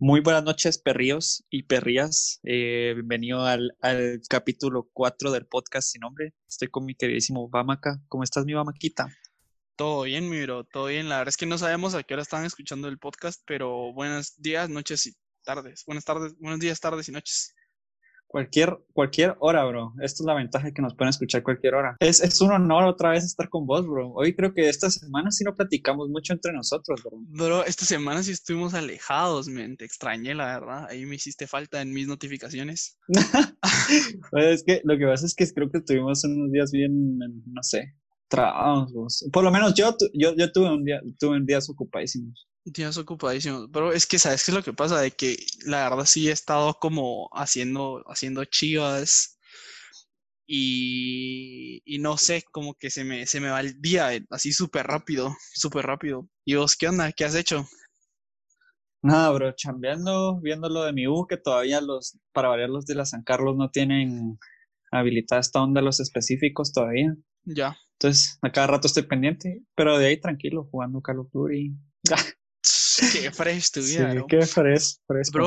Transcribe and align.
Muy 0.00 0.20
buenas 0.20 0.44
noches, 0.44 0.78
perríos 0.78 1.44
y 1.50 1.64
perrías. 1.64 2.38
Eh, 2.44 2.92
bienvenido 2.94 3.44
al, 3.44 3.76
al 3.80 4.20
capítulo 4.28 4.88
4 4.92 5.32
del 5.32 5.44
podcast 5.46 5.90
sin 5.90 6.02
nombre. 6.02 6.34
Estoy 6.46 6.68
con 6.68 6.84
mi 6.84 6.94
queridísimo 6.94 7.48
Bamaca. 7.48 8.00
¿Cómo 8.06 8.22
estás, 8.22 8.44
mi 8.44 8.54
Bamaquita? 8.54 9.08
Todo 9.74 10.02
bien, 10.02 10.30
mi 10.30 10.40
bro, 10.42 10.62
todo 10.62 10.86
bien. 10.86 11.08
La 11.08 11.16
verdad 11.16 11.30
es 11.30 11.36
que 11.36 11.46
no 11.46 11.58
sabemos 11.58 11.96
a 11.96 12.04
qué 12.04 12.14
hora 12.14 12.22
están 12.22 12.44
escuchando 12.44 12.86
el 12.86 13.00
podcast, 13.00 13.42
pero 13.44 13.92
buenos 13.92 14.40
días, 14.40 14.70
noches 14.70 15.04
y 15.06 15.16
tardes. 15.42 15.82
Buenas 15.84 16.04
tardes, 16.04 16.38
buenos 16.38 16.60
días, 16.60 16.78
tardes 16.78 17.08
y 17.08 17.12
noches. 17.12 17.56
Cualquier, 18.28 18.78
cualquier 18.92 19.36
hora, 19.40 19.64
bro. 19.64 19.94
Esta 20.02 20.22
es 20.22 20.26
la 20.26 20.34
ventaja 20.34 20.66
de 20.66 20.74
que 20.74 20.82
nos 20.82 20.94
pueden 20.94 21.08
escuchar 21.08 21.42
cualquier 21.42 21.74
hora. 21.74 21.96
Es, 21.98 22.20
es 22.20 22.40
un 22.42 22.52
honor 22.52 22.84
otra 22.84 23.10
vez 23.10 23.24
estar 23.24 23.48
con 23.48 23.66
vos, 23.66 23.86
bro. 23.86 24.12
Hoy 24.12 24.36
creo 24.36 24.52
que 24.52 24.68
esta 24.68 24.90
semana 24.90 25.30
sí 25.30 25.44
no 25.44 25.54
platicamos 25.54 26.10
mucho 26.10 26.34
entre 26.34 26.52
nosotros, 26.52 27.02
bro. 27.02 27.18
Bro, 27.22 27.64
esta 27.64 27.86
semana 27.86 28.22
sí 28.22 28.32
estuvimos 28.32 28.74
alejados, 28.74 29.48
men. 29.48 29.78
Te 29.78 29.86
extrañé, 29.86 30.34
la 30.34 30.44
verdad. 30.44 30.86
Ahí 30.90 31.06
me 31.06 31.16
hiciste 31.16 31.46
falta 31.46 31.80
en 31.80 31.92
mis 31.92 32.06
notificaciones. 32.06 32.98
Es 34.32 34.62
que 34.62 34.82
lo 34.84 34.98
que 34.98 35.06
pasa 35.06 35.24
es 35.24 35.34
que 35.34 35.46
creo 35.50 35.70
que 35.70 35.80
tuvimos 35.80 36.22
unos 36.24 36.52
días 36.52 36.70
bien, 36.70 37.18
no 37.18 37.62
sé, 37.62 37.94
trabajos. 38.28 39.26
Por 39.32 39.42
lo 39.42 39.50
menos 39.50 39.74
yo, 39.74 39.96
yo, 40.12 40.34
yo 40.36 40.52
tuve 40.52 40.70
un 40.70 40.84
día, 40.84 41.00
tuve 41.18 41.36
un 41.36 41.46
días 41.46 41.68
ocupadísimos. 41.70 42.46
Días 42.72 42.98
ocupadísimos. 42.98 43.68
Pero 43.72 43.92
es 43.92 44.06
que, 44.06 44.18
¿sabes 44.18 44.44
qué 44.44 44.50
es 44.50 44.54
lo 44.54 44.62
que 44.62 44.72
pasa? 44.72 45.00
De 45.00 45.10
que 45.10 45.36
la 45.64 45.88
verdad 45.88 46.04
sí 46.04 46.28
he 46.28 46.32
estado 46.32 46.74
como 46.78 47.30
haciendo, 47.32 48.04
haciendo 48.06 48.44
chivas 48.44 49.38
y, 50.46 51.82
y 51.84 51.98
no 51.98 52.18
sé, 52.18 52.42
como 52.50 52.74
que 52.74 52.90
se 52.90 53.04
me, 53.04 53.26
se 53.26 53.40
me 53.40 53.50
va 53.50 53.60
el 53.60 53.80
día 53.80 54.14
eh, 54.14 54.24
así 54.30 54.52
súper 54.52 54.86
rápido, 54.86 55.34
súper 55.54 55.86
rápido. 55.86 56.28
¿Y 56.44 56.56
vos 56.56 56.76
qué 56.76 56.88
onda? 56.88 57.12
¿Qué 57.12 57.24
has 57.24 57.34
hecho? 57.34 57.66
Nada, 59.02 59.30
bro, 59.30 59.52
chambeando, 59.52 60.40
viendo 60.40 60.68
lo 60.68 60.82
de 60.82 60.92
mi 60.92 61.06
U, 61.06 61.26
que 61.26 61.36
todavía 61.36 61.80
los, 61.80 62.18
para 62.32 62.48
variar 62.48 62.68
los 62.68 62.84
de 62.84 62.96
la 62.96 63.06
San 63.06 63.22
Carlos 63.22 63.56
no 63.56 63.70
tienen 63.70 64.38
habilitada 64.90 65.40
esta 65.40 65.62
onda 65.62 65.80
los 65.80 66.00
específicos 66.00 66.72
todavía. 66.72 67.14
Ya. 67.44 67.76
Entonces, 67.92 68.38
a 68.42 68.50
cada 68.50 68.66
rato 68.66 68.88
estoy 68.88 69.04
pendiente, 69.04 69.62
pero 69.74 69.98
de 69.98 70.06
ahí 70.06 70.20
tranquilo, 70.20 70.68
jugando 70.70 71.00
Call 71.00 71.20
of 71.20 71.30
Duty. 71.32 71.74
Qué 73.12 73.30
fresh 73.30 73.70
tu 73.70 73.82
Sí, 73.82 73.96
bro. 74.04 74.26
qué 74.28 74.40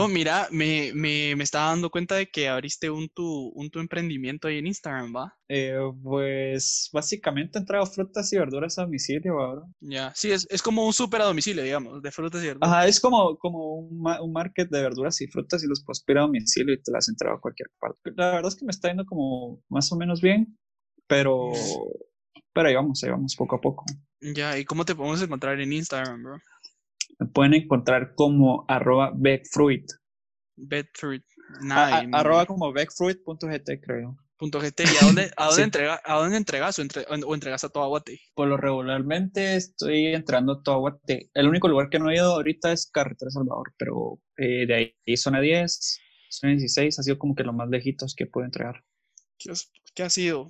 mira, 0.08 0.48
me, 0.52 0.92
me, 0.94 1.36
me 1.36 1.44
estaba 1.44 1.68
dando 1.70 1.90
cuenta 1.90 2.16
de 2.16 2.28
que 2.28 2.48
abriste 2.48 2.90
un 2.90 3.10
tu, 3.10 3.52
un 3.56 3.70
tu 3.70 3.80
emprendimiento 3.80 4.48
ahí 4.48 4.58
en 4.58 4.68
Instagram, 4.68 5.14
¿va? 5.16 5.34
Eh, 5.50 5.78
pues 6.02 6.90
básicamente 6.94 7.58
he 7.58 7.62
entregado 7.62 7.86
frutas 7.86 8.32
y 8.32 8.38
verduras 8.38 8.78
a 8.78 8.84
domicilio, 8.84 9.36
bro. 9.36 9.68
Ya. 9.82 10.14
Sí, 10.16 10.32
es, 10.32 10.48
es 10.50 10.62
como 10.62 10.86
un 10.86 10.94
súper 10.94 11.22
a 11.22 11.26
domicilio, 11.26 11.64
digamos, 11.64 12.02
de 12.02 12.12
frutas 12.12 12.42
y 12.44 12.48
verduras. 12.48 12.70
Ajá, 12.70 12.88
es 12.88 13.00
como, 13.00 13.38
como 13.38 13.76
un, 13.76 14.02
ma- 14.02 14.22
un 14.22 14.32
market 14.32 14.70
de 14.70 14.82
verduras 14.82 15.20
y 15.22 15.28
frutas 15.28 15.64
y 15.64 15.68
los 15.68 15.84
puedes 15.84 16.02
pedir 16.04 16.20
a 16.20 16.22
domicilio 16.22 16.74
y 16.74 16.82
te 16.82 16.92
las 16.92 17.10
entrego 17.10 17.36
a 17.36 17.42
cualquier 17.42 17.70
parte. 17.80 18.12
La 18.16 18.32
verdad 18.32 18.48
es 18.48 18.56
que 18.56 18.66
me 18.66 18.72
está 18.72 18.88
yendo 18.88 19.06
como 19.06 19.62
más 19.70 19.92
o 19.92 19.98
menos 19.98 20.22
bien, 20.22 20.58
pero, 21.08 21.88
pero 22.54 22.70
ahí 22.70 22.76
vamos, 22.76 23.04
ahí 23.04 23.10
vamos 23.12 23.36
poco 23.36 23.56
a 23.58 23.62
poco. 23.62 23.86
Ya, 24.22 24.58
¿y 24.58 24.66
cómo 24.66 24.86
te 24.86 24.96
podemos 24.96 25.22
encontrar 25.22 25.60
en 25.60 25.74
Instagram, 25.74 26.24
bro? 26.24 26.38
Me 27.22 27.28
pueden 27.28 27.54
encontrar 27.54 28.16
como 28.16 28.66
arroba 28.68 29.12
Beckfruit. 29.16 29.86
Bedfruit. 30.58 31.24
A- 31.62 31.64
Nada. 31.66 31.98
a- 32.00 32.20
arroba 32.20 32.46
como 32.48 32.74
beckfruit.gt, 32.74 33.80
creo. 33.80 34.18
punto 34.38 34.60
GT. 34.60 34.86
¿Y 34.86 34.88
a 35.00 35.06
dónde, 35.06 35.32
a 35.38 35.44
dónde, 35.46 35.56
Sí. 35.58 35.62
entrega, 35.62 36.02
a 36.04 36.16
dónde 36.16 36.36
entregas 36.38 36.80
o, 36.80 36.82
entre- 36.82 37.06
o 37.08 37.36
entregas 37.36 37.64
a 37.64 37.70
todo 37.70 37.84
Aguate? 37.84 38.20
Por 38.34 38.48
lo 38.48 38.58
regularmente 38.58 39.56
estoy 39.56 40.08
entrando 40.08 40.64
todo 40.64 40.80
Guate. 40.80 41.30
El 41.36 41.48
único 41.48 41.68
lugar 41.68 41.90
que 41.92 42.00
no 42.00 42.10
he 42.10 42.16
ido 42.16 42.34
ahorita 42.34 42.72
es 42.72 42.90
Carretera 42.90 43.30
Salvador, 43.30 43.76
pero 43.78 44.20
eh, 44.38 44.66
de 44.66 44.74
ahí 45.06 45.16
zona 45.18 45.40
10, 45.42 46.00
zona 46.32 46.54
16 46.54 46.98
ha 46.98 47.04
sido 47.04 47.20
como 47.20 47.36
que 47.36 47.44
lo 47.44 47.54
más 47.54 47.70
lejitos 47.70 48.16
que 48.16 48.26
puedo 48.26 48.46
entregar. 48.46 48.84
¿Qué, 49.38 49.52
has- 49.52 49.72
qué 49.94 50.02
ha 50.02 50.10
sido? 50.10 50.50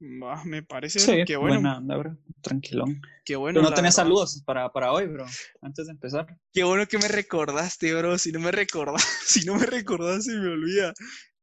Me 0.00 0.62
parece 0.62 0.98
Sí, 0.98 1.24
que 1.26 1.36
bueno, 1.36 1.56
buena 1.56 1.78
onda, 1.78 1.96
bro. 1.96 2.16
Tranquilón. 2.40 3.02
qué 3.24 3.36
bueno. 3.36 3.60
Pero 3.60 3.68
no 3.70 3.76
tenés 3.76 3.94
saludos 3.94 4.42
para, 4.46 4.72
para 4.72 4.92
hoy, 4.92 5.06
bro, 5.06 5.26
antes 5.60 5.86
de 5.86 5.92
empezar. 5.92 6.26
Qué 6.52 6.64
bueno 6.64 6.86
que 6.86 6.96
me 6.98 7.06
recordaste, 7.08 7.92
bro. 7.94 8.16
Si 8.16 8.32
no 8.32 8.40
me 8.40 8.50
recordás, 8.50 9.02
si 9.26 9.44
no 9.44 9.56
me 9.56 9.66
recordás, 9.66 10.24
se 10.24 10.32
me 10.32 10.48
olvida. 10.48 10.94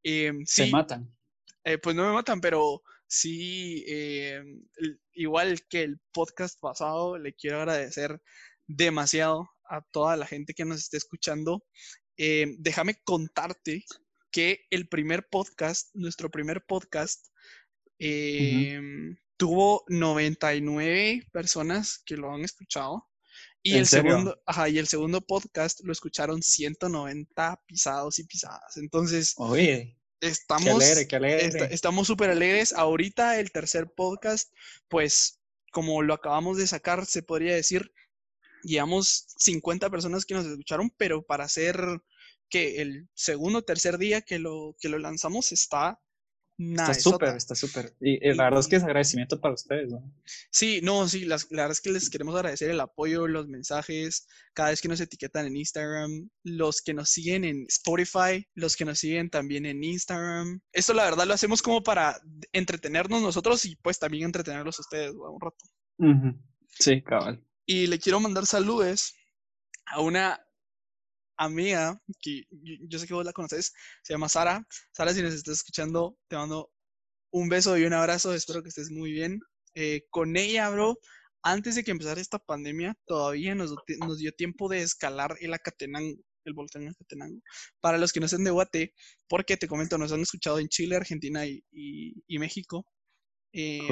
Em, 0.04 0.44
Se 0.46 0.68
matan. 0.72 1.14
eh, 1.64 1.78
pues 1.78 1.96
no 1.96 2.06
me 2.08 2.14
matan, 2.14 2.42
pero 2.42 2.82
sí, 3.06 3.84
em, 3.88 4.64
igual 5.14 5.62
que 5.70 5.84
el 5.84 6.00
podcast 6.12 6.60
pasado, 6.60 7.18
le 7.20 7.34
quiero 7.34 7.58
agradecer 7.60 8.20
demasiado 8.66 9.48
a 9.70 9.82
toda 9.92 10.18
la 10.18 10.26
gente 10.26 10.54
que 10.56 10.66
nos 10.66 10.80
esté 10.80 10.98
escuchando. 10.98 11.64
Em, 12.18 12.56
déjame 12.60 12.96
contarte 13.04 13.86
que 14.32 14.62
el 14.72 14.88
primer 14.90 15.28
podcast, 15.30 15.90
nuestro 15.94 16.30
primer 16.32 16.66
podcast, 16.66 17.28
em, 18.00 19.18
tuvo 19.38 19.84
99 19.88 21.28
personas 21.32 22.00
que 22.06 22.18
lo 22.18 22.34
han 22.34 22.44
escuchado. 22.44 23.08
Y 23.64 23.74
¿En 23.74 23.80
el 23.80 23.88
serio? 23.88 24.12
segundo, 24.12 24.42
ajá, 24.46 24.70
y 24.70 24.78
el 24.78 24.88
segundo 24.88 25.22
podcast 25.22 25.82
lo 25.84 25.92
escucharon 25.92 26.42
190 26.42 27.62
pisados 27.66 28.20
y 28.20 28.24
pisadas. 28.24 28.78
Entonces, 28.78 29.34
Oye, 29.38 29.98
qué 30.22 30.28
estamos 30.28 30.68
alegre, 30.84 31.08
qué 31.08 31.16
alegre. 31.18 31.46
esta- 31.46 31.66
estamos 31.66 32.08
súper 32.08 32.30
alegres. 32.30 32.72
Ahorita 32.74 33.40
el 33.40 33.52
tercer 33.52 33.92
podcast, 33.94 34.54
pues 34.88 35.42
como 35.72 36.02
lo 36.02 36.14
acabamos 36.14 36.58
de 36.58 36.66
sacar, 36.68 37.06
se 37.06 37.24
podría 37.24 37.56
decir, 37.56 37.92
llevamos 38.64 39.28
50 39.38 39.90
personas 39.90 40.26
que 40.26 40.34
nos 40.34 40.46
escucharon, 40.46 40.90
pero 40.98 41.24
para 41.26 41.44
hacer 41.44 41.78
que 42.50 42.82
el 42.82 43.10
segundo 43.14 43.60
o 43.60 43.64
tercer 43.64 43.98
día 43.98 44.22
que 44.22 44.40
lo, 44.40 44.76
que 44.80 44.88
lo 44.90 44.98
lanzamos 44.98 45.52
está 45.52 46.00
Está 46.60 46.94
súper, 46.96 47.36
está 47.36 47.54
súper. 47.56 47.96
Y, 48.02 48.14
y 48.28 48.34
la 48.34 48.46
verdad 48.46 48.62
es 48.62 48.68
que 48.68 48.78
es 48.78 48.84
agradecimiento 48.84 49.40
para 49.40 49.54
ustedes, 49.54 49.90
¿no? 49.92 50.12
Sí, 50.50 50.80
no, 50.82 51.08
sí, 51.08 51.26
las- 51.26 51.46
la 51.52 51.64
verdad 51.64 51.74
es 51.74 51.82
que 51.82 51.92
les 51.92 52.10
queremos 52.10 52.36
agradecer 52.36 52.72
el 52.72 52.80
apoyo, 52.80 53.28
los 53.28 53.48
mensajes, 53.48 54.28
cada 54.54 54.70
vez 54.70 54.82
que 54.82 54.88
nos 54.88 55.00
etiquetan 55.00 55.46
en 55.46 55.56
Instagram, 55.56 56.30
los 56.44 56.82
que 56.82 56.96
nos 56.96 57.10
siguen 57.10 57.46
en 57.46 57.66
Spotify, 57.68 58.48
los 58.56 58.76
que 58.76 58.86
nos 58.86 58.98
siguen 58.98 59.30
también 59.30 59.68
en 59.68 59.84
Instagram. 59.84 60.60
Esto 60.72 60.94
la 60.96 61.04
verdad 61.06 61.28
lo 61.28 61.34
hacemos 61.36 61.62
como 61.62 61.84
para 61.84 62.20
entretenernos 62.52 63.22
nosotros 63.22 63.64
y 63.66 63.76
pues 63.76 64.00
también 64.00 64.24
entretenerlos 64.26 64.80
a 64.80 64.82
ustedes 64.82 65.12
¿va? 65.12 65.30
un 65.30 65.40
rato. 65.40 66.38
Sí, 66.80 67.04
cabal. 67.04 67.44
Y 67.66 67.86
le 67.88 68.00
quiero 68.00 68.20
mandar 68.20 68.46
saludos 68.48 69.14
a 69.86 70.02
una 70.02 70.40
amiga 71.38 72.00
que 72.22 72.44
yo, 72.90 73.00
sé 73.00 73.08
que 73.08 73.14
vos 73.14 73.26
la 73.26 73.34
conoces, 73.34 73.74
se 74.04 74.14
llama 74.14 74.30
Sara. 74.30 74.66
Sara, 74.92 75.14
si 75.14 75.22
nos 75.22 75.34
estás 75.34 75.58
escuchando, 75.58 76.18
te 76.28 76.36
mando 76.36 76.72
un 77.32 77.50
beso 77.50 77.78
y 77.78 77.86
un 77.86 77.94
abrazo, 77.94 78.34
espero 78.34 78.64
que 78.64 78.70
estés 78.70 78.90
muy 78.92 79.12
bien. 79.12 79.40
Eh, 79.76 80.06
con 80.10 80.36
ella, 80.38 80.70
bro, 80.70 80.98
antes 81.44 81.76
de 81.76 81.84
que 81.84 81.92
empezara 81.92 82.20
esta 82.20 82.40
pandemia, 82.40 82.98
todavía 83.06 83.54
nos, 83.56 83.70
dio- 83.86 83.98
nos 84.00 84.18
dio 84.18 84.32
tiempo 84.32 84.70
de 84.70 84.82
escalar 84.82 85.36
el 85.40 85.54
Acatenango, 85.54 86.18
el 86.46 86.54
volcán 86.54 86.88
Acatenango. 86.88 87.42
Para 87.80 87.98
los 87.98 88.12
que 88.12 88.20
no 88.20 88.28
sean 88.28 88.44
de 88.44 88.52
Guate, 88.52 88.94
porque 89.30 89.58
te 89.58 89.68
comento, 89.68 89.98
nos 89.98 90.12
han 90.12 90.22
escuchado 90.22 90.60
en 90.60 90.68
Chile, 90.70 90.96
Argentina 90.96 91.46
y, 91.46 91.64
y- 91.72 92.14
y 92.28 92.40
México. 92.40 92.86
Eh, 93.54 93.88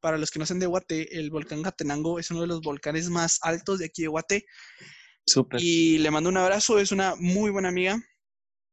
para 0.00 0.16
los 0.18 0.30
que 0.30 0.38
no 0.38 0.46
sean 0.46 0.58
de 0.60 0.66
Guate, 0.66 1.18
el 1.18 1.30
volcán 1.30 1.60
Acatenango 1.60 2.18
es 2.18 2.30
uno 2.30 2.42
de 2.42 2.46
los 2.46 2.60
volcanes 2.60 3.08
más 3.10 3.38
altos 3.42 3.78
de 3.78 3.86
aquí 3.86 4.02
de 4.02 4.08
Guate. 4.08 4.44
Súper. 5.26 5.60
Y 5.62 5.98
le 5.98 6.10
mando 6.10 6.28
un 6.30 6.36
abrazo, 6.36 6.78
es 6.78 6.92
una 6.92 7.14
muy 7.16 7.50
buena 7.50 7.68
amiga. 7.68 8.00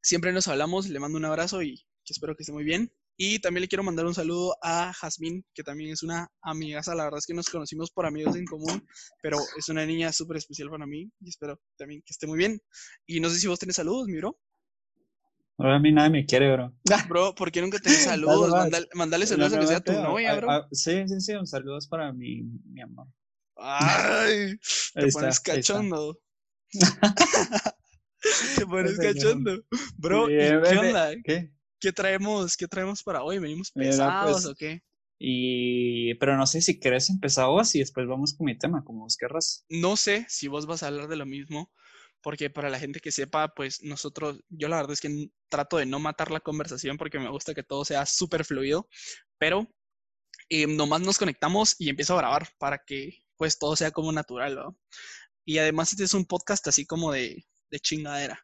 Siempre 0.02 0.32
nos 0.32 0.48
hablamos, 0.48 0.90
le 0.90 1.00
mando 1.00 1.18
un 1.18 1.26
abrazo 1.26 1.62
y 1.62 1.84
espero 2.06 2.36
que 2.36 2.44
esté 2.44 2.54
muy 2.54 2.64
bien. 2.64 2.92
Y 3.22 3.40
también 3.40 3.62
le 3.64 3.68
quiero 3.68 3.84
mandar 3.84 4.06
un 4.06 4.16
saludo 4.16 4.56
a 4.64 4.94
Jazmín, 4.94 5.46
que 5.54 5.62
también 5.62 5.92
es 5.92 6.04
una 6.04 6.30
amigaza. 6.42 6.96
La 6.96 7.04
verdad 7.04 7.18
es 7.20 7.26
que 7.26 7.34
nos 7.34 7.50
conocimos 7.50 7.92
por 7.92 8.06
amigos 8.06 8.36
en 8.38 8.46
común, 8.46 8.82
pero 9.22 9.38
es 9.58 9.68
una 9.68 9.86
niña 9.86 10.14
súper 10.14 10.38
especial 10.38 10.70
para 10.70 10.88
mí 10.88 11.12
y 11.20 11.30
espero 11.30 11.60
también 11.78 12.02
que 12.06 12.14
esté 12.14 12.28
muy 12.28 12.38
bien. 12.38 12.62
Y 13.06 13.20
no 13.20 13.30
sé 13.30 13.40
si 13.40 13.48
vos 13.48 13.60
tenés 13.60 13.76
saludos, 13.76 14.07
mi 14.07 14.18
bro. 14.18 14.40
Ahora 15.57 15.75
a 15.75 15.80
mí 15.80 15.92
nadie 15.92 16.10
me 16.12 16.25
quiere, 16.25 16.54
bro. 16.54 16.74
Bro, 17.10 17.36
¿por 17.36 17.51
qué 17.51 17.62
nunca 17.62 17.78
tenés 17.80 18.04
saludos? 18.06 18.51
Mandale, 18.54 18.88
mandale 18.94 19.28
saludos 19.28 19.54
a 19.54 19.60
que 19.60 19.68
sea 19.68 19.81
tu 19.81 19.92
novia, 19.92 20.36
bro. 20.36 20.50
a- 20.50 20.68
sí, 20.72 21.06
sí, 21.07 21.19
sí, 21.19 21.34
un 21.34 21.46
saludo 21.46 21.78
para 21.90 22.13
mi, 22.13 22.44
mi 22.44 22.81
amor. 22.81 23.07
Ay, 23.57 24.56
te 24.94 25.07
está, 25.07 25.19
pones 25.19 25.40
cachondo. 25.42 26.18
te 28.57 28.66
pones 28.66 28.98
cachondo. 28.98 29.63
Bro, 29.98 30.30
¿y 30.30 30.36
Bien, 30.36 30.50
qué 30.50 30.57
bebé. 30.57 30.77
onda? 30.77 31.12
¿Qué? 31.24 31.51
¿Qué 31.80 31.92
traemos? 31.94 32.57
¿Qué 32.57 32.68
traemos 32.68 33.04
para 33.04 33.24
hoy? 33.24 33.39
¿Venimos 33.39 33.71
Mira, 33.75 33.92
pesados 33.92 34.31
pues, 34.31 34.45
o 34.45 34.56
qué? 34.56 34.83
Y, 35.18 36.13
pero 36.16 36.38
no 36.38 36.45
sé 36.48 36.62
si 36.62 36.80
querés 36.80 37.10
empezar 37.10 37.48
vos 37.48 37.75
y 37.75 37.80
después 37.80 38.07
vamos 38.07 38.33
con 38.33 38.45
mi 38.45 38.57
tema, 38.57 38.83
como 38.83 39.01
vos 39.01 39.18
querrás. 39.18 39.66
No 39.69 39.98
sé 39.98 40.25
si 40.30 40.48
vos 40.48 40.66
vas 40.66 40.83
a 40.83 40.88
hablar 40.88 41.07
de 41.10 41.18
lo 41.18 41.25
mismo, 41.25 41.71
porque 42.21 42.50
para 42.50 42.69
la 42.69 42.80
gente 42.80 43.00
que 43.00 43.12
sepa, 43.12 43.54
pues 43.54 43.83
nosotros, 43.83 44.39
yo 44.50 44.69
la 44.69 44.77
verdad 44.77 44.94
es 44.94 45.01
que 45.01 45.30
trato 45.50 45.77
de 45.77 45.86
no 45.86 46.00
matar 46.00 46.31
la 46.31 46.39
conversación 46.39 46.98
porque 46.98 47.19
me 47.19 47.30
gusta 47.30 47.54
que 47.54 47.63
todo 47.63 47.83
sea 47.83 48.06
súper 48.06 48.45
fluido, 48.45 48.88
pero 49.38 49.68
eh, 50.50 50.68
nomás 50.68 51.01
nos 51.01 51.18
conectamos 51.18 51.75
y 51.80 51.89
empiezo 51.89 52.13
a 52.13 52.19
grabar 52.19 52.48
para 52.57 52.80
que 52.86 53.24
pues 53.36 53.57
todo 53.57 53.75
sea 53.75 53.92
como 53.92 54.12
natural, 54.12 54.56
¿no? 54.56 54.77
Y 55.50 55.57
además 55.57 55.92
este 55.92 56.04
es 56.04 56.13
un 56.13 56.25
podcast 56.25 56.68
así 56.68 56.86
como 56.86 57.12
de, 57.12 57.44
de 57.72 57.80
chingadera. 57.80 58.40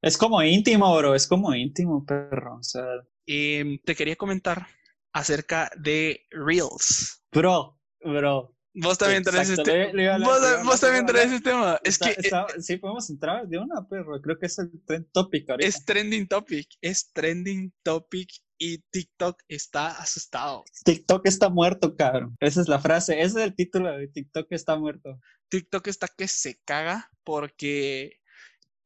Es 0.00 0.16
como 0.18 0.42
íntimo, 0.42 0.92
bro, 0.96 1.14
es 1.14 1.28
como 1.28 1.54
íntimo, 1.54 2.04
perro. 2.04 2.56
O 2.56 2.62
sea, 2.64 2.84
Em, 3.26 3.78
te 3.84 3.94
quería 3.94 4.16
comentar 4.16 4.66
acerca 5.12 5.70
de 5.78 6.22
Reels. 6.32 7.22
bro, 7.30 7.78
bro. 8.00 8.56
Vos 8.74 8.98
también 8.98 9.22
Exacto, 9.22 9.52
este... 9.62 9.72
le- 9.72 9.92
le 9.92 10.02
iba 10.02 10.12
a 10.12 10.14
hablar- 10.16 10.64
Vos, 10.64 10.80
también 10.80 11.06
tenés 11.06 11.26
ese 11.26 11.40
tema. 11.42 11.78
Es 11.84 11.94
Está- 11.94 12.06
que 12.06 12.12
eh, 12.12 12.24
está- 12.24 12.46
sí, 12.58 12.76
podemos 12.78 13.08
entrar 13.08 13.46
de 13.46 13.58
una, 13.58 13.86
perro. 13.88 14.20
Creo 14.20 14.36
que 14.36 14.46
es 14.46 14.58
el 14.58 14.72
trend 14.84 15.12
topic 15.12 15.48
ahorita. 15.48 15.68
es 15.68 15.84
trending 15.84 16.26
topic. 16.26 16.66
Es 16.80 17.12
trending 17.12 17.72
topic 17.84 18.30
y 18.58 18.78
TikTok 18.90 19.40
está 19.46 19.88
asustado. 20.00 20.64
TikTok 20.84 21.24
está 21.24 21.50
muerto, 21.50 21.94
cabrón. 21.94 22.34
Esa 22.40 22.62
es 22.62 22.66
la 22.66 22.80
frase, 22.80 23.20
ese 23.20 23.38
es 23.38 23.44
el 23.44 23.54
título 23.54 23.92
de 23.96 24.08
TikTok 24.08 24.48
está 24.50 24.76
muerto. 24.76 25.20
TikTok 25.52 25.86
está 25.88 26.08
que 26.08 26.26
se 26.28 26.58
caga 26.64 27.10
porque 27.24 28.18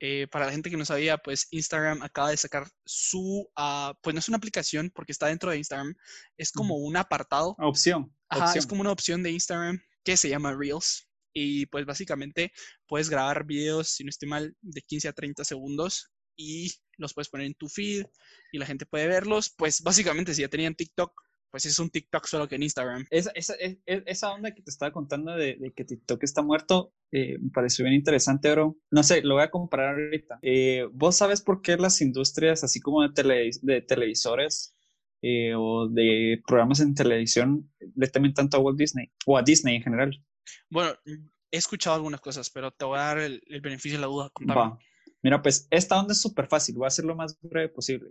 eh, 0.01 0.27
para 0.33 0.47
la 0.47 0.53
gente 0.53 0.69
que 0.69 0.77
no 0.77 0.85
sabía, 0.85 1.17
pues 1.17 1.47
Instagram 1.53 2.03
acaba 2.03 2.31
de 2.31 2.37
sacar 2.37 2.69
su, 2.85 3.49
ah, 3.55 3.97
pues 4.03 4.15
no 4.15 4.19
es 4.19 4.27
una 4.27 4.39
aplicación 4.39 4.91
porque 4.93 5.13
está 5.13 5.29
dentro 5.29 5.53
de 5.53 5.59
Instagram, 5.59 5.95
es 6.37 6.51
como 6.51 6.75
un 6.75 6.97
apartado, 6.97 7.55
Opción. 7.61 8.13
ajá, 8.29 8.47
opción. 8.47 8.59
es 8.59 8.67
como 8.67 8.81
una 8.81 8.91
opción 8.91 9.23
de 9.23 9.31
Instagram 9.31 9.81
que 10.03 10.17
se 10.17 10.29
llama 10.29 10.57
Reels 10.57 11.09
y 11.33 11.67
pues 11.67 11.87
básicamente 11.87 12.53
puedes 12.89 13.09
grabar 13.09 13.47
videos, 13.47 13.91
si 13.91 14.03
no 14.03 14.11
estoy 14.11 14.29
mal, 14.29 14.57
de 14.61 14.83
15 14.83 15.07
a 15.07 15.13
30 15.13 15.45
segundos 15.45 16.11
y 16.37 16.73
los 16.97 17.15
puedes 17.15 17.29
poner 17.29 17.47
en 17.47 17.55
tu 17.55 17.69
feed 17.69 18.07
y 18.51 18.59
la 18.59 18.67
gente 18.67 18.87
puede 18.87 19.07
verlos, 19.07 19.55
pues 19.57 19.83
básicamente 19.83 20.35
si 20.35 20.43
ya 20.43 20.49
tenían 20.49 20.75
TikTok, 20.75 21.13
pues 21.57 21.65
es 21.65 21.79
un 21.79 21.89
TikTok 21.89 22.27
solo 22.27 22.47
que 22.47 22.57
en 22.57 22.65
Instagram. 22.65 23.07
Esa, 23.09 23.31
esa, 23.35 23.55
es- 23.55 23.79
es- 23.87 24.03
esa 24.05 24.31
onda 24.31 24.53
que 24.53 24.61
te 24.61 24.71
estaba 24.71 24.93
contando 24.93 25.33
de, 25.35 25.57
de 25.57 25.73
que 25.73 25.87
TikTok 25.87 26.23
está 26.23 26.43
muerto, 26.43 26.93
eh, 27.11 27.39
me 27.41 27.49
pareció 27.49 27.83
bien 27.87 27.95
interesante, 27.95 28.51
bro. 28.53 28.77
No 28.91 29.03
sé, 29.03 29.23
lo 29.23 29.37
voy 29.37 29.43
a 29.45 29.51
comparar 29.51 29.95
ahorita. 29.95 30.39
Eh, 30.43 30.87
¿Vos 30.93 31.17
sabes 31.17 31.41
por 31.41 31.63
qué 31.63 31.79
las 31.79 32.03
industrias, 32.03 32.63
así 32.63 32.79
como 32.79 33.01
de, 33.01 33.09
tele- 33.15 33.59
de 33.63 33.81
televisores 33.81 34.77
eh, 35.23 35.55
o 35.57 35.89
de 35.89 36.43
programas 36.47 36.81
en 36.81 36.95
televisión, 36.95 37.73
le 37.95 38.07
temen 38.09 38.35
tanto 38.35 38.59
a 38.59 38.61
Walt 38.61 38.77
Disney 38.79 39.11
o 39.25 39.39
a 39.39 39.43
Disney 39.43 39.77
en 39.77 39.83
general? 39.83 40.23
Bueno, 40.69 40.91
he 41.07 41.57
escuchado 41.57 41.97
algunas 41.97 42.21
cosas, 42.21 42.51
pero 42.51 42.71
te 42.71 42.85
voy 42.85 42.99
a 42.99 43.03
dar 43.03 43.19
el, 43.19 43.43
el 43.49 43.63
beneficio 43.63 43.97
de 43.97 44.03
la 44.03 44.09
duda. 44.09 44.31
Va. 44.47 44.79
Mira, 45.23 45.41
pues 45.41 45.67
esta 45.71 45.99
onda 45.99 46.13
es 46.13 46.21
súper 46.21 46.49
fácil, 46.49 46.75
voy 46.75 46.85
a 46.85 46.89
hacer 46.89 47.07
lo 47.07 47.17
más 47.17 47.39
breve 47.41 47.71
posible. 47.71 48.11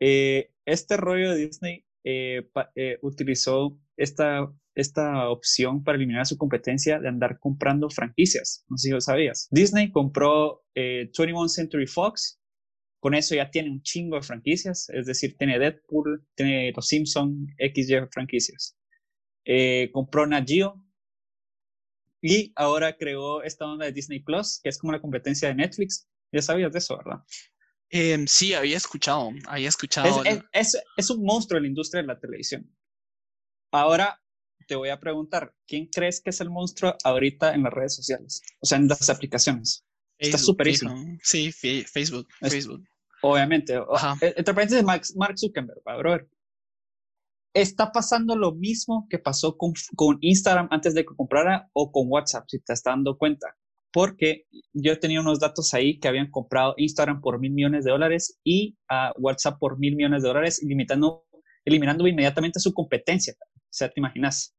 Eh, 0.00 0.50
este 0.66 0.98
rollo 0.98 1.30
de 1.30 1.46
Disney 1.46 1.86
eh, 2.04 2.48
eh, 2.74 2.98
utilizó 3.02 3.78
esta, 3.96 4.52
esta 4.74 5.28
opción 5.28 5.82
para 5.82 5.96
eliminar 5.96 6.26
su 6.26 6.36
competencia 6.36 6.98
de 6.98 7.08
andar 7.08 7.38
comprando 7.38 7.88
franquicias. 7.90 8.64
No 8.68 8.76
sé 8.76 8.88
si 8.88 8.92
lo 8.92 9.00
sabías. 9.00 9.48
Disney 9.50 9.90
compró 9.90 10.64
eh, 10.74 11.10
21 11.16 11.48
Century 11.48 11.86
Fox. 11.86 12.40
Con 13.00 13.14
eso 13.14 13.34
ya 13.34 13.50
tiene 13.50 13.70
un 13.70 13.82
chingo 13.82 14.16
de 14.16 14.22
franquicias, 14.22 14.88
es 14.88 15.04
decir, 15.04 15.36
tiene 15.36 15.58
Deadpool, 15.58 16.26
tiene 16.34 16.72
Los 16.74 16.88
Simpson, 16.88 17.46
XY 17.58 18.06
franquicias. 18.10 18.78
Eh, 19.44 19.90
compró 19.92 20.26
Nat 20.26 20.48
Geo, 20.48 20.82
y 22.26 22.54
ahora 22.56 22.96
creó 22.96 23.42
esta 23.42 23.66
onda 23.66 23.84
de 23.84 23.92
Disney 23.92 24.20
Plus, 24.20 24.58
que 24.62 24.70
es 24.70 24.78
como 24.78 24.94
la 24.94 25.00
competencia 25.02 25.48
de 25.48 25.56
Netflix. 25.56 26.08
Ya 26.32 26.40
sabías 26.40 26.72
de 26.72 26.78
eso, 26.78 26.96
¿verdad? 26.96 27.22
Em, 27.96 28.26
sí, 28.26 28.54
había 28.54 28.76
escuchado, 28.76 29.30
había 29.46 29.68
Es, 29.68 29.74
escuchado. 29.74 30.24
es, 30.24 30.40
es- 30.52 30.82
es 30.96 31.10
un 31.10 31.24
monstruo 31.24 31.58
en 31.58 31.62
la 31.62 31.68
industria 31.68 32.02
de 32.02 32.08
la 32.08 32.18
televisión. 32.18 32.68
Ahora 33.70 34.20
te 34.66 34.74
voy 34.74 34.88
a 34.88 34.98
preguntar, 34.98 35.54
¿quién 35.66 35.86
crees 35.86 36.20
que 36.20 36.30
es 36.30 36.40
el 36.40 36.50
monstruo 36.50 36.96
ahorita 37.04 37.54
en 37.54 37.62
las 37.62 37.72
redes 37.72 37.94
sociales? 37.94 38.42
O 38.60 38.66
sea, 38.66 38.78
en 38.78 38.88
las 38.88 39.08
aplicaciones. 39.10 39.84
Está 40.18 40.38
Facebook, 40.38 40.60
easy. 40.66 40.78
fijo. 40.80 40.94
Sí, 41.22 41.52
Facebook, 41.84 42.28
Es- 42.40 42.52
Facebook. 42.52 42.84
Obviamente. 43.22 43.74
Ajá. 43.92 44.16
eh, 44.20 44.34
Entre 44.36 44.54
paréntesis, 44.54 44.84
Mark, 44.84 45.02
Mark 45.16 45.38
Zuckerberg, 45.38 45.80
¿va, 45.86 45.96
brother. 45.96 46.28
Está 47.54 47.92
pasando 47.92 48.34
lo 48.36 48.52
mismo 48.52 49.06
que 49.08 49.18
pasó 49.20 49.56
con, 49.56 49.72
con 49.94 50.18
Instagram 50.20 50.66
antes 50.72 50.94
de 50.94 51.04
que 51.04 51.14
comprara 51.14 51.68
o 51.72 51.92
con 51.92 52.06
WhatsApp, 52.08 52.46
si 52.48 52.58
te 52.58 52.72
estás 52.72 52.82
dando 52.82 53.16
cuenta. 53.16 53.56
Porque 53.94 54.46
yo 54.72 54.98
tenía 54.98 55.20
unos 55.20 55.38
datos 55.38 55.72
ahí 55.72 56.00
que 56.00 56.08
habían 56.08 56.28
comprado 56.28 56.74
Instagram 56.76 57.20
por 57.20 57.38
mil 57.38 57.52
millones 57.52 57.84
de 57.84 57.92
dólares 57.92 58.40
y 58.42 58.76
a 58.88 59.12
WhatsApp 59.16 59.60
por 59.60 59.78
mil 59.78 59.94
millones 59.94 60.24
de 60.24 60.28
dólares, 60.28 60.60
limitando, 60.64 61.24
eliminando 61.64 62.04
inmediatamente 62.08 62.58
su 62.58 62.74
competencia. 62.74 63.34
O 63.38 63.70
sea, 63.70 63.88
te 63.88 64.00
imaginas. 64.00 64.56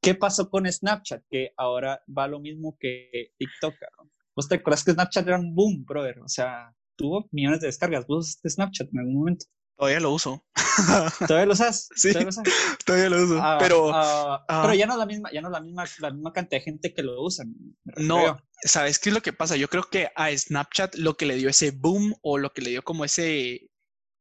¿Qué 0.00 0.14
pasó 0.14 0.48
con 0.48 0.64
Snapchat? 0.64 1.22
Que 1.28 1.50
ahora 1.58 2.00
va 2.08 2.26
lo 2.26 2.40
mismo 2.40 2.74
que 2.80 3.32
TikTok. 3.36 3.74
cabrón. 3.78 4.10
¿Vos 4.34 4.48
te 4.48 4.54
acuerdas 4.54 4.82
que 4.82 4.92
Snapchat 4.92 5.28
era 5.28 5.38
un 5.38 5.54
boom, 5.54 5.84
brother? 5.84 6.18
O 6.20 6.28
sea, 6.28 6.74
tuvo 6.96 7.28
millones 7.32 7.60
de 7.60 7.66
descargas. 7.66 8.06
¿Vos 8.06 8.30
usaste 8.30 8.48
Snapchat 8.48 8.88
en 8.94 8.98
algún 8.98 9.14
momento? 9.14 9.44
Todavía 9.82 9.98
lo 9.98 10.12
uso. 10.12 10.46
¿Todavía 11.26 11.46
lo 11.46 11.54
usas? 11.54 11.88
Sí. 11.96 12.12
¿Todavía 12.12 12.22
lo 12.22 12.28
usas? 12.28 12.44
Todavía 12.84 13.10
lo 13.10 13.22
uso. 13.24 13.42
Ah, 13.42 13.56
pero, 13.58 13.92
ah, 13.92 14.44
ah. 14.48 14.62
pero 14.62 14.74
ya 14.74 14.86
no 14.86 14.92
es 14.92 14.98
la 15.00 15.06
misma, 15.06 15.32
ya 15.32 15.40
no 15.40 15.48
es 15.48 15.52
la 15.52 15.60
misma, 15.60 15.84
la 15.98 16.10
misma 16.12 16.32
cantidad 16.32 16.60
de 16.60 16.64
gente 16.64 16.94
que 16.94 17.02
lo 17.02 17.28
refiero 17.28 17.50
No. 17.96 18.40
¿sabes 18.62 19.00
qué 19.00 19.08
es 19.10 19.14
lo 19.14 19.22
que 19.22 19.32
pasa? 19.32 19.56
Yo 19.56 19.66
creo 19.66 19.82
que 19.82 20.08
a 20.14 20.30
Snapchat 20.30 20.94
lo 20.94 21.16
que 21.16 21.26
le 21.26 21.34
dio 21.34 21.48
ese 21.48 21.72
boom 21.72 22.14
o 22.22 22.38
lo 22.38 22.52
que 22.52 22.62
le 22.62 22.70
dio 22.70 22.84
como 22.84 23.04
ese, 23.04 23.72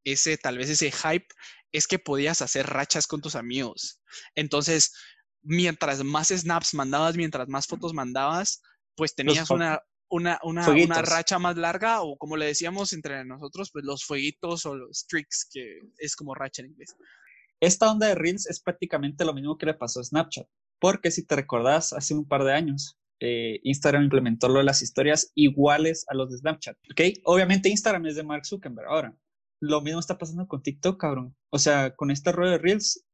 ese, 0.03 0.35
tal 0.39 0.57
vez 0.57 0.67
ese 0.67 0.91
hype, 0.91 1.27
es 1.71 1.85
que 1.85 1.99
podías 1.99 2.41
hacer 2.41 2.65
rachas 2.65 3.05
con 3.05 3.21
tus 3.21 3.35
amigos. 3.35 4.01
Entonces, 4.33 4.95
mientras 5.43 6.03
más 6.03 6.29
snaps 6.29 6.73
mandabas, 6.73 7.17
mientras 7.17 7.47
más 7.49 7.67
fotos 7.67 7.93
mandabas, 7.93 8.63
pues 8.95 9.13
tenías 9.13 9.51
una, 9.51 9.79
una, 10.11 10.39
una, 10.43 10.69
una 10.69 11.01
racha 11.01 11.39
más 11.39 11.57
larga 11.57 12.01
o 12.01 12.17
como 12.17 12.37
le 12.37 12.45
decíamos 12.45 12.93
entre 12.93 13.25
nosotros, 13.25 13.71
pues 13.71 13.85
los 13.85 14.05
fueguitos 14.05 14.65
o 14.65 14.75
los 14.75 14.99
streaks, 14.99 15.49
que 15.51 15.79
es 15.97 16.15
como 16.15 16.35
racha 16.35 16.61
en 16.61 16.69
inglés. 16.69 16.95
Esta 17.61 17.91
onda 17.91 18.07
de 18.07 18.15
Reels 18.15 18.47
es 18.47 18.59
prácticamente 18.61 19.23
lo 19.23 19.33
mismo 19.33 19.57
que 19.57 19.67
le 19.67 19.73
pasó 19.73 19.99
a 19.99 20.03
Snapchat. 20.03 20.47
Porque 20.79 21.11
si 21.11 21.25
te 21.25 21.35
recordás, 21.35 21.93
hace 21.93 22.15
un 22.15 22.27
par 22.27 22.43
de 22.43 22.53
años, 22.53 22.97
eh, 23.21 23.59
Instagram 23.63 24.03
implementó 24.03 24.49
lo 24.49 24.59
de 24.59 24.65
las 24.65 24.81
historias 24.81 25.31
iguales 25.35 26.05
a 26.09 26.15
los 26.15 26.31
de 26.31 26.39
Snapchat. 26.39 26.75
¿Ok? 26.91 27.01
Obviamente 27.23 27.69
Instagram 27.69 28.07
es 28.07 28.15
de 28.15 28.23
Mark 28.23 28.45
Zuckerberg. 28.47 28.87
Ahora, 28.87 29.15
lo 29.61 29.81
mismo 29.81 29.99
está 29.99 30.17
pasando 30.17 30.47
con 30.47 30.63
TikTok, 30.63 30.99
cabrón. 30.99 31.35
O 31.51 31.59
sea, 31.59 31.95
con 31.95 32.09
este 32.09 32.31
rollo 32.31 32.49
de 32.49 32.57
Reels, 32.57 33.05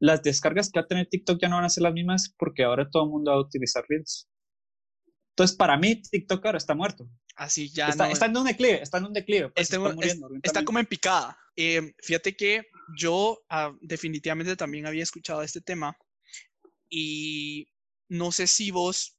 las 0.00 0.22
descargas 0.22 0.70
que 0.70 0.80
va 0.80 0.84
a 0.84 0.88
tener 0.88 1.06
TikTok 1.08 1.40
ya 1.40 1.48
no 1.48 1.56
van 1.56 1.64
a 1.64 1.68
ser 1.68 1.84
las 1.84 1.94
mismas 1.94 2.34
porque 2.36 2.64
ahora 2.64 2.90
todo 2.90 3.04
el 3.04 3.10
mundo 3.10 3.30
va 3.30 3.36
a 3.36 3.40
utilizar 3.40 3.84
Reels. 3.88 4.28
Entonces, 5.34 5.56
para 5.56 5.76
mí, 5.76 6.00
TikTok 6.00 6.46
ahora 6.46 6.58
está 6.58 6.74
muerto. 6.74 7.10
Así 7.34 7.68
ya 7.68 7.88
está, 7.88 8.06
no- 8.06 8.12
está 8.12 8.26
en 8.26 8.36
un 8.36 8.44
declive, 8.44 8.80
está 8.82 8.98
en 8.98 9.06
un 9.06 9.12
declive. 9.12 9.48
pues, 9.50 9.68
Este, 9.68 9.76
está 10.44 10.60
es- 10.60 10.64
como 10.64 10.78
en 10.78 10.86
picada. 10.86 11.36
Eh, 11.56 11.92
fíjate 12.02 12.36
que 12.36 12.66
yo 12.96 13.42
ah, 13.48 13.72
definitivamente 13.80 14.54
también 14.56 14.86
había 14.86 15.02
escuchado 15.02 15.42
este 15.42 15.60
tema 15.60 15.96
y 16.88 17.68
no 18.08 18.30
sé 18.32 18.46
si 18.46 18.70
vos, 18.70 19.16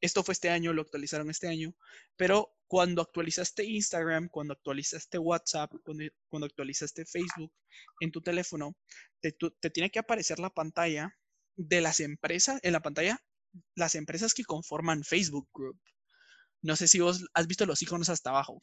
esto 0.00 0.22
fue 0.22 0.32
este 0.32 0.48
año, 0.50 0.72
lo 0.72 0.82
actualizaron 0.82 1.28
este 1.30 1.48
año, 1.48 1.74
pero 2.16 2.54
cuando 2.66 3.02
actualizaste 3.02 3.64
Instagram, 3.64 4.28
cuando 4.28 4.52
actualizaste 4.54 5.18
WhatsApp, 5.18 5.72
cuando, 5.84 6.04
cuando 6.28 6.46
actualizaste 6.46 7.04
Facebook 7.04 7.52
en 8.00 8.10
tu 8.12 8.20
teléfono, 8.22 8.76
te, 9.20 9.32
tu- 9.32 9.50
te 9.50 9.70
tiene 9.70 9.90
que 9.90 9.98
aparecer 9.98 10.38
la 10.38 10.50
pantalla 10.50 11.14
de 11.56 11.80
las 11.80 12.00
empresas, 12.00 12.60
en 12.62 12.72
la 12.72 12.80
pantalla, 12.80 13.22
las 13.74 13.94
empresas 13.94 14.34
que 14.34 14.44
conforman 14.44 15.04
Facebook 15.04 15.48
Group. 15.52 15.78
No 16.62 16.76
sé 16.76 16.88
si 16.88 17.00
vos 17.00 17.24
has 17.34 17.46
visto 17.46 17.66
los 17.66 17.82
iconos 17.82 18.08
hasta 18.08 18.30
abajo. 18.30 18.62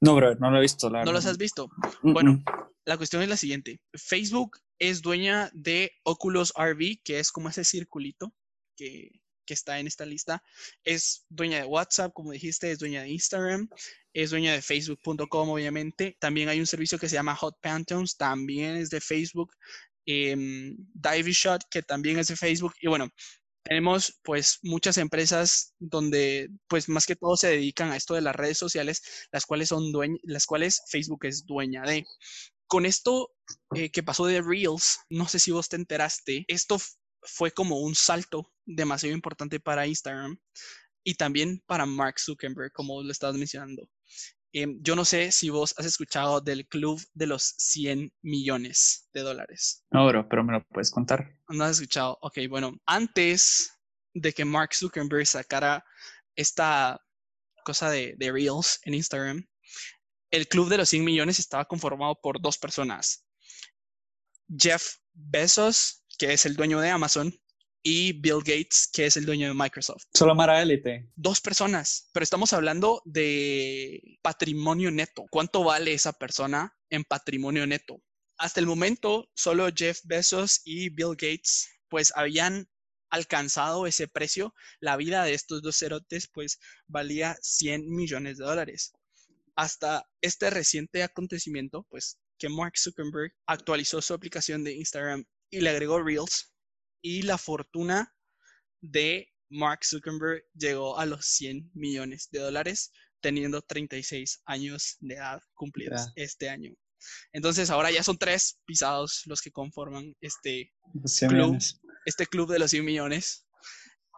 No, 0.00 0.14
bro, 0.14 0.34
no 0.36 0.50
lo 0.50 0.58
he 0.58 0.62
visto. 0.62 0.88
La 0.88 1.04
¿No 1.04 1.12
los 1.12 1.26
has 1.26 1.36
visto? 1.36 1.68
Bueno. 2.02 2.42
La 2.86 2.96
cuestión 2.96 3.22
es 3.22 3.28
la 3.28 3.36
siguiente. 3.36 3.80
Facebook 3.94 4.58
es 4.78 5.02
dueña 5.02 5.50
de 5.52 5.92
Oculus 6.02 6.52
RV, 6.56 7.02
que 7.04 7.18
es 7.18 7.30
como 7.30 7.50
ese 7.50 7.62
circulito 7.62 8.34
que, 8.74 9.20
que 9.44 9.54
está 9.54 9.78
en 9.78 9.86
esta 9.86 10.06
lista. 10.06 10.42
Es 10.84 11.26
dueña 11.28 11.58
de 11.58 11.64
WhatsApp, 11.64 12.12
como 12.14 12.32
dijiste, 12.32 12.70
es 12.70 12.78
dueña 12.78 13.02
de 13.02 13.10
Instagram, 13.10 13.68
es 14.12 14.30
dueña 14.30 14.52
de 14.52 14.62
Facebook.com, 14.62 15.50
obviamente. 15.50 16.16
También 16.18 16.48
hay 16.48 16.60
un 16.60 16.66
servicio 16.66 16.98
que 16.98 17.08
se 17.08 17.16
llama 17.16 17.36
Hot 17.36 17.58
Pantheons, 17.60 18.16
también 18.16 18.76
es 18.76 18.90
de 18.90 19.00
Facebook. 19.00 19.52
Em, 20.06 20.76
Divey 20.94 21.32
Shot, 21.32 21.62
que 21.70 21.82
también 21.82 22.18
es 22.18 22.28
de 22.28 22.36
Facebook. 22.36 22.74
Y 22.80 22.88
bueno, 22.88 23.08
tenemos 23.62 24.18
pues 24.24 24.58
muchas 24.62 24.96
empresas 24.98 25.74
donde 25.78 26.50
pues 26.68 26.88
más 26.88 27.06
que 27.06 27.16
todo 27.16 27.36
se 27.36 27.48
dedican 27.48 27.90
a 27.90 27.96
esto 27.96 28.14
de 28.14 28.22
las 28.22 28.34
redes 28.34 28.58
sociales, 28.58 29.02
las 29.32 29.46
cuales 29.46 29.68
son 29.68 29.92
dueñas, 29.92 30.18
las 30.24 30.46
cuales 30.46 30.82
Facebook 30.88 31.26
es 31.26 31.46
dueña 31.46 31.82
de. 31.82 32.04
Con 32.66 32.86
esto 32.86 33.30
eh, 33.74 33.90
que 33.90 34.02
pasó 34.02 34.26
de 34.26 34.42
Reels, 34.42 35.00
no 35.10 35.28
sé 35.28 35.38
si 35.40 35.50
vos 35.50 35.68
te 35.68 35.76
enteraste, 35.76 36.44
esto 36.48 36.78
fue 37.22 37.50
como 37.50 37.80
un 37.80 37.94
salto 37.94 38.52
demasiado 38.64 39.14
importante 39.14 39.60
para 39.60 39.86
Instagram 39.86 40.38
y 41.04 41.14
también 41.14 41.62
para 41.66 41.86
Mark 41.86 42.18
Zuckerberg, 42.20 42.72
como 42.72 43.02
lo 43.02 43.10
estabas 43.10 43.36
mencionando. 43.36 43.88
Em, 44.52 44.78
yo 44.82 44.96
no 44.96 45.04
sé 45.04 45.30
si 45.30 45.48
vos 45.48 45.74
has 45.78 45.86
escuchado 45.86 46.40
del 46.40 46.66
club 46.66 47.00
de 47.14 47.26
los 47.26 47.54
100 47.58 48.12
millones 48.22 49.08
de 49.12 49.20
dólares. 49.20 49.84
No, 49.90 50.06
bro, 50.08 50.28
pero 50.28 50.42
me 50.42 50.52
lo 50.52 50.64
puedes 50.64 50.90
contar. 50.90 51.36
¿No 51.48 51.64
has 51.64 51.72
escuchado? 51.72 52.18
Ok, 52.22 52.38
bueno, 52.48 52.76
antes 52.86 53.78
de 54.12 54.32
que 54.32 54.44
Mark 54.44 54.74
Zuckerberg 54.74 55.26
sacara 55.26 55.84
esta, 56.34 57.00
cosa 57.64 57.90
de, 57.90 58.14
de 58.16 58.32
Reels 58.32 58.80
en 58.84 58.94
Instagram, 58.94 59.46
el 60.30 60.48
club 60.48 60.68
de 60.68 60.78
los 60.78 60.88
100 60.88 61.04
millones 61.04 61.38
estaba 61.38 61.64
conformado 61.64 62.18
por 62.20 62.40
dos 62.40 62.58
personas. 62.58 63.24
Jeff 64.48 64.96
Bezos, 65.12 66.04
que 66.18 66.32
es 66.32 66.46
el 66.46 66.56
dueño 66.56 66.80
de 66.80 66.90
Amazon, 66.90 67.32
y 67.82 68.12
Bill 68.12 68.38
Gates, 68.44 68.88
que 68.92 69.06
es 69.06 69.16
el 69.16 69.26
dueño 69.26 69.48
de 69.48 69.54
Microsoft. 69.54 70.04
Solo 70.14 70.34
Mara 70.34 70.60
Élite. 70.60 71.08
Dos 71.16 71.40
personas, 71.40 72.10
pero 72.12 72.24
estamos 72.24 72.52
hablando 72.52 73.02
de 73.04 74.18
patrimonio 74.22 74.90
neto. 74.90 75.24
¿Cuánto 75.30 75.64
vale 75.64 75.92
esa 75.92 76.12
persona 76.12 76.76
en 76.90 77.04
patrimonio 77.04 77.66
neto? 77.66 78.02
Hasta 78.38 78.60
el 78.60 78.66
momento, 78.66 79.28
solo 79.34 79.68
Jeff 79.74 80.00
Bezos 80.04 80.62
y 80.64 80.90
Bill 80.90 81.10
Gates, 81.10 81.68
pues 81.88 82.12
habían 82.16 82.68
alcanzado 83.10 83.86
ese 83.86 84.08
precio. 84.08 84.54
La 84.80 84.96
vida 84.96 85.24
de 85.24 85.34
estos 85.34 85.62
dos 85.62 85.76
cerotes, 85.76 86.28
pues 86.32 86.58
valía 86.86 87.36
100 87.42 87.88
millones 87.88 88.38
de 88.38 88.44
dólares. 88.44 88.92
Hasta 89.56 90.08
este 90.22 90.48
reciente 90.48 91.02
acontecimiento, 91.02 91.86
pues 91.90 92.18
que 92.38 92.48
Mark 92.48 92.78
Zuckerberg 92.78 93.32
actualizó 93.46 94.00
su 94.00 94.14
aplicación 94.14 94.64
de 94.64 94.72
Instagram 94.72 95.24
y 95.50 95.60
le 95.60 95.70
agregó 95.70 96.02
Reels 96.02 96.49
y 97.02 97.22
la 97.22 97.38
fortuna 97.38 98.14
de 98.80 99.28
Mark 99.50 99.80
Zuckerberg 99.84 100.44
llegó 100.54 100.98
a 100.98 101.06
los 101.06 101.26
100 101.26 101.70
millones 101.74 102.28
de 102.30 102.40
dólares 102.40 102.92
teniendo 103.20 103.60
36 103.62 104.42
años 104.46 104.96
de 105.00 105.14
edad 105.14 105.40
cumplidos 105.54 106.12
este 106.16 106.48
año. 106.48 106.72
Entonces 107.32 107.70
ahora 107.70 107.90
ya 107.90 108.02
son 108.02 108.18
tres 108.18 108.58
pisados 108.64 109.22
los 109.26 109.40
que 109.40 109.50
conforman 109.50 110.14
este 110.20 110.72
club, 111.28 111.58
este 112.04 112.26
club 112.26 112.50
de 112.50 112.58
los 112.58 112.70
100 112.70 112.84
millones. 112.84 113.46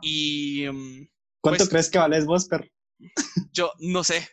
Y 0.03 0.67
mm, 0.71 1.09
¿cuánto 1.41 1.65
pues 1.65 1.69
crees 1.69 1.91
que 1.91 1.99
vales 1.99 2.27
vos, 2.27 2.47
perro? 2.47 2.67
Yo 3.53 3.73
no 3.79 4.05
sé, 4.05 4.29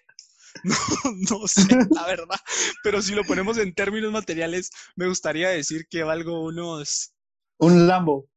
No, 0.63 1.39
no 1.39 1.47
sé, 1.47 1.61
la 1.91 2.05
verdad. 2.05 2.37
Pero 2.83 3.01
si 3.01 3.13
lo 3.13 3.23
ponemos 3.23 3.57
en 3.57 3.73
términos 3.73 4.11
materiales, 4.11 4.71
me 4.95 5.07
gustaría 5.07 5.49
decir 5.49 5.87
que 5.89 6.03
valgo 6.03 6.43
unos. 6.43 7.13
Un 7.57 7.87
Lambo. 7.87 8.28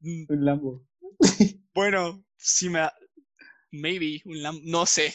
Mm. 0.00 0.24
Un 0.28 0.44
Lambo. 0.44 0.86
Bueno, 1.74 2.24
si 2.36 2.68
me. 2.68 2.88
Maybe, 3.70 4.20
un 4.24 4.42
Lambo. 4.42 4.60
No 4.64 4.86
sé. 4.86 5.14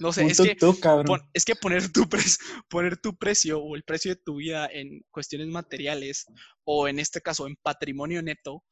No 0.00 0.12
sé, 0.12 0.26
es 0.26 0.40
que, 0.40 0.56
es 1.32 1.44
que 1.44 1.54
poner 1.54 1.92
tu, 1.92 2.08
poner 2.68 2.96
tu 2.96 3.16
precio 3.16 3.60
o 3.60 3.76
el 3.76 3.84
precio 3.84 4.14
de 4.14 4.20
tu 4.24 4.36
vida 4.36 4.68
en 4.72 5.04
cuestiones 5.12 5.46
materiales 5.46 6.26
o 6.64 6.88
en 6.88 6.98
este 6.98 7.20
caso 7.20 7.46
en 7.46 7.54
patrimonio 7.62 8.20
neto, 8.20 8.64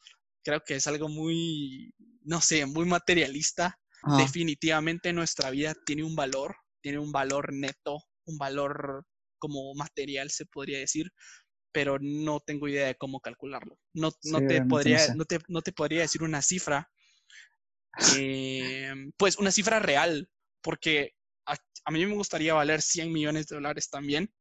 creo 0.42 0.62
que 0.66 0.74
es 0.74 0.86
algo 0.88 1.08
muy, 1.08 1.94
no 2.22 2.40
sé, 2.40 2.66
muy 2.66 2.86
materialista. 2.86 3.78
Definitivamente 4.18 5.12
nuestra 5.12 5.50
vida 5.50 5.76
tiene 5.86 6.02
un 6.02 6.16
valor 6.16 6.56
tiene 6.82 6.98
un 6.98 7.12
valor 7.12 7.52
neto, 7.52 8.02
un 8.26 8.36
valor 8.36 9.06
como 9.38 9.74
material, 9.74 10.30
se 10.30 10.44
podría 10.46 10.78
decir, 10.78 11.10
pero 11.72 11.98
no 12.00 12.40
tengo 12.40 12.68
idea 12.68 12.86
de 12.86 12.96
cómo 12.96 13.20
calcularlo. 13.20 13.78
No, 13.94 14.10
no, 14.24 14.38
te, 14.46 14.62
podría, 14.62 15.14
no, 15.14 15.24
te, 15.24 15.38
no 15.48 15.62
te 15.62 15.72
podría 15.72 16.02
decir 16.02 16.22
una 16.22 16.42
cifra, 16.42 16.90
eh, 18.10 18.92
pues 19.16 19.38
una 19.38 19.50
cifra 19.50 19.80
real, 19.80 20.28
porque 20.60 21.14
a, 21.46 21.90
mí 21.90 22.06
me 22.06 22.14
gustaría 22.14 22.54
valer 22.54 22.80
100 22.82 23.12
millones 23.12 23.48
de 23.48 23.56
dólares 23.56 23.90
también. 23.90 24.32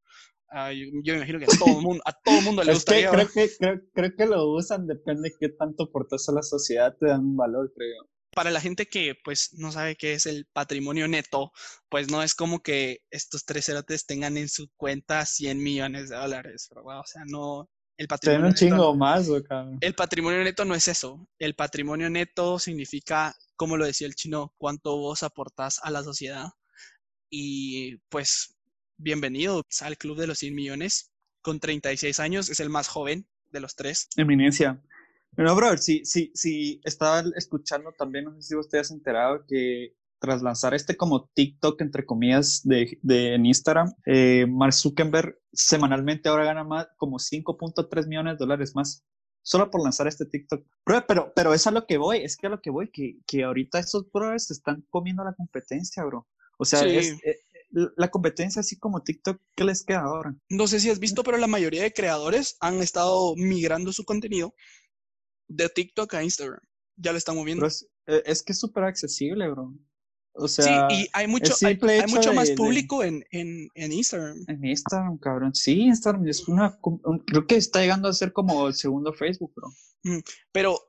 Ah, 0.50 0.72
yo, 0.72 0.88
me 0.92 1.18
imagino 1.18 1.40
que 1.40 1.46
a 1.46 1.58
todo 1.58 1.78
el 1.80 1.84
mundo, 1.84 2.04
a 2.06 2.14
todo 2.14 2.40
el 2.40 2.46
mundo 2.46 2.64
le 2.64 2.74
gustaría. 2.74 3.10
creo, 3.10 3.28
que, 3.28 3.50
creo, 3.58 3.82
creo, 3.94 4.16
que 4.16 4.26
lo 4.26 4.54
usan, 4.54 4.86
depende 4.86 5.30
de 5.30 5.36
qué 5.40 5.50
tanto 5.50 5.86
aportas 5.86 6.28
a 6.30 6.34
la 6.34 6.44
sociedad, 6.44 6.96
te 7.00 7.08
dan 7.08 7.22
un 7.22 7.38
valor, 7.38 7.72
creo 7.74 8.11
para 8.34 8.52
la 8.52 8.62
gente 8.62 8.88
que 8.88 9.16
pues 9.24 9.54
no 9.54 9.72
sabe 9.72 9.96
qué 9.96 10.14
es 10.14 10.26
el 10.26 10.46
patrimonio 10.54 11.08
neto, 11.08 11.52
pues 11.90 12.10
no 12.10 12.24
es 12.24 12.34
como 12.34 12.62
que 12.62 13.02
estos 13.10 13.46
tres 13.46 13.66
cerotes 13.66 14.06
tengan 14.06 14.38
en 14.38 14.50
su 14.50 14.70
cuenta 14.78 15.26
100 15.26 15.62
millones 15.62 16.10
de 16.10 16.16
dólares, 16.16 16.70
¿verdad? 16.74 17.00
O 17.00 17.06
sea, 17.06 17.24
no, 17.26 17.70
el 17.98 18.08
patrimonio 18.08 18.48
un 18.48 18.54
chingo 18.56 18.96
más, 18.96 19.28
El 19.80 19.94
patrimonio 19.94 20.44
neto 20.44 20.66
no 20.66 20.74
es 20.74 20.88
eso. 20.88 21.28
El 21.38 21.54
patrimonio 21.54 22.10
neto 22.10 22.58
significa, 22.58 23.36
como 23.56 23.78
lo 23.78 23.86
decía 23.86 24.08
el 24.08 24.16
chino, 24.16 24.56
cuánto 24.58 24.98
vos 24.98 25.22
aportás 25.22 25.80
a 25.84 25.92
la 25.92 26.02
sociedad. 26.02 26.48
Y 27.30 27.98
pues, 28.10 28.58
bienvenido 28.98 29.64
al 29.82 29.98
Club 29.98 30.18
de 30.18 30.26
los 30.26 30.40
100 30.40 30.56
millones. 30.56 31.12
Con 31.44 31.60
36 31.60 32.20
años, 32.20 32.50
es 32.50 32.60
el 32.60 32.70
más 32.70 32.88
joven 32.88 33.28
de 33.52 33.60
los 33.60 33.76
tres. 33.76 34.08
Eminencia. 34.16 34.82
Bueno, 35.34 35.56
brother, 35.56 35.80
sí, 35.80 36.02
sí, 36.04 36.32
sí, 36.34 36.82
estaba 36.84 37.24
escuchando 37.36 37.94
también, 37.94 38.26
no 38.26 38.34
sé 38.36 38.42
si 38.42 38.56
usted 38.56 38.80
has 38.80 38.92
enterado 38.92 39.46
que 39.48 39.96
tras 40.20 40.42
lanzar 40.44 40.74
este 40.76 40.96
como 40.96 41.30
TikTok, 41.34 41.82
entre 41.82 42.06
comillas, 42.06 42.62
de, 42.64 43.00
de 43.02 43.34
en 43.34 43.46
Instagram, 43.46 43.92
eh, 44.06 44.46
Mark 44.48 44.74
Zuckerberg 44.74 45.36
semanalmente 45.52 46.30
ahora 46.30 46.46
gana 46.46 46.64
más, 46.64 46.88
como 46.98 47.18
5.3 47.18 48.08
millones 48.08 48.34
de 48.34 48.38
dólares 48.38 48.76
más, 48.76 49.04
solo 49.42 49.72
por 49.72 49.82
lanzar 49.82 50.08
este 50.08 50.26
TikTok. 50.26 50.64
Pero, 50.84 51.06
pero, 51.08 51.34
pero 51.36 51.54
es 51.54 51.66
a 51.66 51.72
lo 51.72 51.88
que 51.88 51.98
voy, 51.98 52.20
es 52.20 52.38
que 52.38 52.48
a 52.48 52.52
lo 52.52 52.62
que 52.62 52.70
voy, 52.70 52.92
que, 52.92 53.18
que 53.26 53.44
ahorita 53.44 53.80
esos 53.80 54.12
brothers 54.12 54.52
están 54.52 54.86
comiendo 54.90 55.24
la 55.24 55.34
competencia, 55.34 56.04
bro. 56.04 56.28
O 56.60 56.66
sea, 56.66 56.86
es, 56.86 57.14
eh, 57.24 57.40
la 57.72 58.10
competencia 58.10 58.60
así 58.60 58.78
como 58.78 59.02
TikTok, 59.02 59.42
¿qué 59.56 59.64
les 59.64 59.84
queda 59.84 60.02
ahora? 60.02 60.36
No 60.50 60.68
sé 60.68 60.80
si 60.80 60.90
has 60.90 61.00
visto, 61.00 61.24
pero 61.24 61.38
la 61.38 61.48
mayoría 61.48 61.84
de 61.84 61.94
creadores 61.94 62.58
han 62.60 62.82
estado 62.82 63.34
migrando 63.38 63.92
su 63.94 64.04
contenido 64.06 64.54
de 65.52 65.70
TikTok 65.70 66.14
a 66.14 66.24
Instagram. 66.24 66.60
Ya 66.96 67.12
lo 67.12 67.18
están 67.18 67.36
moviendo. 67.36 67.68
Eh, 67.68 68.24
es, 68.26 68.44
que 68.44 68.54
es 68.54 68.60
súper 68.60 68.84
accesible, 68.84 69.48
bro. 69.50 69.74
O 70.34 70.48
sea, 70.48 70.88
sí, 70.90 70.96
y 70.96 71.10
hay 71.12 71.28
mucho, 71.28 71.54
hay, 71.66 71.78
mucho 72.08 72.34
más 72.34 72.52
público 72.52 73.04
en, 73.04 73.26
en, 73.32 73.68
en, 73.76 73.92
Instagram. 73.92 74.38
En 74.48 74.66
Instagram, 74.66 75.18
cabrón. 75.18 75.54
Sí, 75.54 75.82
Instagram 75.82 76.26
es 76.28 76.48
una. 76.48 76.80
Creo 77.28 77.46
que 77.48 77.56
está 77.56 77.82
llegando 77.82 78.08
a 78.08 78.14
ser 78.14 78.32
como 78.32 78.68
el 78.68 78.74
segundo 78.74 79.12
Facebook, 79.12 79.52
bro. 79.54 79.68
Mm, 80.04 80.20
pero 80.54 80.80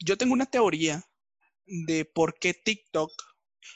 yo 0.00 0.18
tengo 0.18 0.32
una 0.32 0.46
teoría 0.46 1.04
de 1.64 2.04
por 2.04 2.34
qué 2.40 2.54
TikTok 2.54 3.12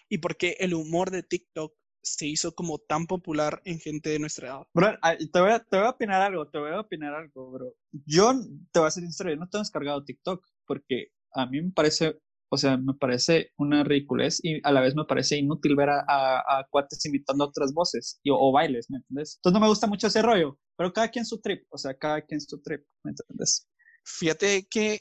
y 0.08 0.18
por 0.18 0.36
qué 0.36 0.56
el 0.58 0.74
humor 0.74 1.12
de 1.12 1.22
TikTok 1.22 1.72
se 2.06 2.26
hizo 2.26 2.54
como 2.54 2.78
tan 2.78 3.06
popular 3.06 3.60
en 3.64 3.80
gente 3.80 4.10
de 4.10 4.18
nuestra 4.18 4.48
edad. 4.48 4.66
Bro, 4.72 4.96
te 5.32 5.40
voy, 5.40 5.50
a, 5.50 5.58
te 5.58 5.76
voy 5.76 5.86
a 5.86 5.90
opinar 5.90 6.22
algo, 6.22 6.48
te 6.48 6.58
voy 6.58 6.70
a 6.70 6.80
opinar 6.80 7.14
algo, 7.14 7.50
bro. 7.50 7.74
Yo 8.06 8.32
te 8.72 8.78
voy 8.78 8.86
a 8.86 8.90
ser 8.90 9.02
sincero, 9.02 9.30
yo 9.30 9.36
no 9.36 9.48
tengo 9.48 9.62
descargado 9.62 10.04
TikTok 10.04 10.46
porque 10.66 11.08
a 11.32 11.46
mí 11.46 11.60
me 11.60 11.72
parece, 11.72 12.18
o 12.48 12.56
sea, 12.56 12.76
me 12.76 12.94
parece 12.94 13.50
una 13.58 13.82
ridiculez 13.82 14.38
y 14.42 14.60
a 14.62 14.72
la 14.72 14.80
vez 14.80 14.94
me 14.94 15.04
parece 15.04 15.36
inútil 15.36 15.74
ver 15.74 15.90
a, 15.90 16.04
a, 16.06 16.66
cuates 16.70 17.04
imitando 17.04 17.44
otras 17.44 17.74
voces 17.74 18.20
y, 18.22 18.30
o, 18.30 18.52
bailes, 18.52 18.88
¿me 18.88 18.98
entiendes? 18.98 19.38
Entonces 19.38 19.54
no 19.54 19.60
me 19.60 19.68
gusta 19.68 19.88
mucho 19.88 20.06
ese 20.06 20.22
rollo, 20.22 20.58
pero 20.76 20.92
cada 20.92 21.10
quien 21.10 21.26
su 21.26 21.40
trip, 21.40 21.64
o 21.70 21.78
sea, 21.78 21.94
cada 21.94 22.22
quien 22.22 22.40
su 22.40 22.62
trip, 22.62 22.84
¿me 23.02 23.10
entiendes? 23.10 23.68
Fíjate 24.04 24.68
que 24.70 25.00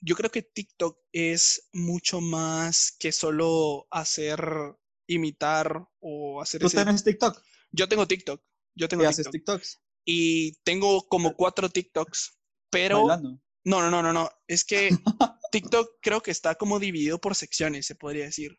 yo 0.00 0.16
creo 0.16 0.30
que 0.30 0.42
TikTok 0.42 0.98
es 1.12 1.68
mucho 1.72 2.20
más 2.20 2.96
que 2.98 3.12
solo 3.12 3.86
hacer 3.92 4.40
imitar 5.10 5.84
o 6.00 6.40
hacer 6.40 6.60
¿Tú 6.60 6.68
tienes 6.68 7.04
TikTok? 7.04 7.42
Yo 7.72 7.88
tengo 7.88 8.06
TikTok. 8.06 8.40
Yo 8.74 8.88
tengo 8.88 9.02
¿Y 9.02 9.06
haces 9.06 9.28
TikToks? 9.28 9.80
Y 10.04 10.52
tengo 10.62 11.06
como 11.08 11.34
cuatro 11.34 11.68
TikToks, 11.68 12.38
pero... 12.70 13.06
No, 13.62 13.82
no, 13.82 13.90
no, 13.90 14.02
no, 14.02 14.12
no. 14.12 14.30
Es 14.46 14.64
que 14.64 14.88
TikTok 15.52 15.98
creo 16.00 16.22
que 16.22 16.30
está 16.30 16.54
como 16.54 16.78
dividido 16.78 17.20
por 17.20 17.34
secciones, 17.34 17.86
se 17.86 17.94
podría 17.94 18.24
decir. 18.24 18.58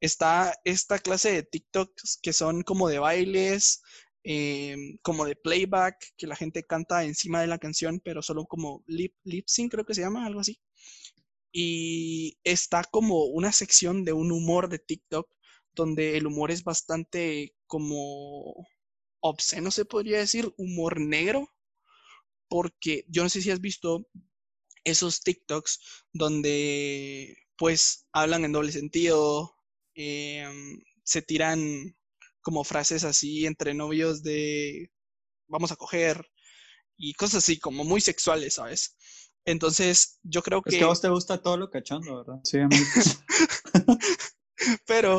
Está 0.00 0.54
esta 0.64 0.98
clase 0.98 1.32
de 1.32 1.42
TikToks 1.42 2.18
que 2.20 2.32
son 2.32 2.62
como 2.62 2.88
de 2.88 2.98
bailes, 2.98 3.82
em, 4.24 4.98
como 5.02 5.24
de 5.24 5.36
playback, 5.36 5.96
que 6.16 6.26
la 6.26 6.34
gente 6.34 6.64
canta 6.64 7.04
encima 7.04 7.40
de 7.40 7.46
la 7.46 7.58
canción, 7.58 8.00
pero 8.04 8.22
solo 8.22 8.46
como 8.46 8.82
lip, 8.86 9.14
lip 9.22 9.46
sync, 9.46 9.70
creo 9.70 9.84
que 9.84 9.94
se 9.94 10.00
llama, 10.00 10.26
algo 10.26 10.40
así. 10.40 10.58
Y 11.52 12.38
está 12.42 12.82
como 12.84 13.24
una 13.26 13.52
sección 13.52 14.04
de 14.04 14.12
un 14.12 14.32
humor 14.32 14.68
de 14.68 14.78
TikTok 14.80 15.28
donde 15.78 16.16
el 16.16 16.26
humor 16.26 16.50
es 16.50 16.64
bastante 16.64 17.54
como 17.66 18.66
obsceno, 19.20 19.70
se 19.70 19.84
podría 19.84 20.18
decir, 20.18 20.52
humor 20.56 21.00
negro, 21.00 21.48
porque 22.48 23.04
yo 23.08 23.22
no 23.22 23.28
sé 23.28 23.40
si 23.40 23.50
has 23.50 23.60
visto 23.60 24.06
esos 24.84 25.20
TikToks 25.20 25.80
donde 26.12 27.36
pues 27.56 28.06
hablan 28.12 28.44
en 28.44 28.52
doble 28.52 28.72
sentido, 28.72 29.54
em, 29.94 30.80
se 31.04 31.22
tiran 31.22 31.96
como 32.40 32.64
frases 32.64 33.04
así 33.04 33.46
entre 33.46 33.74
novios 33.74 34.22
de 34.22 34.90
vamos 35.48 35.72
a 35.72 35.76
coger 35.76 36.24
y 36.96 37.14
cosas 37.14 37.44
así 37.44 37.58
como 37.58 37.84
muy 37.84 38.00
sexuales, 38.00 38.54
¿sabes? 38.54 38.96
Entonces, 39.44 40.18
yo 40.22 40.42
creo 40.42 40.62
que... 40.62 40.70
Es 40.70 40.76
que 40.76 40.84
a 40.84 40.88
vos 40.88 41.00
te 41.00 41.08
gusta 41.08 41.40
todo 41.42 41.56
lo 41.56 41.70
cachondo, 41.70 42.18
¿verdad? 42.18 42.40
Sí, 42.44 42.58
Pero 44.86 45.18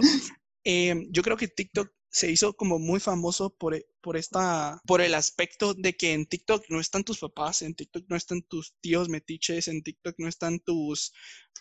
Em, 0.71 1.07
yo 1.09 1.23
creo 1.23 1.35
que 1.35 1.47
TikTok 1.47 1.91
se 2.11 2.29
hizo 2.29 2.55
como 2.55 2.77
muy 2.77 2.99
famoso 2.99 3.49
por, 3.49 3.73
e, 3.73 3.87
por, 4.01 4.17
esta, 4.17 4.79
por 4.85 5.01
el 5.01 5.15
aspecto 5.15 5.73
de 5.73 5.97
que 5.97 6.13
en 6.13 6.27
TikTok 6.27 6.65
no 6.69 6.79
están 6.79 7.03
tus 7.03 7.17
papás, 7.17 7.63
en 7.63 7.73
TikTok 7.73 8.05
no 8.07 8.15
están 8.15 8.43
tus 8.43 8.75
tíos 8.79 9.09
metiches, 9.09 9.67
en 9.67 9.81
TikTok 9.81 10.13
no 10.19 10.27
están 10.27 10.59
tus 10.59 11.11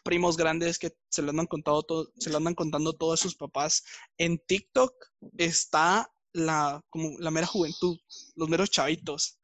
primos 0.04 0.36
grandes 0.36 0.78
que 0.78 0.92
se 1.08 1.22
lo 1.22 1.30
andan, 1.30 1.46
contado 1.46 1.82
todo, 1.84 2.12
se 2.18 2.28
lo 2.28 2.36
andan 2.36 2.54
contando 2.54 2.92
todos 2.92 3.18
sus 3.18 3.34
papás. 3.34 3.82
En 4.18 4.38
TikTok 4.46 4.92
está 5.38 6.12
la, 6.34 6.84
como 6.90 7.18
la 7.18 7.30
mera 7.30 7.46
juventud, 7.46 7.98
los 8.36 8.48
meros 8.50 8.68
chavitos. 8.68 9.38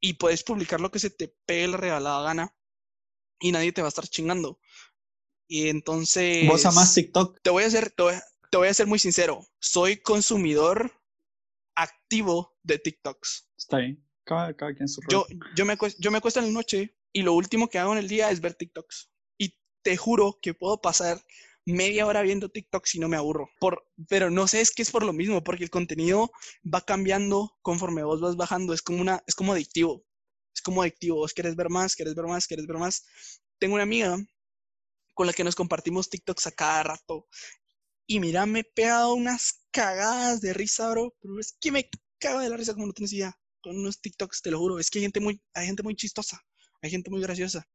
Y 0.00 0.14
puedes 0.14 0.42
publicar 0.42 0.80
lo 0.80 0.90
que 0.90 0.98
se 0.98 1.10
te 1.10 1.32
pegue 1.46 1.68
la 1.68 1.76
regalada 1.76 2.24
gana 2.24 2.56
y 3.38 3.52
nadie 3.52 3.70
te 3.70 3.80
va 3.80 3.86
a 3.86 3.90
estar 3.90 4.08
chingando. 4.08 4.58
Y 5.46 5.68
entonces... 5.68 6.48
¿Vos 6.48 6.66
amás 6.66 6.94
TikTok? 6.94 7.38
Te 7.42 7.50
voy 7.50 7.62
a 7.62 7.68
hacer, 7.68 7.92
te 7.92 8.02
voy 8.02 8.14
a 8.14 8.22
ser 8.72 8.86
muy 8.86 8.98
sincero, 8.98 9.46
soy 9.60 9.98
consumidor 9.98 10.92
activo 11.74 12.56
de 12.62 12.78
TikToks. 12.78 13.50
Está 13.56 13.78
bien. 13.78 14.04
Cada, 14.24 14.54
quien 14.54 14.88
su 14.88 15.00
yo, 15.08 15.26
yo, 15.56 15.64
me 15.64 15.74
yo 15.98 16.10
me 16.10 16.18
acuesto 16.18 16.40
en 16.40 16.46
la 16.46 16.52
noche 16.52 16.94
y 17.12 17.22
lo 17.22 17.32
último 17.32 17.68
que 17.68 17.78
hago 17.78 17.92
en 17.92 17.98
el 17.98 18.08
día 18.08 18.30
es 18.30 18.42
ver 18.42 18.54
TikToks. 18.54 19.10
Y 19.38 19.54
te 19.82 19.96
juro 19.96 20.38
que 20.42 20.52
puedo 20.52 20.82
pasar 20.82 21.22
media 21.64 22.06
hora 22.06 22.22
viendo 22.22 22.50
TikToks 22.50 22.96
y 22.96 22.98
no 22.98 23.08
me 23.08 23.16
aburro. 23.16 23.48
Por, 23.58 23.86
pero 24.08 24.30
no 24.30 24.46
sé, 24.46 24.60
es 24.60 24.70
que 24.70 24.82
es 24.82 24.90
por 24.90 25.04
lo 25.04 25.12
mismo, 25.12 25.42
porque 25.42 25.64
el 25.64 25.70
contenido 25.70 26.30
va 26.62 26.82
cambiando 26.82 27.56
conforme 27.62 28.02
vos 28.02 28.20
vas 28.20 28.36
bajando. 28.36 28.74
Es 28.74 28.82
como, 28.82 29.00
una, 29.00 29.22
es 29.26 29.34
como 29.34 29.52
adictivo. 29.52 30.04
Es 30.54 30.60
como 30.60 30.82
adictivo. 30.82 31.16
Vos 31.16 31.32
querés 31.32 31.56
ver 31.56 31.70
más, 31.70 31.96
querés 31.96 32.14
ver 32.14 32.26
más, 32.26 32.46
querés 32.46 32.66
ver 32.66 32.76
más. 32.76 33.04
Tengo 33.58 33.74
una 33.74 33.84
amiga 33.84 34.18
con 35.14 35.26
la 35.26 35.32
que 35.32 35.42
nos 35.42 35.56
compartimos 35.56 36.10
TikToks 36.10 36.46
a 36.46 36.52
cada 36.52 36.82
rato 36.82 37.26
y 38.10 38.20
mira, 38.20 38.46
me 38.46 38.60
he 38.60 38.64
pegado 38.64 39.12
unas 39.12 39.60
cagadas 39.70 40.40
de 40.40 40.54
risa, 40.54 40.90
bro. 40.90 41.14
Pero 41.20 41.38
es 41.38 41.56
que 41.60 41.70
me 41.70 41.90
cago 42.18 42.40
de 42.40 42.48
la 42.48 42.56
risa 42.56 42.72
como 42.72 42.86
no 42.86 42.94
tienes 42.94 43.12
idea. 43.12 43.38
Con 43.60 43.76
unos 43.78 44.00
TikToks, 44.00 44.40
te 44.40 44.50
lo 44.50 44.58
juro. 44.58 44.78
Es 44.78 44.90
que 44.90 44.98
hay 44.98 45.04
gente 45.04 45.20
muy, 45.20 45.42
hay 45.52 45.66
gente 45.66 45.82
muy 45.82 45.94
chistosa. 45.94 46.40
Hay 46.80 46.90
gente 46.90 47.10
muy 47.10 47.20
graciosa. 47.20 47.68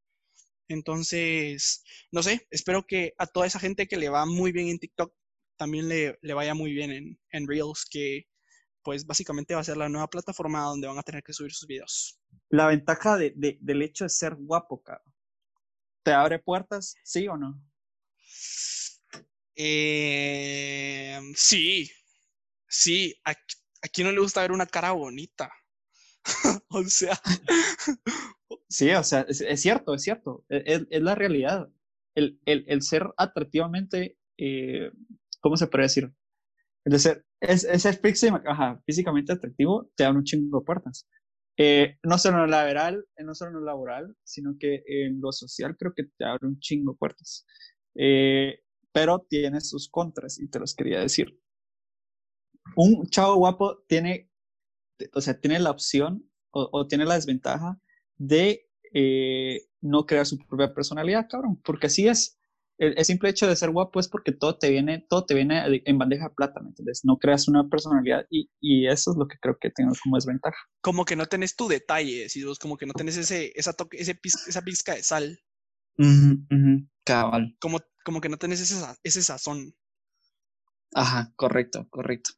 Entonces, 0.66 1.84
no 2.10 2.22
sé, 2.22 2.48
espero 2.50 2.84
que 2.84 3.14
a 3.16 3.26
toda 3.26 3.46
esa 3.46 3.60
gente 3.60 3.86
que 3.86 3.96
le 3.96 4.08
va 4.08 4.26
muy 4.26 4.50
bien 4.50 4.68
en 4.68 4.78
TikTok 4.80 5.14
también 5.56 5.88
le, 5.88 6.18
vaya 6.34 6.54
muy 6.54 6.72
bien 6.72 6.90
en, 6.90 7.20
en, 7.30 7.46
Reels, 7.46 7.86
que 7.88 8.26
pues 8.82 9.06
básicamente 9.06 9.54
va 9.54 9.60
a 9.60 9.64
ser 9.64 9.76
la 9.76 9.88
nueva 9.88 10.10
plataforma 10.10 10.62
donde 10.62 10.88
van 10.88 10.98
a 10.98 11.02
tener 11.04 11.22
que 11.22 11.32
subir 11.32 11.52
sus 11.52 11.68
videos. 11.68 12.18
La 12.48 12.66
ventaja 12.66 13.16
de, 13.16 13.34
del 13.36 13.82
hecho 13.82 14.04
de 14.04 14.10
ser 14.10 14.34
guapo, 14.34 14.82
cabrón. 14.82 15.14
¿Te 16.02 16.12
abre 16.12 16.40
puertas, 16.40 16.96
sí 17.04 17.28
o 17.28 17.36
no? 17.36 17.62
Eh, 19.56 21.20
sí, 21.36 21.90
sí, 22.68 23.14
a, 23.24 23.34
no 24.04 24.12
le 24.12 24.20
gusta 24.20 24.42
ver 24.42 24.52
una 24.52 24.66
cara 24.66 24.92
bonita. 24.92 25.50
o 26.70 26.84
sea. 26.84 27.18
sí, 28.68 28.90
o 28.92 29.02
sea, 29.02 29.26
es, 29.28 29.60
cierto, 29.60 29.94
es 29.94 30.02
cierto, 30.02 30.44
e, 30.48 30.86
es, 30.90 31.02
la 31.02 31.14
realidad. 31.14 31.68
El, 32.14 32.40
el, 32.46 32.64
el, 32.68 32.82
ser 32.82 33.08
atractivamente, 33.16 34.16
eh, 34.38 34.90
¿cómo 35.40 35.56
se 35.56 35.66
puede 35.66 35.84
decir? 35.84 36.12
El 36.84 37.00
ser, 37.00 37.24
es, 37.40 37.64
es 37.64 38.00
físicamente 38.86 39.32
atractivo 39.32 39.90
te 39.96 40.04
da 40.04 40.10
un 40.12 40.24
chingo 40.24 40.60
de 40.60 40.64
puertas. 40.64 41.08
Eh, 41.56 41.98
no 42.02 42.18
solo 42.18 42.36
en 42.38 42.42
lo 42.42 42.46
laboral, 42.48 43.06
no 43.18 43.34
solo 43.34 43.50
en 43.50 43.56
lo 43.58 43.64
laboral, 43.64 44.16
sino 44.24 44.56
que 44.58 44.82
en 44.86 45.20
lo 45.20 45.32
social 45.32 45.76
creo 45.78 45.92
que 45.94 46.04
te 46.18 46.24
abre 46.24 46.46
un 46.48 46.58
chingo 46.60 46.92
de 46.92 46.98
puertas. 46.98 47.46
Pero 48.94 49.26
tiene 49.28 49.60
sus 49.60 49.88
contras 49.88 50.40
y 50.40 50.48
te 50.48 50.60
los 50.60 50.72
quería 50.72 51.00
decir. 51.00 51.36
Un 52.76 53.08
chavo 53.08 53.34
guapo 53.34 53.82
tiene, 53.88 54.30
o 55.12 55.20
sea, 55.20 55.38
tiene 55.40 55.58
la 55.58 55.72
opción 55.72 56.30
o, 56.52 56.86
tiene 56.86 57.04
la 57.04 57.16
desventaja 57.16 57.80
de 58.16 58.70
eh, 58.92 59.62
no 59.80 60.06
crear 60.06 60.24
su 60.24 60.38
propia 60.38 60.72
personalidad, 60.72 61.26
cabrón, 61.28 61.60
porque 61.64 61.88
así 61.88 62.06
es. 62.06 62.38
El, 62.78 63.04
simple 63.04 63.30
hecho 63.30 63.48
de 63.48 63.56
ser 63.56 63.70
guapo 63.70 63.98
es 63.98 64.06
porque 64.06 64.30
todo 64.30 64.58
te 64.58 64.70
viene, 64.70 65.04
todo 65.08 65.24
te 65.26 65.34
viene 65.34 65.82
en 65.84 65.98
bandeja 65.98 66.28
de 66.28 66.34
plata, 66.34 66.60
¿me 66.60 66.68
entiendes? 66.68 67.00
No 67.04 67.18
creas 67.18 67.48
una 67.48 67.68
personalidad 67.68 68.26
y, 68.30 68.48
y 68.60 68.86
eso 68.86 69.10
es 69.10 69.16
lo 69.16 69.26
que 69.26 69.38
creo 69.40 69.58
que 69.60 69.70
tengo 69.70 69.92
como 70.04 70.16
desventaja. 70.16 70.56
Como 70.80 71.04
que 71.04 71.16
no 71.16 71.26
tenés 71.26 71.56
tu 71.56 71.66
detalle, 71.66 72.28
si 72.28 72.44
vos 72.44 72.60
como 72.60 72.76
que 72.76 72.86
no 72.86 72.92
tenés 72.92 73.16
ese, 73.16 73.52
esa, 73.56 73.72
toque, 73.72 73.96
ese 74.00 74.16
esa 74.22 74.62
pizca 74.62 74.94
de 74.94 75.02
sal. 75.02 75.40
Cabal. 77.04 77.56
Como, 77.60 77.80
como 78.04 78.20
que 78.20 78.28
no 78.28 78.36
tenés 78.36 78.60
ese, 78.60 78.76
ese 79.02 79.22
sazón. 79.22 79.74
Ajá, 80.94 81.32
correcto, 81.36 81.88
correcto. 81.90 82.30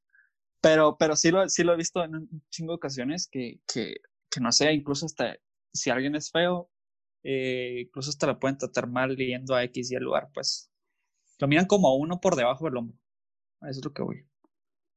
Pero, 0.63 0.97
pero 0.99 1.15
sí, 1.17 1.31
lo, 1.31 1.49
sí 1.49 1.63
lo 1.63 1.75
he 1.75 1.77
visto 1.77 2.03
en 2.03 2.15
un 2.15 2.45
chingo 2.51 2.73
de 2.73 2.77
ocasiones 2.77 3.29
que, 3.31 3.61
que, 3.73 3.97
que 4.31 4.41
no 4.41 4.51
sé, 4.53 4.73
incluso 4.73 5.07
hasta 5.07 5.37
si 5.73 5.91
alguien 5.91 6.17
es 6.17 6.31
feo, 6.31 6.71
eh, 7.23 7.83
incluso 7.87 8.11
hasta 8.11 8.27
la 8.27 8.39
pueden 8.39 8.57
tratar 8.57 8.89
mal 8.89 9.15
leyendo 9.15 9.55
a 9.55 9.65
X 9.65 9.91
y 9.91 9.97
el 9.97 10.05
lugar, 10.05 10.31
pues 10.33 10.71
lo 11.39 11.49
miran 11.49 11.67
como 11.67 11.89
a 11.89 11.97
uno 11.97 12.21
por 12.21 12.37
debajo 12.37 12.65
del 12.65 12.79
hombro. 12.79 12.99
Eso 13.63 13.81
es 13.81 13.85
lo 13.85 13.93
que 13.93 14.03
voy. 14.03 14.27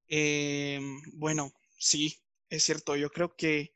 Em, 0.07 1.01
bueno, 1.13 1.51
sí, 1.77 2.15
es 2.49 2.63
cierto. 2.63 2.95
Yo 2.95 3.09
creo 3.09 3.35
que 3.35 3.73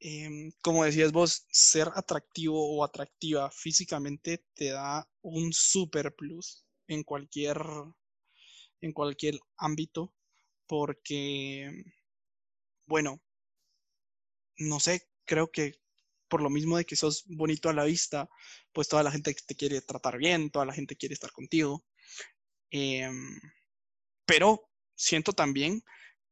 Em, 0.00 0.50
como 0.62 0.84
decías 0.84 1.12
vos, 1.12 1.46
ser 1.50 1.88
atractivo 1.94 2.58
o 2.74 2.84
atractiva 2.84 3.50
físicamente 3.50 4.44
te 4.54 4.70
da 4.70 5.06
un 5.22 5.52
super 5.52 6.14
plus 6.14 6.64
en 6.88 7.04
cualquier, 7.04 7.58
en 8.80 8.92
cualquier 8.92 9.38
ámbito, 9.56 10.14
porque, 10.66 11.70
bueno, 12.86 13.20
no 14.58 14.80
sé, 14.80 15.08
creo 15.24 15.50
que 15.50 15.80
por 16.28 16.42
lo 16.42 16.50
mismo 16.50 16.76
de 16.76 16.84
que 16.84 16.96
sos 16.96 17.24
bonito 17.26 17.68
a 17.68 17.72
la 17.74 17.84
vista, 17.84 18.28
pues 18.72 18.88
toda 18.88 19.02
la 19.02 19.10
gente 19.10 19.34
te 19.34 19.54
quiere 19.56 19.80
tratar 19.80 20.16
bien, 20.18 20.50
toda 20.50 20.64
la 20.64 20.72
gente 20.72 20.96
quiere 20.96 21.14
estar 21.14 21.32
contigo. 21.32 21.84
Em, 22.70 23.40
pero 24.26 24.70
siento 24.94 25.32
también 25.32 25.82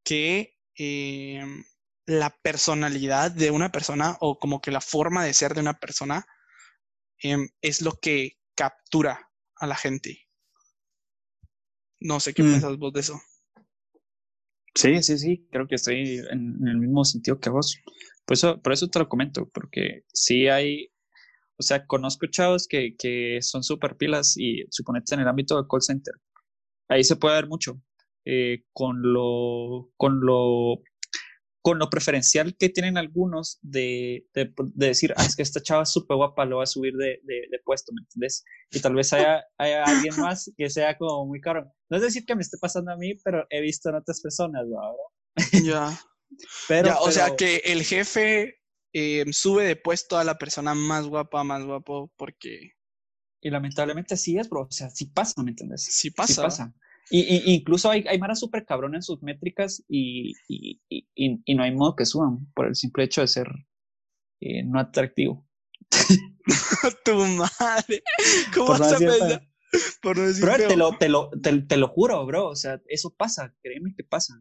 que 0.05 0.57
em, 0.77 1.65
la 2.09 2.35
personalidad 2.43 3.31
de 3.31 3.51
una 3.51 3.71
persona 3.71 4.17
o 4.21 4.39
como 4.39 4.63
que 4.63 4.71
la 4.71 4.81
forma 4.81 5.25
de 5.25 5.35
ser 5.35 5.53
de 5.53 5.61
una 5.61 5.79
persona 5.79 6.25
em, 7.19 7.51
es 7.61 7.83
lo 7.83 7.93
que 8.01 8.39
captura 8.55 9.31
a 9.57 9.67
la 9.67 9.75
gente. 9.77 10.27
No 12.01 12.19
sé 12.19 12.33
qué 12.33 12.43
mm. 12.43 12.47
piensas 12.47 12.79
vos 12.79 12.95
de 12.95 13.01
eso. 13.01 13.21
Sí, 14.75 15.03
sí, 15.03 15.19
sí, 15.19 15.47
creo 15.51 15.69
que 15.69 15.75
estoy 15.75 16.19
en, 16.31 16.67
el 16.67 16.79
mismo 16.79 17.05
sentido 17.05 17.39
que 17.41 17.51
vos. 17.51 17.79
Por 18.25 18.35
eso, 18.35 18.59
por 18.63 18.73
eso 18.73 18.89
te 18.89 19.01
lo 19.01 19.09
comento, 19.09 19.51
porque 19.53 20.05
sí 20.11 20.49
hay, 20.49 20.91
o 21.59 21.63
sea, 21.63 21.85
conozco 21.85 22.27
chavos 22.29 22.67
que, 22.67 22.97
que 22.97 23.41
son 23.43 23.63
súper 23.63 23.99
pilas 23.99 24.35
y 24.39 24.65
suponete 24.71 25.15
en 25.15 25.21
el 25.21 25.29
ámbito 25.29 25.57
del 25.57 25.67
call 25.71 25.83
center. 25.83 26.15
Ahí 26.89 27.05
se 27.05 27.17
puede 27.17 27.35
ver 27.35 27.49
mucho. 27.49 27.79
Eh, 28.25 28.65
con 28.73 29.03
lo, 29.03 29.91
con 29.97 30.21
lo 30.25 30.83
con 31.69 31.79
lo 31.79 31.91
preferencial 31.91 32.57
que 32.57 32.71
tienen 32.71 32.97
algunos 32.97 33.59
de, 33.61 34.27
de, 34.33 34.55
decir, 34.75 35.13
ah, 35.19 35.23
es 35.27 35.37
que 35.37 35.43
esta 35.43 35.61
chava 35.61 35.83
es 35.83 35.93
súper 35.93 36.17
guapa, 36.17 36.47
lo 36.47 36.57
va 36.57 36.63
a 36.63 36.67
subir 36.67 36.95
de, 36.95 37.21
de, 37.25 37.61
puesto, 37.63 37.93
¿me 37.93 38.01
entiendes? 38.01 38.43
Y 38.71 38.81
tal 38.81 38.95
vez 38.95 39.13
haya, 39.13 39.45
haya, 39.59 39.85
alguien 39.85 40.19
más 40.19 40.51
que 40.57 40.71
sea 40.71 40.97
como 40.97 41.27
muy 41.27 41.43
caro. 41.43 41.71
No 41.91 41.99
es 41.99 42.03
decir 42.03 42.25
que 42.25 42.35
me 42.35 42.41
esté 42.41 42.57
pasando 42.57 42.91
a 42.91 42.97
mí, 42.97 43.17
pero 43.23 43.47
he 43.51 43.61
visto 43.61 43.91
en 43.91 43.97
otras 43.97 44.23
personas, 44.23 44.65
¿no? 44.67 44.81
Ya. 45.63 45.95
pero, 46.69 46.99
o 47.01 47.11
sea 47.11 47.37
que 47.37 47.57
el 47.67 47.83
jefe 47.83 48.63
eh, 48.95 49.27
sube 49.31 49.65
de 49.65 49.77
puesto 49.77 50.17
a 50.17 50.25
la 50.25 50.39
persona 50.39 50.75
más 50.75 51.07
guapa, 51.07 51.45
más 51.45 51.67
guapo, 51.67 52.11
porque... 52.17 52.73
Y 53.43 53.51
lamentablemente 53.51 54.17
sí 54.17 54.39
es, 54.39 54.49
bro. 54.49 54.63
O 54.63 54.71
sea, 54.71 54.89
sí 54.89 55.05
pasa, 55.05 55.43
¿me 55.43 55.51
entiendes? 55.51 55.85
Sí 55.85 56.11
pasa. 56.13 56.33
Sí 56.33 56.41
pasa. 56.41 56.75
Y, 57.11 57.55
incluso 57.55 57.91
hay, 57.91 58.05
hay 58.07 58.19
Mara 58.19 58.35
súper 58.35 58.67
cabrón 58.67 58.95
en 58.95 59.03
sus 59.03 59.23
métricas 59.23 59.83
y, 59.89 60.35
y, 60.49 61.55
no 61.55 61.63
hay 61.63 61.75
modo 61.75 61.97
que 61.97 62.05
suban 62.05 62.47
por 62.55 62.67
el 62.67 62.75
simple 62.75 63.05
hecho 63.05 63.23
de 63.23 63.29
ser 63.29 63.49
eh, 64.41 64.63
no 64.65 64.79
atractivo. 64.79 65.47
tu 67.05 67.15
madre. 67.15 68.03
¿Cómo 68.55 68.69
vas 68.69 68.93
a 68.93 68.99
pensar? 68.99 69.49
Por 70.03 70.17
no 70.17 70.27
decir 70.27 70.45
bro, 70.45 70.57
te 70.57 70.77
lo, 70.77 70.97
te, 70.99 71.09
lo, 71.09 71.31
te, 71.31 71.77
lo 71.77 71.89
juro, 71.89 72.25
bro. 72.27 72.49
O 72.49 72.57
sea, 72.57 72.81
eso 72.87 73.15
pasa. 73.17 73.55
Créeme 73.63 73.95
que 73.97 74.05
pasa. 74.05 74.35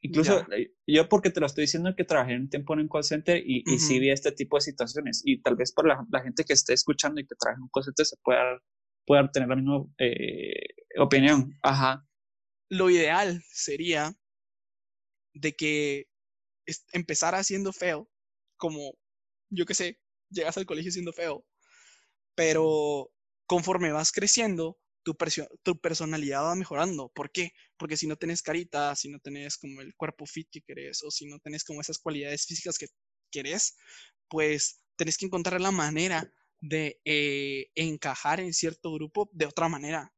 Incluso 0.00 0.46
eh, 0.52 0.74
yo 0.86 1.08
porque 1.08 1.30
te 1.30 1.40
lo 1.40 1.46
estoy 1.46 1.62
diciendo 1.62 1.94
que 1.96 2.04
trabajé 2.04 2.36
un 2.36 2.50
tiempo 2.50 2.74
en 2.74 2.80
un 2.80 2.88
call 2.88 3.04
center 3.04 3.42
y, 3.44 3.62
y 3.66 3.78
sí 3.78 3.98
vi 3.98 4.10
este 4.10 4.32
tipo 4.32 4.56
de 4.58 4.62
situaciones. 4.62 5.22
Y 5.24 5.40
tal 5.40 5.56
vez 5.56 5.72
por 5.72 5.86
la, 5.86 6.04
la, 6.10 6.20
gente 6.20 6.44
que 6.44 6.52
esté 6.52 6.74
escuchando 6.74 7.20
y 7.20 7.26
que 7.26 7.34
trabaja 7.34 7.58
en 7.58 7.62
un 7.62 7.70
call 7.72 7.84
center 7.84 8.04
se 8.04 8.16
pueda, 8.22 8.60
pueda 9.06 9.30
tener 9.30 9.48
la 9.48 9.56
misma 9.56 9.84
eh, 9.98 10.83
opinión. 10.98 11.58
Ajá. 11.62 12.06
Lo 12.68 12.90
ideal 12.90 13.42
sería 13.50 14.16
de 15.34 15.52
que 15.54 16.06
empezara 16.92 17.42
siendo 17.42 17.72
feo, 17.72 18.08
como, 18.56 18.94
yo 19.50 19.66
qué 19.66 19.74
sé, 19.74 20.00
llegas 20.30 20.56
al 20.56 20.66
colegio 20.66 20.92
siendo 20.92 21.12
feo, 21.12 21.44
pero 22.34 23.10
conforme 23.46 23.92
vas 23.92 24.12
creciendo, 24.12 24.78
tu, 25.04 25.16
tu 25.62 25.80
personalidad 25.80 26.42
va 26.42 26.54
mejorando. 26.54 27.10
¿Por 27.14 27.30
qué? 27.30 27.52
Porque 27.76 27.96
si 27.96 28.06
no 28.06 28.16
tenés 28.16 28.42
carita, 28.42 28.96
si 28.96 29.10
no 29.10 29.18
tenés 29.20 29.58
como 29.58 29.82
el 29.82 29.94
cuerpo 29.94 30.26
fit 30.26 30.48
que 30.50 30.62
querés, 30.62 31.02
o 31.04 31.10
si 31.10 31.26
no 31.26 31.38
tenés 31.40 31.64
como 31.64 31.80
esas 31.80 31.98
cualidades 31.98 32.46
físicas 32.46 32.78
que 32.78 32.86
querés, 33.30 33.76
pues 34.28 34.80
tenés 34.96 35.18
que 35.18 35.26
encontrar 35.26 35.60
la 35.60 35.70
manera 35.70 36.32
de 36.60 37.00
eh, 37.04 37.70
encajar 37.74 38.40
en 38.40 38.54
cierto 38.54 38.92
grupo 38.92 39.28
de 39.32 39.46
otra 39.46 39.68
manera. 39.68 40.13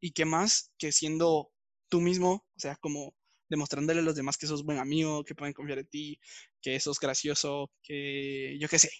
¿Y 0.00 0.12
qué 0.12 0.24
más 0.24 0.72
que 0.78 0.92
siendo 0.92 1.52
tú 1.88 2.00
mismo, 2.00 2.46
o 2.56 2.60
sea, 2.60 2.76
como 2.76 3.14
demostrándole 3.48 4.00
a 4.00 4.02
los 4.02 4.14
demás 4.14 4.38
que 4.38 4.46
sos 4.46 4.64
buen 4.64 4.78
amigo, 4.78 5.24
que 5.24 5.34
pueden 5.34 5.52
confiar 5.52 5.80
en 5.80 5.88
ti, 5.88 6.20
que 6.62 6.78
sos 6.80 7.00
gracioso, 7.00 7.70
que 7.82 8.56
yo 8.60 8.68
qué 8.68 8.78
sé, 8.78 8.90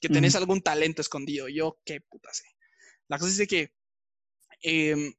que 0.00 0.08
tenés 0.08 0.34
algún 0.34 0.60
talento 0.60 1.00
escondido. 1.00 1.48
Yo 1.48 1.80
qué 1.84 2.00
puta 2.00 2.32
sé. 2.34 2.44
La 3.08 3.18
cosa 3.18 3.30
es 3.30 3.38
de 3.38 3.46
que 3.46 3.72
em, 4.62 5.14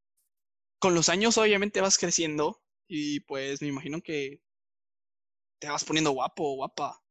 con 0.80 0.94
los 0.94 1.10
años 1.10 1.38
obviamente 1.38 1.82
vas 1.82 1.98
creciendo 1.98 2.62
y 2.88 3.22
pues 3.22 3.62
me 3.62 3.70
imagino 3.70 4.02
que 4.02 4.42
te 5.60 5.70
vas 5.70 5.86
poniendo 5.86 6.12
guapo 6.12 6.44
o 6.44 6.56
guapa. 6.56 7.02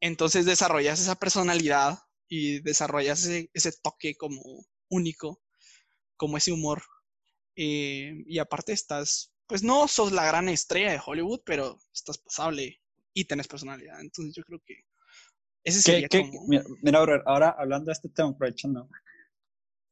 Entonces 0.00 0.46
desarrollas 0.46 1.00
esa 1.00 1.16
personalidad 1.16 1.98
y 2.26 2.60
desarrollas 2.60 3.26
ese, 3.26 3.72
toque 3.82 4.16
como 4.16 4.40
único, 4.88 5.42
como 6.20 6.36
ese 6.36 6.52
humor. 6.52 6.82
Eh, 7.56 8.22
y 8.26 8.38
aparte 8.38 8.72
estás, 8.72 9.32
pues 9.46 9.62
no 9.62 9.88
sos 9.88 10.12
la 10.12 10.26
gran 10.26 10.50
estrella 10.50 10.92
de 10.92 11.00
Hollywood, 11.04 11.40
pero 11.46 11.78
estás 11.94 12.18
pasable 12.18 12.78
y 13.14 13.24
tenés 13.24 13.48
personalidad. 13.48 13.98
Entonces 14.02 14.34
yo 14.36 14.42
creo 14.44 14.60
que 14.66 14.84
ese 15.64 15.80
sería 15.80 16.08
como... 16.08 16.46
Mira, 16.82 16.98
ahora 17.24 17.56
hablando 17.58 17.86
de 17.86 17.92
este 17.92 18.10
tema, 18.10 18.28
aprovechando, 18.28 18.86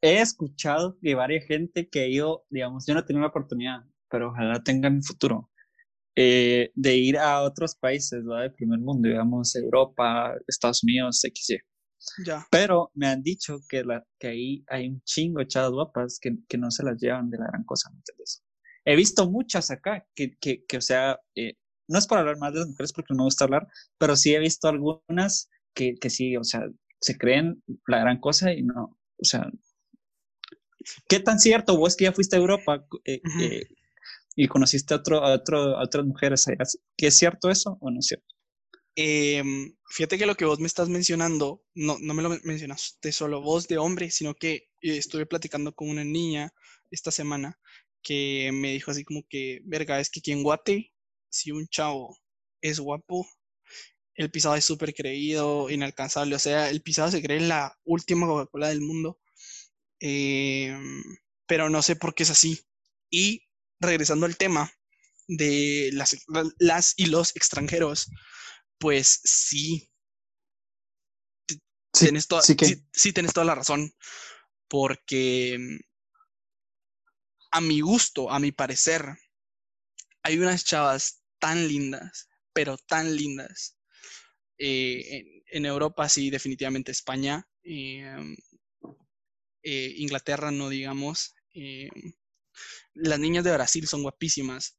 he 0.03 0.21
escuchado 0.21 0.99
de 1.01 1.15
varias 1.15 1.47
gente 1.47 1.89
que 1.89 2.13
yo, 2.13 2.45
digamos, 2.51 2.85
yo 2.87 2.93
no 2.93 3.05
tenido 3.07 3.23
la 3.23 3.29
oportunidad, 3.29 3.81
pero 4.11 4.29
ojalá 4.29 4.63
tengan 4.63 4.97
en 4.97 5.03
futuro, 5.03 5.51
eh, 6.15 6.71
de 6.75 6.97
ir 6.97 7.17
a 7.17 7.41
otros 7.41 7.75
países 7.75 8.23
¿verdad? 8.23 8.43
del 8.43 8.53
primer 8.53 8.81
mundo, 8.81 9.09
digamos, 9.09 9.57
Europa, 9.57 10.35
Estados 10.47 10.85
Unidos, 10.85 11.23
XY. 11.23 11.59
Ya. 12.25 12.47
Pero 12.51 12.91
me 12.95 13.09
han 13.09 13.23
dicho 13.23 13.61
que, 13.69 13.85
la, 13.85 14.05
que 14.19 14.29
ahí 14.29 14.65
hay 14.69 14.89
un 14.89 15.03
chingo 15.03 15.41
de 15.41 15.47
chavas 15.47 15.71
guapas 15.71 16.19
que, 16.21 16.37
que 16.49 16.59
no 16.59 16.71
se 16.71 16.85
las 16.85 17.01
llevan 17.01 17.31
de 17.31 17.39
la 17.39 17.47
gran 17.47 17.65
cosa, 17.65 17.91
¿me 17.91 17.99
entiendes? 17.99 18.43
He 18.85 18.97
visto 18.97 19.31
muchas 19.31 19.71
acá 19.71 20.07
que, 20.15 20.37
que, 20.39 20.65
que 20.65 20.77
o 20.79 20.81
sea, 20.81 21.19
eh, 21.35 21.55
no 21.89 21.99
es 21.99 22.07
para 22.07 22.21
hablar 22.21 22.39
más 22.39 22.53
de 22.53 22.61
las 22.61 22.69
mujeres 22.69 22.93
porque 22.93 23.13
no 23.13 23.19
me 23.19 23.25
gusta 23.25 23.45
hablar, 23.45 23.67
pero 23.99 24.17
sí 24.17 24.35
he 24.35 24.39
visto 24.39 24.69
algunas 24.69 25.51
que, 25.75 25.95
que 25.95 26.11
sí, 26.11 26.37
o 26.37 26.45
sea, 26.45 26.63
se 27.01 27.17
creen 27.17 27.63
la 27.87 28.01
gran 28.01 28.21
cosa 28.21 28.53
y 28.53 28.63
no, 28.63 28.99
o 29.17 29.25
sea, 29.25 29.51
¿qué 31.09 31.21
tan 31.21 31.39
cierto 31.39 31.77
vos 31.77 31.97
que 31.97 32.05
ya 32.05 32.13
fuiste 32.13 32.37
a 32.37 32.41
Europa 32.41 32.85
eh, 33.05 33.21
eh, 33.41 33.67
y 34.37 34.49
conociste 34.49 34.95
a, 34.95 34.99
otro, 34.99 35.25
a, 35.25 35.35
otro, 35.35 35.77
a 35.77 35.85
otras 35.85 36.07
mujeres 36.07 36.47
¿Qué 36.97 37.09
es 37.09 37.17
cierto 37.17 37.51
eso 37.51 37.77
o 37.81 37.91
no 37.91 37.99
es 37.99 38.07
cierto? 38.07 38.38
Em, 39.01 39.77
fíjate 39.91 40.19
que 40.19 40.27
lo 40.27 40.35
que 40.35 40.45
vos 40.45 40.59
me 40.59 40.67
estás 40.67 40.89
mencionando, 40.89 41.63
no, 41.75 41.99
no 42.01 42.15
me 42.15 42.23
lo 42.23 42.31
mencionaste 42.43 43.13
solo 43.13 43.41
vos 43.41 43.69
de 43.69 43.79
hombre, 43.79 44.11
sino 44.11 44.35
que 44.35 44.55
eh, 44.83 44.97
estuve 44.99 45.25
platicando 45.25 45.73
con 45.73 45.89
una 45.89 46.03
niña 46.03 46.53
esta 46.91 47.13
semana 47.13 47.61
que 48.03 48.51
me 48.53 48.73
dijo 48.73 48.91
así 48.91 49.05
como 49.05 49.23
que, 49.29 49.61
verga, 49.65 50.01
es 50.01 50.11
que 50.11 50.19
aquí 50.19 50.33
en 50.33 50.43
Guate, 50.43 50.93
si 51.31 51.53
un 51.53 51.69
chavo 51.69 52.19
es 52.61 52.81
guapo, 52.81 53.25
el 54.17 54.33
pisado 54.33 54.57
es 54.57 54.65
súper 54.65 54.93
creído, 54.95 55.71
inalcanzable, 55.71 56.35
o 56.35 56.39
sea, 56.41 56.69
el 56.69 56.83
pisado 56.83 57.11
se 57.13 57.23
cree 57.23 57.41
la 57.41 57.79
última 57.85 58.27
Coca-Cola 58.27 58.69
del 58.69 58.81
mundo, 58.81 59.21
em, 60.01 61.03
pero 61.47 61.71
no 61.71 61.83
sé 61.83 61.97
por 61.97 62.15
qué 62.17 62.25
es 62.25 62.31
así. 62.31 62.61
Y 63.11 63.45
regresando 63.81 64.27
al 64.27 64.37
tema 64.37 64.73
de 65.29 65.91
las, 65.93 66.17
las 66.59 66.95
y 66.97 67.07
los 67.07 67.37
extranjeros, 67.37 68.11
pues 68.79 69.21
sí. 69.25 69.91
Sí, 71.49 72.05
tienes, 72.05 72.27
toda, 72.29 72.43
sí, 72.43 73.13
tienes 73.13 73.33
toda 73.33 73.47
la 73.47 73.55
razón. 73.55 73.93
Porque 74.69 75.57
mm, 75.59 75.79
a 77.51 77.61
mi 77.61 77.81
gusto, 77.81 78.31
a 78.31 78.39
mi 78.39 78.53
parecer, 78.53 79.05
hay 80.23 80.39
unas 80.39 80.65
chavas 80.65 81.23
tan 81.39 81.67
lindas, 81.67 82.29
pero 82.53 82.77
tan 82.77 83.17
lindas. 83.17 83.77
Eh, 84.59 85.43
en, 85.47 85.67
Europa, 85.67 86.09
sí, 86.09 86.31
definitivamente 86.31 86.93
España. 86.93 87.49
Em, 87.63 88.37
eh, 89.63 89.95
Inglaterra, 89.97 90.51
no 90.51 90.69
digamos. 90.69 91.35
Em, 91.55 91.91
las 92.95 93.19
niñas 93.19 93.45
de 93.45 93.53
Brasil 93.53 93.87
son 93.87 94.03
guapísimas. 94.03 94.78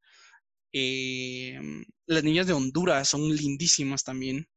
Em, 0.71 1.83
las 2.07 2.23
niñas 2.23 2.47
de 2.47 2.53
Honduras 2.53 3.09
son 3.09 3.35
lindísimas 3.35 4.03
también. 4.03 4.47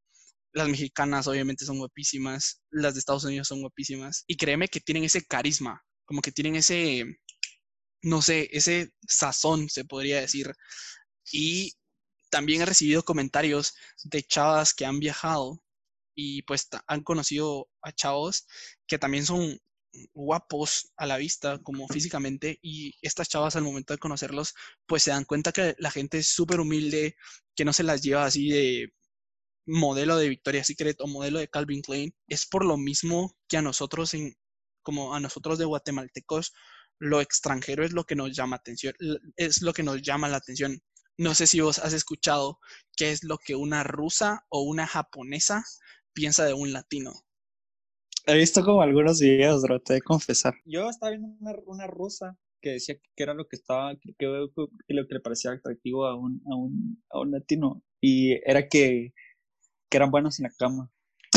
Las 0.53 0.69
mexicanas 0.69 1.27
obviamente 1.27 1.65
son 1.65 1.79
guapísimas. 1.79 2.63
Las 2.71 2.95
de 2.95 3.01
Estados 3.01 3.25
Unidos 3.25 3.49
son 3.49 3.61
guapísimas. 3.63 4.25
Y 4.27 4.37
créeme 4.37 4.69
que 4.69 4.81
tienen 4.81 5.05
ese 5.05 5.25
carisma, 5.25 5.83
como 6.05 6.21
que 6.23 6.33
tienen 6.33 6.57
ese, 6.57 7.05
no 8.03 8.23
sé, 8.23 8.49
ese 8.53 8.93
sazón, 9.09 9.69
se 9.69 9.85
podría 9.85 10.21
decir. 10.21 10.53
Y 11.33 11.73
también 12.31 12.63
he 12.63 12.67
recibido 12.67 13.03
comentarios 13.05 13.75
de 14.05 14.23
chavas 14.23 14.75
que 14.75 14.87
han 14.87 15.01
viajado 15.01 15.63
y 16.15 16.43
pues 16.43 16.69
han 16.87 17.03
conocido 17.03 17.69
a 17.83 17.93
chavos 17.93 18.47
que 18.87 18.99
también 18.99 19.27
son 19.27 19.59
guapos 20.15 20.93
a 20.97 21.07
la 21.07 21.17
vista, 21.17 21.59
como 21.63 21.89
físicamente, 21.89 22.59
y 22.63 22.95
estas 23.03 23.29
chavas 23.29 23.57
al 23.57 23.65
momento 23.65 23.93
de 23.95 23.99
conocerlos, 23.99 24.55
pues 24.87 25.03
se 25.03 25.11
dan 25.11 25.25
cuenta 25.25 25.53
que 25.53 25.75
la 25.79 25.91
gente 25.91 26.19
es 26.19 26.29
súper 26.29 26.61
humilde, 26.61 27.17
que 27.55 27.65
no 27.65 27.73
se 27.73 27.83
las 27.83 28.03
lleva 28.03 28.25
así 28.25 28.51
de 28.51 28.93
modelo 29.67 30.17
de 30.17 30.29
Victoria's 30.29 30.67
Secret 30.67 31.01
o 31.01 31.07
modelo 31.07 31.39
de 31.39 31.49
Calvin 31.49 31.83
Klein. 31.83 32.15
Es 32.29 32.47
por 32.47 32.65
lo 32.65 32.77
mismo 32.77 33.37
que 33.49 33.59
a 33.59 33.63
nosotros, 33.63 34.15
en, 34.15 34.35
como 34.83 35.15
a 35.15 35.21
nosotros 35.21 35.59
de 35.59 35.65
guatemaltecos, 35.65 36.53
lo 36.99 37.21
extranjero 37.21 37.85
es 37.85 37.93
lo 37.93 38.05
que 38.05 38.15
nos 38.15 38.35
llama 38.35 38.57
atención, 38.57 38.95
es 39.37 39.63
lo 39.63 39.73
que 39.73 39.83
nos 39.83 40.03
llama 40.03 40.29
la 40.29 40.37
atención. 40.39 40.81
No 41.19 41.35
sé 41.35 41.47
si 41.47 41.61
vos 41.61 41.79
has 41.79 41.93
escuchado 41.93 42.59
qué 42.97 43.11
es 43.13 43.25
lo 43.25 43.39
que 43.39 43.55
una 43.57 43.83
rusa 43.83 44.47
o 44.49 44.63
una 44.63 44.87
japonesa 44.87 45.65
piensa 46.13 46.45
de 46.45 46.55
un 46.55 46.73
latino. 46.73 47.13
He 48.27 48.37
visto 48.37 48.65
como 48.65 48.83
algunos 48.83 49.21
videos, 49.21 49.63
bro, 49.63 49.81
te 49.81 49.95
de 49.95 50.03
confesar. 50.03 50.55
Yo 50.65 50.89
estaba 50.89 51.11
viendo 51.11 51.29
una, 51.41 51.55
una 51.67 51.87
rusa 51.87 52.39
que 52.61 52.71
decía 52.71 52.97
que 53.17 53.23
era 53.23 53.35
lo 53.35 53.49
que 53.49 53.57
estaba, 53.57 53.95
que, 53.97 54.15
que, 54.17 54.27
lo 54.27 55.07
que 55.07 55.15
le 55.15 55.21
parecía 55.21 55.51
atractivo 55.51 56.07
a 56.07 56.17
un, 56.17 56.41
a 56.51 56.55
un, 56.55 57.05
a 57.11 57.21
un 57.21 57.33
latino. 57.33 57.83
Y 58.01 58.33
era 58.49 58.69
que, 58.69 59.13
que 59.91 59.97
eran 59.97 60.11
buenos 60.11 60.39
en 60.39 60.45
la 60.45 60.53
cama. 60.57 60.91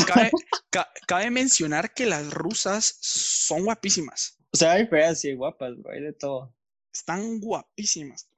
Cabe, 0.08 0.30
cabe, 1.08 1.32
mencionar 1.32 1.94
que 1.94 2.06
las 2.06 2.32
rusas 2.32 2.98
son 3.02 3.64
guapísimas. 3.64 4.38
O 4.54 4.58
sea, 4.58 4.74
hay 4.74 4.86
feas 4.86 5.26
y 5.26 5.34
guapas, 5.34 5.76
bro, 5.78 5.92
hay 5.92 6.02
de 6.02 6.14
todo. 6.14 6.56
Están 6.94 7.40
guapísimas. 7.40 8.30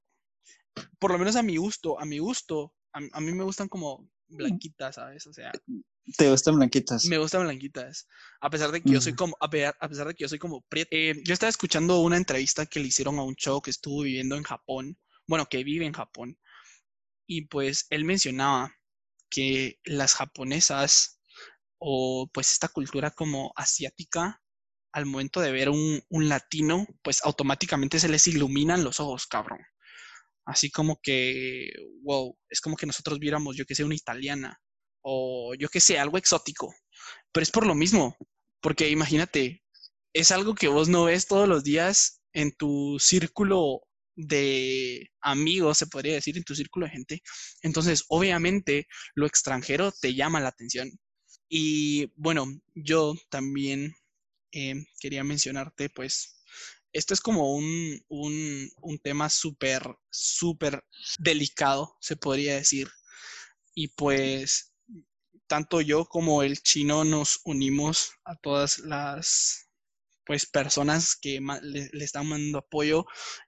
Por 1.00 1.12
lo 1.12 1.18
menos 1.18 1.36
a 1.36 1.44
mi 1.44 1.58
gusto, 1.58 2.00
a 2.00 2.06
mi 2.06 2.20
gusto, 2.20 2.74
a, 2.94 3.00
a 3.12 3.20
mí 3.20 3.34
me 3.34 3.44
gustan 3.44 3.68
como 3.68 4.10
blanquitas, 4.28 4.96
¿sabes? 4.96 5.28
O 5.28 5.34
sea, 5.34 5.52
¿Te 6.16 6.30
gustan 6.30 6.56
blanquitas? 6.56 7.06
Me 7.06 7.18
gustan 7.18 7.44
blanquitas. 7.44 8.08
A 8.40 8.50
pesar 8.50 8.72
de 8.72 8.82
que 8.82 8.92
yo 8.92 9.02
soy 9.02 9.14
como, 9.14 9.36
a 9.40 9.50
pesar 9.50 10.08
de 10.08 10.14
que 10.14 10.24
yo 10.24 10.30
soy 10.30 10.40
como 10.40 10.66
eh, 10.72 11.16
yo 11.26 11.34
estaba 11.34 11.50
escuchando 11.50 12.00
una 12.00 12.16
entrevista 12.16 12.66
que 12.66 12.80
le 12.80 12.88
hicieron 12.88 13.20
a 13.20 13.24
un 13.24 13.36
chavo 13.36 13.62
que 13.62 13.72
estuvo 13.72 14.04
viviendo 14.04 14.36
en 14.36 14.44
Japón, 14.44 14.98
bueno, 15.28 15.48
que 15.50 15.64
vive 15.64 15.86
en 15.86 15.94
Japón, 15.94 16.38
y 17.28 17.48
pues 17.48 17.88
él 17.90 18.06
mencionaba 18.06 18.74
que 19.30 19.80
las 19.84 20.14
japonesas 20.14 21.20
o 21.78 22.30
pues 22.34 22.54
esta 22.54 22.70
cultura 22.70 23.12
como 23.12 23.52
asiática, 23.58 24.42
al 24.94 25.06
momento 25.06 25.42
de 25.42 25.52
ver 25.52 25.70
un, 25.70 26.02
un 26.10 26.30
latino, 26.30 26.88
pues 27.04 27.24
automáticamente 27.26 28.00
se 28.00 28.08
les 28.08 28.28
iluminan 28.28 28.86
los 28.86 29.02
ojos, 29.02 29.28
cabrón. 29.28 29.60
Así 30.46 30.72
como 30.72 31.02
que, 31.04 31.70
wow, 32.04 32.38
es 32.50 32.62
como 32.62 32.78
que 32.78 32.86
nosotros 32.86 33.20
viéramos, 33.20 33.58
yo 33.58 33.66
que 33.66 33.76
sé, 33.76 33.84
una 33.84 33.96
italiana 33.96 34.58
o 35.10 35.56
yo 35.56 35.70
qué 35.70 35.80
sé, 35.80 35.98
algo 35.98 36.18
exótico. 36.18 36.74
Pero 37.32 37.44
es 37.44 37.52
por 37.52 37.66
lo 37.66 37.76
mismo, 37.76 38.18
porque 38.62 38.90
imagínate, 38.90 39.64
es 40.14 40.32
algo 40.32 40.54
que 40.56 40.68
vos 40.68 40.90
no 40.90 41.06
ves 41.06 41.28
todos 41.28 41.48
los 41.48 41.64
días 41.64 42.22
en 42.34 42.52
tu 42.52 42.98
círculo 43.00 43.82
de 44.16 45.10
amigos, 45.22 45.78
se 45.78 45.88
podría 45.88 46.16
decir, 46.16 46.36
en 46.38 46.44
tu 46.44 46.56
círculo 46.56 46.88
de 46.88 46.92
gente. 46.92 47.22
Entonces, 47.62 48.04
obviamente, 48.10 48.88
lo 49.16 49.28
extranjero 49.28 49.94
te 49.94 50.14
llama 50.14 50.42
la 50.42 50.50
atención. 50.50 50.92
Y 51.50 52.12
bueno, 52.16 52.46
yo 52.76 53.16
también 53.30 53.94
eh, 54.52 54.76
quería 55.00 55.24
mencionarte, 55.24 55.90
pues, 55.90 56.44
esto 56.92 57.14
es 57.14 57.22
como 57.22 57.54
un, 57.56 58.02
un, 58.10 58.70
un 58.82 59.00
tema 59.00 59.30
súper, 59.30 59.84
súper 60.10 60.84
delicado, 61.20 61.96
se 62.02 62.18
podría 62.18 62.56
decir. 62.56 62.90
Y 63.76 63.90
pues 63.90 64.67
tanto 65.48 65.82
yo 65.82 66.06
como 66.06 66.44
el 66.44 66.62
chino 66.62 67.04
nos 67.04 67.40
unimos 67.46 68.12
a 68.26 68.36
todas 68.36 68.80
las 68.80 69.68
pues 70.26 70.46
personas 70.46 71.16
que 71.16 71.40
le, 71.62 71.90
están 72.04 72.28
mandando 72.28 72.60
apoyo 72.60 73.06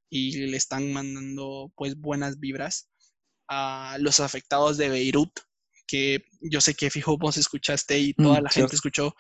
y 0.10 0.48
le 0.48 0.58
están 0.58 0.92
mandando 0.94 1.72
pues 1.76 2.00
buenas 2.00 2.40
vibras 2.40 2.90
a 3.50 3.98
los 4.00 4.20
afectados 4.20 4.78
de 4.78 4.90
Beirut, 4.90 5.32
que 5.88 6.24
yo 6.40 6.62
sé 6.62 6.76
que 6.76 6.90
fijo 6.90 7.18
vos 7.18 7.36
escuchaste 7.38 8.00
y 8.00 8.14
toda 8.14 8.40
mm, 8.40 8.44
la 8.44 8.50
gente 8.50 8.76
escuchó 8.76 9.16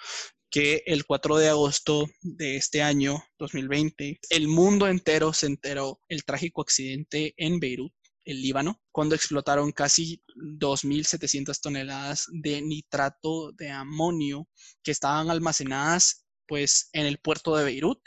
que 0.50 0.84
el 0.86 1.06
4 1.06 1.38
de 1.38 1.50
agosto 1.50 2.08
de 2.22 2.56
este 2.56 2.82
año 2.82 3.24
2020 3.38 4.20
el 4.30 4.48
mundo 4.48 4.88
entero 4.88 5.34
se 5.34 5.48
enteró 5.48 6.00
el 6.08 6.24
trágico 6.24 6.62
accidente 6.62 7.34
en 7.38 7.60
Beirut 7.60 7.94
el 8.30 8.42
Líbano, 8.44 8.80
cuando 8.92 9.16
explotaron 9.16 9.72
casi 9.72 10.24
2.700 10.36 11.60
toneladas 11.62 12.28
de 12.32 12.62
nitrato 12.62 13.52
de 13.54 13.72
amonio 13.72 14.48
que 14.84 14.92
estaban 14.92 15.32
almacenadas 15.32 16.28
pues 16.48 16.90
en 16.94 17.08
el 17.08 17.18
puerto 17.18 17.56
de 17.56 17.64
Beirut. 17.64 18.00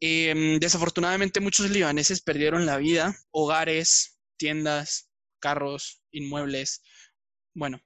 Em, 0.00 0.58
desafortunadamente 0.60 1.40
muchos 1.40 1.70
libaneses 1.70 2.20
perdieron 2.20 2.66
la 2.66 2.76
vida, 2.76 3.16
hogares, 3.30 4.18
tiendas, 4.36 5.10
carros, 5.40 6.02
inmuebles. 6.10 6.82
Bueno, 7.54 7.80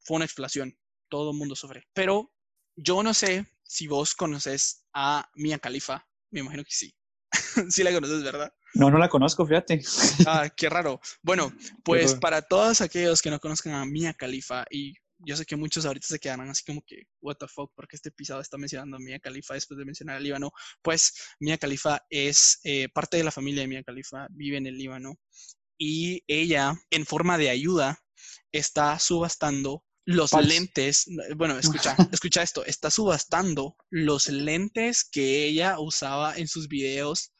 fue 0.00 0.16
una 0.16 0.26
explosión, 0.26 0.78
todo 1.08 1.30
el 1.30 1.38
mundo 1.38 1.56
sufre. 1.56 1.88
Pero 1.94 2.30
yo 2.76 3.02
no 3.02 3.14
sé 3.14 3.46
si 3.62 3.86
vos 3.88 4.14
conoces 4.14 4.84
a 4.92 5.30
Mia 5.34 5.58
Khalifa, 5.58 6.06
me 6.30 6.40
imagino 6.40 6.62
que 6.62 6.72
sí. 6.72 6.94
sí 7.70 7.82
la 7.82 7.92
conoces, 7.92 8.22
¿verdad? 8.22 8.52
No, 8.74 8.90
no 8.90 8.98
la 8.98 9.08
conozco, 9.08 9.46
fíjate. 9.46 9.82
Ah, 10.26 10.48
qué 10.54 10.68
raro. 10.68 11.00
Bueno, 11.22 11.52
pues 11.84 12.14
para 12.14 12.42
todos 12.42 12.80
aquellos 12.80 13.20
que 13.20 13.30
no 13.30 13.40
conozcan 13.40 13.74
a 13.74 13.84
Mia 13.84 14.14
Khalifa, 14.14 14.64
y 14.70 14.94
yo 15.18 15.36
sé 15.36 15.44
que 15.44 15.56
muchos 15.56 15.86
ahorita 15.86 16.06
se 16.06 16.18
quedarán 16.18 16.48
así 16.50 16.64
como 16.64 16.82
que, 16.82 17.04
what 17.20 17.36
the 17.36 17.46
fuck, 17.48 17.72
porque 17.74 17.96
este 17.96 18.08
episodio 18.08 18.40
está 18.40 18.58
mencionando 18.58 18.96
a 18.96 19.00
Mia 19.00 19.20
Khalifa 19.20 19.54
después 19.54 19.78
de 19.78 19.84
mencionar 19.84 20.16
al 20.16 20.22
Líbano. 20.22 20.52
Pues 20.82 21.12
Mia 21.40 21.58
Khalifa 21.58 22.02
es 22.10 22.60
eh, 22.64 22.88
parte 22.88 23.16
de 23.16 23.24
la 23.24 23.30
familia 23.30 23.62
de 23.62 23.68
Mia 23.68 23.82
Khalifa, 23.82 24.26
vive 24.30 24.56
en 24.56 24.66
el 24.66 24.78
Líbano, 24.78 25.18
y 25.78 26.22
ella, 26.26 26.74
en 26.90 27.06
forma 27.06 27.38
de 27.38 27.50
ayuda, 27.50 27.98
está 28.52 28.98
subastando 28.98 29.84
los 30.04 30.32
lentes, 30.32 31.06
bueno, 31.36 31.58
escucha, 31.58 31.96
escucha 32.12 32.42
esto, 32.42 32.64
está 32.64 32.90
subastando 32.90 33.76
los 33.90 34.28
lentes 34.28 35.04
que 35.04 35.44
ella 35.44 35.78
usaba 35.78 36.36
en 36.36 36.48
sus 36.48 36.68
videos 36.68 37.32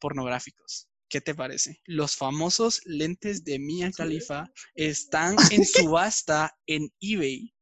pornográficos. 0.00 0.88
¿Qué 1.08 1.20
te 1.20 1.34
parece? 1.34 1.80
Los 1.86 2.16
famosos 2.16 2.80
lentes 2.84 3.44
de 3.44 3.58
Mia 3.58 3.90
Khalifa 3.90 4.50
están 4.74 5.36
en 5.50 5.64
subasta 5.64 6.56
en 6.66 6.88
eBay. 7.00 7.52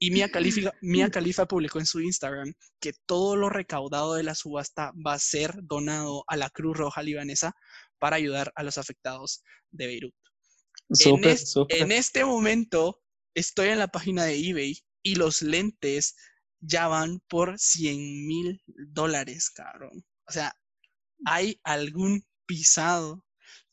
Y 0.00 0.10
Mia 0.10 0.28
Khalifa, 0.30 0.72
Mia 0.80 1.10
Khalifa 1.10 1.46
publicó 1.46 1.78
en 1.78 1.86
su 1.86 2.00
Instagram 2.00 2.52
que 2.80 2.92
todo 3.06 3.36
lo 3.36 3.50
recaudado 3.50 4.14
de 4.14 4.22
la 4.22 4.34
subasta 4.34 4.92
va 5.04 5.14
a 5.14 5.18
ser 5.18 5.54
donado 5.62 6.24
a 6.28 6.36
la 6.36 6.50
Cruz 6.50 6.76
Roja 6.76 7.02
Libanesa 7.02 7.54
para 7.98 8.16
ayudar 8.16 8.52
a 8.54 8.62
los 8.62 8.78
afectados 8.78 9.42
de 9.70 9.86
Beirut. 9.86 10.14
en, 11.68 11.92
este 11.92 12.24
momento 12.24 13.00
estoy 13.34 13.68
en 13.68 13.78
la 13.78 13.88
página 13.88 14.24
de 14.24 14.36
eBay 14.38 14.78
y 15.02 15.16
los 15.16 15.42
lentes 15.42 16.16
ya 16.60 16.88
van 16.88 17.20
por 17.28 17.58
100 17.58 18.26
mil 18.26 18.62
dólares, 18.66 19.50
cabrón. 19.50 20.04
O 20.26 20.32
sea, 20.32 20.52
hay 21.24 21.60
algún 21.64 22.24
pisado 22.46 23.24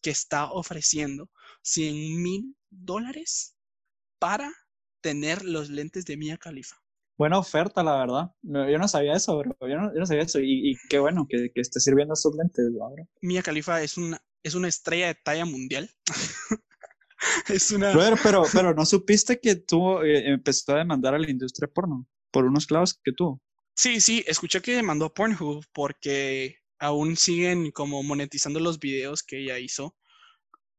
que 0.02 0.10
está 0.12 0.52
ofreciendo 0.52 1.30
100 1.64 2.22
mil 2.22 2.56
dólares 2.70 3.56
para 4.20 4.52
tener 5.02 5.44
los 5.44 5.70
lentes 5.70 6.06
de 6.06 6.18
Mia 6.18 6.38
Khalifa. 6.38 6.78
Buena 7.18 7.40
oferta, 7.40 7.82
la 7.82 7.98
verdad. 7.98 8.32
yo 8.42 8.78
no 8.78 8.88
sabía 8.88 9.14
eso, 9.14 9.38
bro. 9.38 9.56
Yo 9.62 9.78
no, 9.78 10.06
sabía 10.06 10.24
eso. 10.24 10.40
Y, 10.42 10.76
qué 10.90 11.00
bueno 11.00 11.26
que, 11.30 11.50
que 11.54 11.62
esté 11.62 11.80
sirviendo 11.80 12.14
esos 12.14 12.36
lentes, 12.36 12.66
ahora. 12.82 13.06
Mia 13.22 13.42
Khalifa 13.42 13.82
es 13.82 13.98
una, 13.98 14.22
es 14.44 14.54
una 14.54 14.68
estrella 14.68 15.08
de 15.08 15.16
talla 15.16 15.46
mundial. 15.46 15.90
es 17.48 17.72
una. 17.72 17.94
pero, 18.22 18.44
pero 18.52 18.74
no 18.74 18.86
supiste 18.86 19.40
que 19.40 19.56
tú 19.56 20.00
eh, 20.02 20.30
empezó 20.30 20.74
a 20.74 20.80
demandar 20.80 21.16
a 21.16 21.20
la 21.20 21.30
industria 21.30 21.70
porno 21.74 22.06
por 22.32 22.46
unos 22.46 22.68
clavos 22.68 23.00
que 23.02 23.14
tuvo. 23.14 23.42
Sí, 23.76 24.00
sí, 24.02 24.24
escuché 24.28 24.62
que 24.62 24.76
demandó 24.76 25.06
a 25.06 25.14
Pornhub 25.14 25.66
porque 25.74 26.58
aún 26.80 27.16
siguen 27.18 27.72
como 27.72 28.04
monetizando 28.04 28.60
los 28.60 28.80
videos 28.80 29.24
que 29.24 29.40
ella 29.40 29.60
hizo 29.60 29.96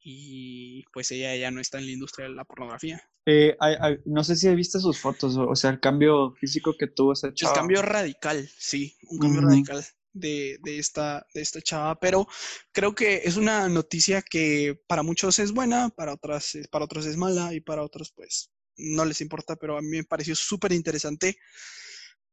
y 0.01 0.85
pues 0.93 1.11
ella 1.11 1.35
ya 1.35 1.51
no 1.51 1.61
está 1.61 1.79
en 1.79 1.87
la 1.87 1.93
industria 1.93 2.29
de 2.29 2.35
la 2.35 2.45
pornografía. 2.45 3.03
Eh, 3.27 3.57
no 4.05 4.23
sé 4.23 4.37
si 4.37 4.49
viste 4.55 4.79
sus 4.79 5.01
fotos, 5.01 5.37
o, 5.37 5.57
sea, 5.57 5.71
el 5.71 5.81
cambio 5.81 6.33
físico 6.35 6.77
que 6.79 6.87
tuvo 6.87 7.13
esa 7.13 7.35
chava. 7.35 7.53
El 7.53 7.59
cambio 7.59 7.83
radical, 7.83 8.49
sí, 8.57 8.97
un 9.09 9.19
cambio 9.19 9.41
radical 9.41 9.85
de, 10.13 10.61
esta, 10.65 11.27
de 11.35 11.43
esta 11.43 11.61
chava, 11.61 11.99
pero 11.99 12.27
creo 12.73 12.95
que 12.95 13.23
es 13.25 13.37
una 13.37 13.69
noticia 13.69 14.23
que 14.23 14.81
para 14.87 15.03
muchos 15.03 15.39
es 15.41 15.53
buena, 15.53 15.91
para, 15.91 16.15
otras, 16.15 16.57
para 16.71 16.85
otros 16.85 17.05
es 17.07 17.17
mala 17.17 17.53
y 17.53 17.61
para 17.61 17.83
otros 17.83 18.13
pues 18.13 18.53
no 18.77 19.05
les 19.05 19.21
importa, 19.21 19.57
pero 19.57 19.77
a 19.77 19.83
mí 19.83 19.89
me 19.89 20.05
pareció 20.05 20.35
súper 20.35 20.73
interesante. 20.73 21.37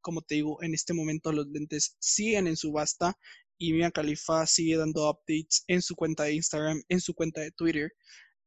Como 0.01 0.21
te 0.21 0.35
digo, 0.35 0.61
en 0.61 0.73
este 0.73 0.93
momento 0.93 1.31
los 1.31 1.47
lentes 1.47 1.95
siguen 1.99 2.47
en 2.47 2.57
subasta 2.57 3.17
y 3.63 3.71
Mia 3.71 3.91
Khalifa 3.91 4.45
sigue 4.45 4.75
dando 4.75 5.09
updates 5.09 5.63
en 5.67 5.81
su 5.81 5.95
cuenta 5.95 6.23
de 6.23 6.33
Instagram, 6.33 6.83
en 6.89 6.99
su 6.99 7.13
cuenta 7.13 7.39
de 7.39 7.51
Twitter, 7.51 7.93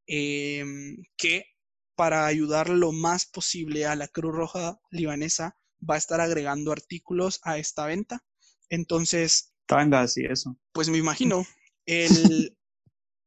em, 0.07 1.02
que 1.16 1.46
para 1.94 2.26
ayudar 2.26 2.68
lo 2.68 2.92
más 2.92 3.24
posible 3.24 3.87
a 3.87 3.96
la 3.96 4.09
Cruz 4.09 4.35
Roja 4.35 4.79
libanesa 4.90 5.57
va 5.88 5.94
a 5.94 5.98
estar 5.98 6.20
agregando 6.20 6.70
artículos 6.70 7.40
a 7.44 7.57
esta 7.57 7.87
venta. 7.87 8.22
Entonces... 8.68 9.55
Tanga, 9.64 10.02
así 10.02 10.26
eso. 10.29 10.59
Pues 10.72 10.90
me 10.90 10.98
imagino, 10.98 11.46
el, 11.87 12.59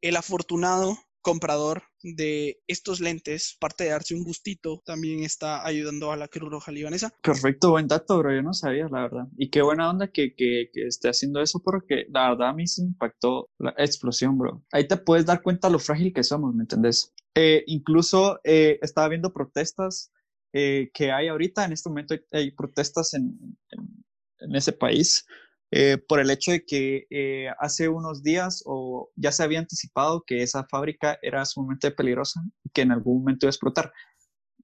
el 0.02 0.16
afortunado 0.16 0.96
comprador 1.22 1.84
de 2.02 2.62
estos 2.68 3.00
lentes, 3.00 3.58
parte 3.60 3.84
de 3.84 3.90
darse 3.92 4.16
un 4.16 4.24
gustito, 4.24 4.82
también 4.86 5.24
está 5.24 5.66
ayudando 5.66 6.12
a 6.12 6.18
la 6.18 6.28
Cruz 6.28 6.50
Roja 6.50 6.72
Libanesa. 6.72 7.14
Perfecto, 7.22 7.72
buen 7.72 7.88
dato, 7.88 8.18
bro. 8.20 8.34
Yo 8.34 8.42
no 8.42 8.54
sabía, 8.54 8.88
la 8.90 9.02
verdad. 9.02 9.28
Y 9.38 9.50
qué 9.50 9.62
buena 9.62 9.90
onda 9.90 10.08
que, 10.08 10.34
que, 10.36 10.70
que 10.74 10.88
esté 10.88 11.10
haciendo 11.10 11.42
eso, 11.42 11.62
porque 11.64 12.06
la 12.10 12.30
verdad 12.30 12.50
a 12.50 12.54
mí 12.54 12.68
se 12.68 12.82
impactó 12.82 13.50
la 13.58 13.74
explosión, 13.78 14.38
bro. 14.38 14.64
Ahí 14.72 14.88
te 14.88 14.98
puedes 14.98 15.26
dar 15.26 15.42
cuenta 15.42 15.70
lo 15.70 15.80
frágil 15.80 16.14
que 16.14 16.24
somos, 16.24 16.56
¿me 16.56 16.64
entendés? 16.64 17.14
Eh, 17.36 17.64
incluso 17.68 18.40
eh, 18.44 18.80
estaba 18.82 19.10
viendo 19.10 19.34
protestas 19.34 20.12
eh, 20.54 20.90
que 20.94 21.12
hay 21.12 21.28
ahorita, 21.28 21.66
en 21.66 21.74
este 21.74 21.90
momento 21.90 22.16
hay, 22.32 22.52
protestas 22.52 23.14
en, 23.14 23.38
en, 23.70 24.04
en 24.40 24.56
ese 24.56 24.74
país 24.74 25.26
eh, 25.72 25.98
por 26.08 26.20
el 26.20 26.32
hecho 26.32 26.52
de 26.52 26.66
que 26.66 27.06
eh, 27.12 27.48
hace 27.60 27.90
unos 27.90 28.24
días 28.24 28.64
o 28.66 29.12
ya 29.16 29.32
se 29.32 29.44
había 29.44 29.60
anticipado 29.60 30.24
que 30.26 30.42
esa 30.42 30.66
fábrica 30.66 31.20
era 31.22 31.46
sumamente 31.46 31.92
peligrosa 31.92 32.42
y 32.64 32.72
que 32.72 32.82
en 32.82 32.92
algún 32.92 33.20
momento 33.20 33.46
iba 33.46 33.50
a 33.50 33.52
explotar. 33.52 33.94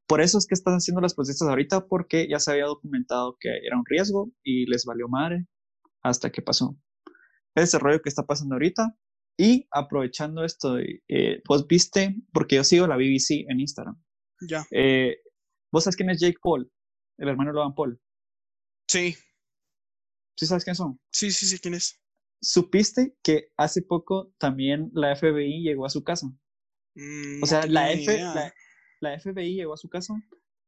Por 0.08 0.22
eso 0.22 0.38
es 0.38 0.48
que 0.48 0.56
están 0.56 0.76
haciendo 0.76 1.02
las 1.02 1.14
protestas 1.14 1.48
ahorita 1.48 1.88
porque 1.88 2.28
ya 2.28 2.40
se 2.40 2.52
había 2.52 2.66
documentado 2.66 3.38
que 3.40 3.50
era 3.50 3.78
un 3.78 3.86
riesgo 3.86 4.32
y 4.44 4.66
les 4.66 4.86
valió 4.86 5.08
madre 5.08 5.46
hasta 6.02 6.32
que 6.32 6.42
pasó. 6.42 6.76
Ese 7.56 7.78
rollo 7.78 8.02
que 8.02 8.10
está 8.10 8.26
pasando 8.26 8.56
ahorita 8.56 8.96
y 9.38 9.68
aprovechando 9.72 10.44
esto, 10.44 10.78
eh, 10.80 11.42
vos 11.48 11.68
viste, 11.68 12.16
porque 12.34 12.56
yo 12.56 12.64
sigo 12.64 12.88
la 12.88 12.98
BBC 12.98 13.46
en 13.48 13.60
Instagram. 13.60 14.02
Ya. 14.50 14.66
¿Vos 15.72 15.84
sabes 15.84 15.96
quién 15.96 16.10
es 16.10 16.20
Jake 16.20 16.38
Paul? 16.42 16.72
El 17.18 17.30
hermano 17.30 17.52
de 17.52 17.56
Logan 17.56 17.76
Paul. 17.76 18.00
Sí. 18.88 19.16
¿Sí 20.36 20.46
sabes 20.46 20.64
quiénes 20.64 20.78
son? 20.78 21.00
Sí, 21.12 21.32
sí, 21.32 21.46
sí, 21.46 21.60
¿quién 21.60 21.76
es? 21.76 22.00
¿Supiste 22.42 23.16
que 23.24 23.52
hace 23.58 23.82
poco 23.82 24.34
también 24.38 24.92
la 24.94 25.16
FBI 25.16 25.64
llegó 25.64 25.86
a 25.86 25.90
su 25.90 26.04
casa? 26.04 26.28
Mm, 26.96 27.44
o 27.44 27.46
sea, 27.46 27.66
la, 27.66 27.92
F, 27.92 28.20
la, 29.00 29.20
FBI 29.20 29.56
llegó 29.56 29.74
a 29.74 29.78
su 29.78 29.90
casa 29.90 30.14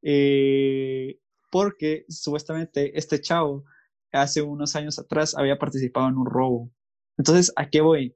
eh, 0.02 1.20
porque 1.52 2.06
supuestamente 2.10 2.98
este 2.98 3.22
chavo 3.22 3.66
hace 4.12 4.42
unos 4.42 4.76
años 4.76 5.00
atrás 5.00 5.36
había 5.36 5.58
participado 5.58 6.08
en 6.08 6.18
un 6.18 6.26
robo. 6.26 6.72
Entonces, 7.18 7.52
¿a 7.56 7.70
qué 7.70 7.82
voy? 7.82 8.16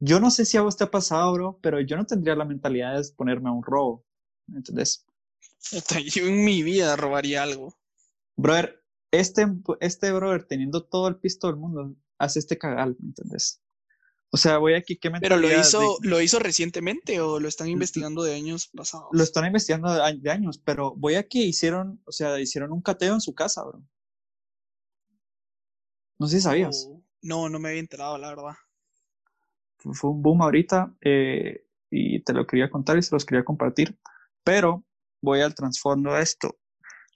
Yo 0.00 0.20
no 0.20 0.30
sé 0.30 0.44
si 0.44 0.56
a 0.56 0.62
vos 0.62 0.76
te 0.76 0.84
ha 0.84 0.90
pasado, 0.90 1.32
bro, 1.32 1.58
pero 1.62 1.80
yo 1.80 1.96
no 1.96 2.06
tendría 2.06 2.34
la 2.36 2.44
mentalidad 2.44 2.96
de 2.96 3.08
ponerme 3.16 3.48
a 3.48 3.52
un 3.52 3.62
robo. 3.62 4.04
¿Entendés? 4.48 5.06
Yo 6.12 6.26
en 6.26 6.44
mi 6.44 6.62
vida 6.62 6.96
robaría 6.96 7.42
algo. 7.42 7.76
Brother, 8.36 8.83
este, 9.20 9.46
este 9.80 10.12
brother, 10.12 10.44
teniendo 10.44 10.84
todo 10.84 11.08
el 11.08 11.16
pisto 11.16 11.46
del 11.46 11.56
mundo, 11.56 11.94
hace 12.18 12.38
este 12.38 12.58
cagal, 12.58 12.96
¿me 13.00 13.08
entiendes? 13.08 13.60
O 14.34 14.36
sea, 14.36 14.58
voy 14.58 14.74
aquí, 14.74 14.96
¿qué 14.96 15.12
¿Pero 15.12 15.36
lo 15.36 15.48
hizo, 15.48 15.96
lo 16.02 16.20
hizo 16.20 16.40
recientemente 16.40 17.20
o 17.20 17.38
lo 17.38 17.46
están 17.46 17.68
investigando 17.68 18.24
de 18.24 18.34
años 18.34 18.68
pasados? 18.74 19.06
Lo 19.12 19.22
están 19.22 19.46
investigando 19.46 19.92
de, 19.92 20.30
años, 20.30 20.58
pero 20.58 20.92
voy 20.96 21.14
a 21.14 21.28
que 21.28 21.38
hicieron, 21.38 22.02
o 22.04 22.10
sea, 22.10 22.40
hicieron 22.40 22.72
un 22.72 22.82
cateo 22.82 23.14
en 23.14 23.20
su 23.20 23.32
casa, 23.32 23.62
bro. 23.62 23.80
No 26.18 26.26
sé 26.26 26.38
si 26.38 26.42
sabías. 26.42 26.88
Oh, 26.90 27.00
no, 27.22 27.48
no 27.48 27.60
me 27.60 27.68
había 27.68 27.80
enterado, 27.80 28.18
la 28.18 28.30
verdad. 28.30 28.54
Fue 29.78 30.10
un 30.10 30.20
boom 30.20 30.42
ahorita 30.42 30.92
eh, 31.00 31.64
y 31.88 32.20
te 32.24 32.32
lo 32.32 32.44
quería 32.44 32.70
contar 32.70 32.98
y 32.98 33.02
se 33.02 33.14
los 33.14 33.24
quería 33.24 33.44
compartir, 33.44 33.96
pero 34.42 34.84
voy 35.22 35.42
al 35.42 35.54
trasfondo 35.54 36.12
de 36.12 36.22
esto. 36.22 36.56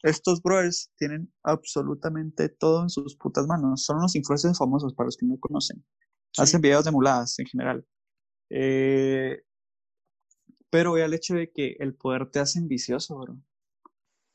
Estos 0.03 0.43
brothers 0.43 0.91
tienen 0.97 1.33
absolutamente 1.43 2.49
todo 2.49 2.83
en 2.83 2.91
sus 2.91 3.17
putas 3.17 3.47
manos. 3.47 3.85
Son 3.85 3.99
unos 3.99 4.15
influencers 4.15 4.59
famosos 4.59 4.95
para 4.95 5.07
los 5.07 5.17
que 5.17 5.27
no 5.27 5.39
conocen. 5.39 5.85
Hacen 6.37 6.61
videos 6.61 6.85
de 6.85 6.93
muladas 6.93 7.39
en 7.39 7.47
general. 7.47 7.87
Eh, 8.51 9.43
pero 10.71 10.93
ve 10.93 11.03
al 11.03 11.15
hecho 11.15 11.35
de 11.35 11.51
que 11.51 11.77
el 11.81 11.95
poder 11.95 12.31
te 12.31 12.41
hace 12.41 12.59
ambicioso, 12.59 13.19
bro. 13.19 13.39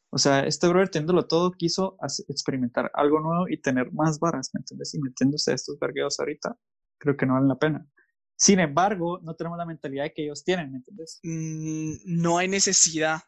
O 0.09 0.17
sea, 0.17 0.45
este 0.45 0.67
brother 0.67 0.89
teniéndolo 0.89 1.25
todo 1.27 1.51
quiso 1.51 1.97
experimentar 2.27 2.91
algo 2.93 3.19
nuevo 3.19 3.49
y 3.49 3.57
tener 3.57 3.91
más 3.93 4.19
varas, 4.19 4.51
¿me 4.53 4.59
entiendes? 4.59 4.93
Y 4.93 4.99
metiéndose 4.99 5.51
a 5.51 5.55
estos 5.55 5.79
vergueos 5.79 6.19
ahorita, 6.19 6.55
creo 6.99 7.17
que 7.17 7.25
no 7.25 7.33
valen 7.33 7.49
la 7.49 7.57
pena. 7.57 7.87
Sin 8.35 8.59
embargo, 8.59 9.19
no 9.23 9.35
tenemos 9.35 9.57
la 9.57 9.65
mentalidad 9.65 10.11
que 10.13 10.25
ellos 10.25 10.43
tienen, 10.43 10.71
¿me 10.71 10.77
entiendes? 10.77 11.19
Mm, 11.23 12.21
no 12.21 12.37
hay 12.37 12.47
necesidad 12.47 13.21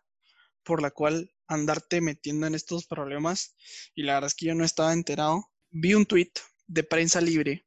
por 0.65 0.81
la 0.81 0.91
cual 0.91 1.31
andarte 1.47 2.01
metiendo 2.01 2.47
en 2.47 2.55
estos 2.55 2.87
problemas 2.87 3.55
y 3.93 4.03
la 4.03 4.15
verdad 4.15 4.27
es 4.27 4.35
que 4.35 4.47
yo 4.47 4.55
no 4.55 4.65
estaba 4.65 4.91
enterado. 4.91 5.49
Vi 5.69 5.93
un 5.93 6.05
tweet 6.05 6.31
de 6.67 6.83
prensa 6.83 7.21
libre 7.21 7.65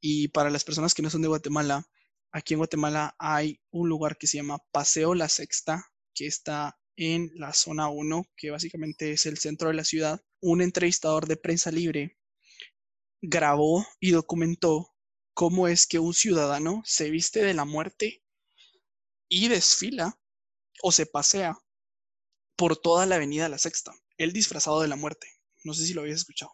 y 0.00 0.28
para 0.28 0.50
las 0.50 0.64
personas 0.64 0.94
que 0.94 1.02
no 1.02 1.10
son 1.10 1.22
de 1.22 1.28
Guatemala, 1.28 1.86
aquí 2.32 2.54
en 2.54 2.58
Guatemala 2.58 3.14
hay 3.18 3.60
un 3.70 3.88
lugar 3.88 4.18
que 4.18 4.26
se 4.26 4.38
llama 4.38 4.58
Paseo 4.72 5.14
La 5.14 5.28
Sexta, 5.28 5.86
que 6.14 6.26
está 6.26 6.78
en 6.96 7.30
la 7.34 7.52
zona 7.52 7.88
1, 7.88 8.26
que 8.36 8.50
básicamente 8.50 9.12
es 9.12 9.26
el 9.26 9.38
centro 9.38 9.68
de 9.68 9.74
la 9.74 9.84
ciudad. 9.84 10.20
Un 10.40 10.62
entrevistador 10.62 11.26
de 11.26 11.36
prensa 11.36 11.70
libre 11.70 12.18
grabó 13.20 13.86
y 14.00 14.10
documentó 14.10 14.94
cómo 15.32 15.68
es 15.68 15.86
que 15.86 15.98
un 15.98 16.14
ciudadano 16.14 16.82
se 16.84 17.10
viste 17.10 17.42
de 17.44 17.54
la 17.54 17.64
muerte 17.64 18.22
y 19.28 19.48
desfila 19.48 20.18
o 20.82 20.92
se 20.92 21.06
pasea 21.06 21.58
por 22.56 22.76
toda 22.76 23.06
la 23.06 23.16
avenida 23.16 23.48
La 23.48 23.58
Sexta, 23.58 23.92
él 24.18 24.32
disfrazado 24.32 24.80
de 24.80 24.88
la 24.88 24.96
muerte. 24.96 25.28
No 25.64 25.74
sé 25.74 25.86
si 25.86 25.94
lo 25.94 26.02
habías 26.02 26.18
escuchado. 26.18 26.52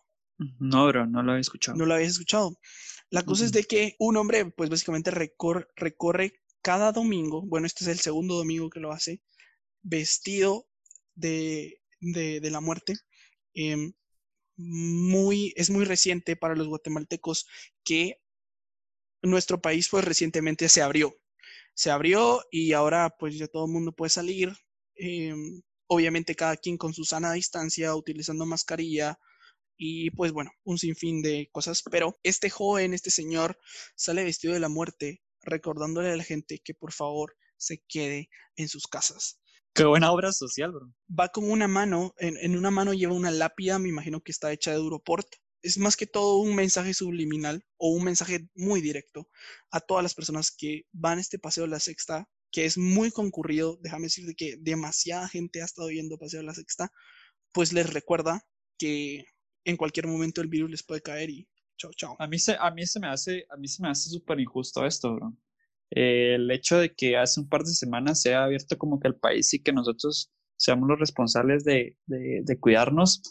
No, 0.58 0.86
bro, 0.86 1.06
no 1.06 1.22
lo 1.22 1.32
había 1.32 1.40
escuchado. 1.40 1.76
No 1.76 1.84
lo 1.84 1.94
habías 1.94 2.12
escuchado. 2.12 2.58
La 3.10 3.24
cosa 3.24 3.44
es 3.44 3.52
de 3.52 3.64
que 3.64 3.96
un 3.98 4.16
hombre, 4.16 4.46
pues 4.46 4.70
básicamente 4.70 5.10
recorre, 5.10 6.32
cada 6.62 6.92
domingo, 6.92 7.42
bueno, 7.42 7.66
este 7.66 7.84
es 7.84 7.88
el 7.88 7.98
segundo 7.98 8.36
domingo 8.36 8.70
que 8.70 8.80
lo 8.80 8.92
hace, 8.92 9.20
vestido 9.82 10.68
de, 11.14 11.80
de, 12.00 12.50
la 12.50 12.60
muerte. 12.60 12.94
Em, 13.54 13.92
muy, 14.56 15.52
es 15.56 15.70
muy 15.70 15.84
reciente 15.84 16.36
para 16.36 16.54
los 16.54 16.68
guatemaltecos 16.68 17.46
que 17.82 18.20
nuestro 19.22 19.60
país 19.60 19.88
pues 19.88 20.04
recientemente 20.04 20.68
se 20.68 20.82
abrió. 20.82 21.14
Se 21.74 21.90
abrió 21.90 22.42
y 22.50 22.72
ahora 22.72 23.14
pues 23.18 23.36
ya 23.36 23.48
todo 23.48 23.66
el 23.66 23.72
mundo 23.72 23.92
puede 23.92 24.10
salir. 24.10 24.52
Em, 24.94 25.62
obviamente 25.90 26.36
cada 26.36 26.56
quien 26.56 26.78
con 26.78 26.94
su 26.94 27.04
sana 27.04 27.32
distancia, 27.32 27.96
utilizando 27.96 28.46
mascarilla 28.46 29.18
y 29.76 30.10
pues 30.12 30.30
bueno, 30.30 30.52
un 30.62 30.78
sinfín 30.78 31.20
de 31.20 31.48
cosas. 31.50 31.82
Pero 31.90 32.16
este 32.22 32.48
joven, 32.48 32.94
este 32.94 33.10
señor, 33.10 33.58
sale 33.96 34.22
vestido 34.22 34.54
de 34.54 34.60
la 34.60 34.68
muerte, 34.68 35.20
recordándole 35.42 36.12
a 36.12 36.16
la 36.16 36.22
gente 36.22 36.60
que 36.62 36.74
por 36.74 36.92
favor 36.92 37.36
se 37.56 37.82
quede 37.88 38.28
en 38.54 38.68
sus 38.68 38.86
casas. 38.86 39.40
Qué 39.74 39.84
buena 39.84 40.12
obra 40.12 40.32
social, 40.32 40.70
bro. 40.70 40.94
Va 41.08 41.28
con 41.28 41.50
una 41.50 41.66
mano, 41.66 42.14
en, 42.18 42.36
en 42.36 42.56
una 42.56 42.70
mano 42.70 42.94
lleva 42.94 43.14
una 43.14 43.32
lápida, 43.32 43.80
me 43.80 43.88
imagino 43.88 44.20
que 44.20 44.30
está 44.30 44.52
hecha 44.52 44.70
de 44.70 44.76
Duroport, 44.76 45.26
es 45.62 45.76
más 45.76 45.96
que 45.96 46.06
todo 46.06 46.38
un 46.38 46.54
mensaje 46.54 46.94
subliminal 46.94 47.64
o 47.76 47.90
un 47.90 48.04
mensaje 48.04 48.48
muy 48.54 48.80
directo 48.80 49.28
a 49.72 49.80
todas 49.80 50.04
las 50.04 50.14
personas 50.14 50.52
que 50.56 50.84
van 50.92 51.18
a 51.18 51.20
este 51.20 51.38
paseo 51.38 51.64
de 51.64 51.70
la 51.70 51.80
sexta, 51.80 52.28
que 52.50 52.64
es 52.64 52.78
muy 52.78 53.10
concurrido, 53.10 53.78
déjame 53.82 54.04
decirte 54.04 54.34
que 54.34 54.56
demasiada 54.58 55.28
gente 55.28 55.62
ha 55.62 55.64
estado 55.64 55.88
viendo 55.88 56.18
paseo 56.18 56.40
de 56.40 56.46
la 56.46 56.54
sexta, 56.54 56.90
pues 57.52 57.72
les 57.72 57.92
recuerda 57.92 58.44
que 58.78 59.24
en 59.64 59.76
cualquier 59.76 60.06
momento 60.06 60.40
el 60.40 60.48
virus 60.48 60.70
les 60.70 60.82
puede 60.82 61.02
caer 61.02 61.30
y 61.30 61.48
chao, 61.76 61.92
chao. 61.96 62.16
A 62.18 62.26
mí 62.26 62.38
se, 62.38 62.56
a 62.58 62.70
mí 62.70 62.86
se 62.86 63.00
me 63.00 63.08
hace, 63.08 63.46
a 63.50 63.56
mí 63.56 63.68
se 63.68 63.82
me 63.82 63.88
hace 63.88 64.10
súper 64.10 64.40
injusto 64.40 64.86
esto, 64.86 65.14
bro. 65.14 65.36
el 65.90 66.50
hecho 66.50 66.78
de 66.78 66.94
que 66.94 67.16
hace 67.16 67.40
un 67.40 67.48
par 67.48 67.62
de 67.62 67.72
semanas 67.74 68.22
se 68.22 68.34
ha 68.34 68.44
abierto 68.44 68.78
como 68.78 69.00
que 69.00 69.08
el 69.08 69.16
país 69.16 69.52
y 69.54 69.62
que 69.62 69.72
nosotros 69.72 70.32
seamos 70.56 70.88
los 70.88 70.98
responsables 70.98 71.64
de, 71.64 71.96
de, 72.06 72.42
de 72.44 72.58
cuidarnos, 72.58 73.22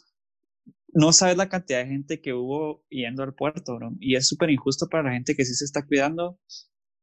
no 0.93 1.13
sabes 1.13 1.37
la 1.37 1.49
cantidad 1.49 1.79
de 1.79 1.87
gente 1.87 2.21
que 2.21 2.33
hubo 2.33 2.83
yendo 2.89 3.23
al 3.23 3.35
puerto, 3.35 3.75
bro. 3.75 3.91
Y 3.99 4.15
es 4.15 4.27
súper 4.27 4.49
injusto 4.49 4.87
para 4.87 5.03
la 5.03 5.13
gente 5.13 5.35
que 5.35 5.45
sí 5.45 5.53
se 5.53 5.65
está 5.65 5.85
cuidando 5.85 6.39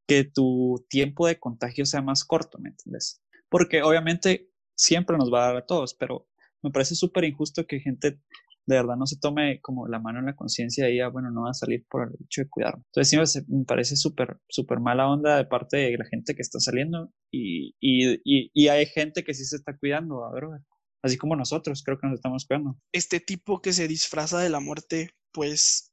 que 0.07 0.25
tu 0.25 0.85
tiempo 0.89 1.27
de 1.27 1.39
contagio 1.39 1.85
sea 1.87 2.03
más 2.03 2.25
corto, 2.25 2.59
¿me 2.59 2.71
entiendes? 2.71 3.23
Porque 3.49 3.83
obviamente 3.83 4.51
siempre 4.77 5.17
nos 5.17 5.33
va 5.33 5.45
a 5.45 5.47
dar 5.49 5.57
a 5.57 5.67
todos, 5.67 5.95
pero 5.95 6.29
me 6.63 6.71
parece 6.71 6.95
súper 6.95 7.25
injusto 7.25 7.67
que 7.67 7.81
gente 7.81 8.21
de 8.67 8.75
verdad 8.77 8.97
no 8.97 9.07
se 9.07 9.19
tome 9.19 9.61
como 9.61 9.87
la 9.87 10.01
mano 10.01 10.19
en 10.19 10.27
la 10.27 10.35
conciencia 10.35 10.89
y 10.89 10.95
diga, 10.95 11.09
bueno, 11.09 11.31
no 11.31 11.43
va 11.43 11.51
a 11.51 11.55
salir 11.55 11.87
por 11.89 12.09
el 12.09 12.25
hecho 12.25 12.43
de 12.43 12.49
cuidarme. 12.49 12.83
Entonces 12.87 13.33
sí 13.33 13.41
me 13.49 13.65
parece 13.65 13.97
súper, 13.97 14.39
súper 14.49 14.81
mala 14.81 15.09
onda 15.09 15.37
de 15.37 15.45
parte 15.45 15.77
de 15.77 15.97
la 15.97 16.05
gente 16.05 16.35
que 16.35 16.43
está 16.43 16.59
saliendo 16.59 17.13
y, 17.31 17.77
y, 17.81 18.21
y, 18.25 18.69
hay 18.69 18.87
gente 18.87 19.23
que 19.23 19.35
sí 19.35 19.45
se 19.45 19.57
está 19.57 19.77
cuidando, 19.77 20.29
bro 20.33 20.59
así 21.03 21.17
como 21.17 21.37
nosotros, 21.37 21.85
creo 21.85 21.99
que 21.99 22.09
nos 22.09 22.17
estamos 22.17 22.47
cuidando. 22.47 22.77
Este 22.93 23.21
tipo 23.21 23.63
que 23.63 23.73
se 23.73 23.87
disfraza 23.87 24.41
de 24.41 24.51
la 24.51 24.59
muerte, 24.59 25.11
pues 25.33 25.93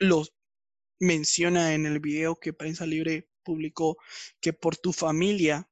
lo 0.00 0.24
menciona 0.98 1.74
en 1.74 1.86
el 1.86 2.00
video 2.00 2.34
que 2.40 2.52
Prensa 2.52 2.84
Libre 2.84 3.29
que 4.40 4.52
por 4.52 4.76
tu 4.76 4.92
familia, 4.92 5.68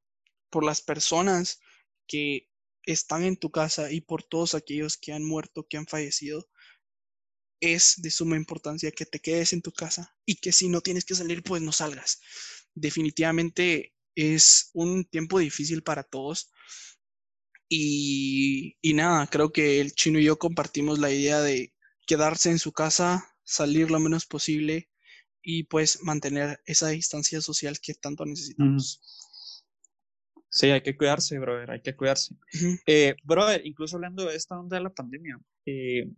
por 0.51 0.64
las 0.64 0.81
personas 0.81 1.61
que 2.07 2.49
están 2.85 3.25
en 3.25 3.37
tu 3.37 3.51
casa 3.51 3.93
y 3.93 4.01
por 4.01 4.23
todos 4.23 4.55
aquellos 4.55 4.97
que 4.97 5.12
han 5.12 5.25
muerto, 5.25 5.67
que 5.69 5.77
han 5.77 5.87
fallecido, 5.87 6.49
es 7.61 7.95
de 7.99 8.11
suma 8.11 8.37
importancia 8.37 8.91
que 8.93 9.05
te 9.05 9.21
quedes 9.21 9.53
en 9.53 9.62
tu 9.62 9.73
casa 9.73 10.17
y 10.25 10.37
que 10.37 10.53
si 10.53 10.69
no 10.69 10.81
tienes 10.81 11.05
que 11.05 11.14
salir, 11.14 11.43
pues 11.43 11.61
no 11.61 11.73
salgas. 11.73 12.21
Definitivamente 12.75 13.95
es 14.14 14.71
un 14.75 15.05
tiempo 15.05 15.38
difícil 15.38 15.83
para 15.83 16.03
todos 16.03 16.51
y, 17.69 18.77
nada, 18.95 19.27
creo 19.27 19.53
que 19.53 19.81
el 19.81 19.93
chino 19.93 20.19
y 20.19 20.25
yo 20.25 20.38
compartimos 20.38 20.99
la 20.99 21.11
idea 21.11 21.41
de 21.41 21.75
quedarse 22.07 22.51
en 22.51 22.59
su 22.59 22.73
casa, 22.73 23.37
salir 23.45 23.91
lo 23.91 24.01
menos 24.01 24.25
posible 24.25 24.88
y 25.51 25.63
pues 25.63 26.03
mantener 26.03 26.61
esa 26.67 26.89
distancia 26.89 27.41
social 27.41 27.79
que 27.81 27.95
tanto 27.95 28.27
necesitamos. 28.27 29.01
Sí, 30.51 30.67
hay 30.67 30.83
que 30.83 30.95
cuidarse, 30.95 31.39
brother, 31.39 31.71
hay 31.71 31.81
que 31.81 31.97
cuidarse. 31.97 32.37
Eh, 32.87 33.17
brother, 33.25 33.63
incluso 33.65 33.97
hablando 33.97 34.27
de 34.27 34.37
esta 34.37 34.61
onda 34.61 34.77
de 34.77 34.83
la 34.83 34.93
pandemia, 34.93 35.41
eh, 35.65 36.11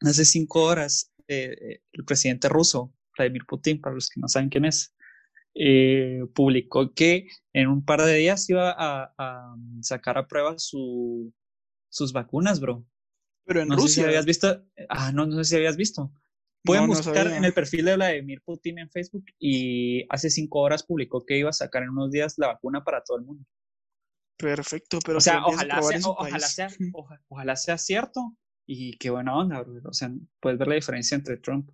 hace 0.00 0.24
cinco 0.24 0.64
horas 0.64 1.12
eh, 1.28 1.82
el 1.92 2.04
presidente 2.04 2.48
ruso, 2.48 2.92
Vladimir 3.16 3.46
Putin, 3.46 3.80
para 3.80 3.94
los 3.94 4.08
que 4.08 4.20
no 4.20 4.26
saben 4.26 4.48
quién 4.48 4.64
es, 4.64 4.92
eh, 5.54 6.24
publicó 6.34 6.92
que 6.94 7.28
en 7.52 7.68
un 7.68 7.84
par 7.84 8.02
de 8.02 8.14
días 8.14 8.50
iba 8.50 8.74
a, 8.76 9.54
sacar 9.82 10.18
a 10.18 10.26
prueba 10.26 10.58
su, 10.58 11.32
sus 11.90 12.12
vacunas, 12.12 12.58
bro. 12.58 12.84
Pero 13.44 13.60
en 13.60 13.70
Rusia. 13.70 14.02
si 14.02 14.08
habías 14.08 14.26
visto. 14.26 14.64
Ah, 14.88 15.12
no, 15.12 15.26
no 15.26 15.36
sé 15.44 15.50
si 15.50 15.56
habías 15.56 15.76
visto. 15.76 16.12
Pueden 16.64 16.86
buscar 16.86 17.26
en 17.28 17.44
el 17.44 17.54
perfil 17.54 17.84
de 17.84 17.96
Vladimir 17.96 18.42
Putin 18.44 18.78
en 18.78 18.90
Facebook 18.90 19.24
y 19.38 20.04
hace 20.10 20.28
cinco 20.28 20.60
horas 20.60 20.82
publicó 20.82 21.24
que 21.24 21.38
iba 21.38 21.50
a 21.50 21.52
sacar 21.54 21.82
en 21.82 21.90
unos 21.90 22.10
días 22.10 22.34
la 22.36 22.48
vacuna 22.48 22.84
para 22.84 23.02
todo 23.02 23.18
el 23.18 23.24
mundo. 23.24 23.44
Perfecto, 24.36 24.98
pero 25.04 25.18
o 25.18 25.20
sea, 25.20 25.44
ojalá 25.44 25.82
sea, 25.82 26.00
ojalá, 26.04 26.46
sea, 26.46 26.68
ojalá 27.28 27.56
sea 27.56 27.78
cierto 27.78 28.36
y 28.66 28.96
qué 28.98 29.10
buena 29.10 29.36
onda, 29.36 29.62
bro. 29.62 29.80
O 29.84 29.92
sea, 29.92 30.10
puedes 30.40 30.58
ver 30.58 30.68
la 30.68 30.74
diferencia 30.74 31.16
entre 31.16 31.38
Trump 31.38 31.70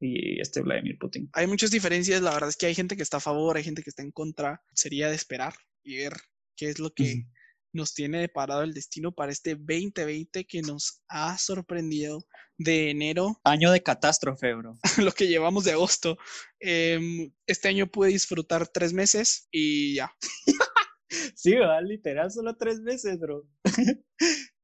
y 0.00 0.40
este 0.40 0.62
Vladimir 0.62 0.98
Putin. 0.98 1.28
Hay 1.32 1.46
muchas 1.46 1.70
diferencias, 1.70 2.22
la 2.22 2.32
verdad 2.32 2.48
es 2.48 2.56
que 2.56 2.66
hay 2.66 2.74
gente 2.74 2.96
que 2.96 3.02
está 3.02 3.18
a 3.18 3.20
favor, 3.20 3.56
hay 3.56 3.64
gente 3.64 3.82
que 3.82 3.90
está 3.90 4.02
en 4.02 4.12
contra. 4.12 4.62
Sería 4.72 5.08
de 5.08 5.14
esperar 5.14 5.54
y 5.82 5.96
ver 5.98 6.14
qué 6.56 6.70
es 6.70 6.78
lo 6.78 6.90
que 6.90 7.26
nos 7.72 7.94
tiene 7.94 8.20
deparado 8.20 8.62
el 8.62 8.74
destino 8.74 9.12
para 9.12 9.32
este 9.32 9.54
2020 9.54 10.46
que 10.46 10.62
nos 10.62 11.02
ha 11.08 11.36
sorprendido 11.38 12.24
de 12.56 12.90
enero. 12.90 13.40
Año 13.44 13.70
de 13.70 13.82
catástrofe, 13.82 14.54
bro. 14.54 14.78
lo 14.98 15.12
que 15.12 15.26
llevamos 15.26 15.64
de 15.64 15.72
agosto. 15.72 16.16
Em, 16.60 17.32
este 17.46 17.68
año 17.68 17.86
pude 17.86 18.08
disfrutar 18.10 18.68
tres 18.68 18.92
meses 18.92 19.48
y 19.50 19.94
ya. 19.94 20.10
sí, 21.34 21.54
¿verdad? 21.54 21.82
literal, 21.84 22.30
solo 22.30 22.56
tres 22.56 22.80
meses, 22.80 23.18
bro. 23.18 23.46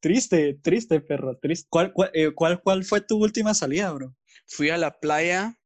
triste, 0.00 0.58
triste, 0.62 1.00
perro, 1.00 1.38
triste. 1.38 1.66
¿Cuál, 1.70 1.92
cuál, 1.92 2.10
eh, 2.14 2.32
cuál, 2.34 2.60
cuál 2.62 2.84
fue 2.84 3.00
tu 3.00 3.16
última 3.16 3.54
salida, 3.54 3.92
bro? 3.92 4.14
fui 4.46 4.70
a 4.70 4.76
la 4.78 4.98
playa 4.98 5.58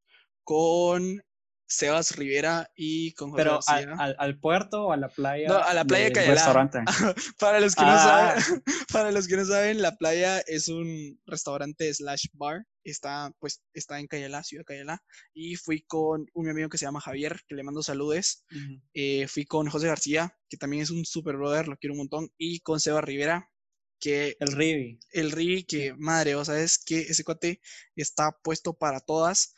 con 0.44 1.22
Sebas 1.68 2.16
Rivera 2.16 2.70
y 2.74 3.12
con 3.12 3.30
José 3.30 3.42
Pero 3.42 3.60
al, 3.66 4.16
al, 4.18 4.38
puerto 4.40 4.86
o 4.86 4.92
a 4.92 4.96
la 4.96 5.08
playa. 5.08 5.48
No, 5.48 5.58
a 5.58 5.74
la 5.74 5.84
playa 5.84 6.06
de 6.06 6.12
Cayalá. 6.12 6.70
para 7.38 7.60
los 7.60 7.74
que 7.74 7.82
no 7.82 7.96
saben, 7.98 8.42
ah. 8.42 8.62
para 8.92 9.12
los 9.12 9.28
que 9.28 9.36
no 9.36 9.44
saben, 9.44 9.82
la 9.82 9.94
playa 9.96 10.40
es 10.40 10.68
un 10.68 11.20
restaurante 11.26 11.92
slash 11.92 12.24
bar. 12.32 12.64
Está, 12.84 13.30
pues, 13.38 13.62
está 13.74 14.00
en 14.00 14.06
Cayalá, 14.06 14.42
ciudad 14.42 14.64
Cayalá. 14.64 15.02
Y 15.34 15.56
fui 15.56 15.82
con 15.82 16.26
un 16.32 16.48
amigo 16.48 16.70
que 16.70 16.78
se 16.78 16.86
llama 16.86 17.02
Javier, 17.02 17.38
que 17.46 17.54
le 17.54 17.62
mando 17.62 17.82
saludes. 17.82 18.46
Eh, 18.94 19.28
fui 19.28 19.44
con 19.44 19.68
José 19.68 19.88
García, 19.88 20.34
que 20.48 20.56
también 20.56 20.82
es 20.82 20.90
un 20.90 21.04
super 21.04 21.36
brother, 21.36 21.68
lo 21.68 21.76
quiero 21.76 21.92
un 21.92 21.98
montón. 21.98 22.30
Y 22.38 22.60
con 22.60 22.80
Sebas 22.80 23.04
Rivera, 23.04 23.50
que 24.00 24.36
El 24.40 24.52
Rivi. 24.52 25.00
el 25.10 25.32
Rivi, 25.32 25.64
que 25.64 25.94
madre, 25.94 26.34
o 26.34 26.44
sabes 26.44 26.78
que 26.78 27.00
ese 27.00 27.24
cuate 27.24 27.60
está 27.96 28.32
puesto 28.42 28.72
para 28.72 29.00
todas. 29.00 29.54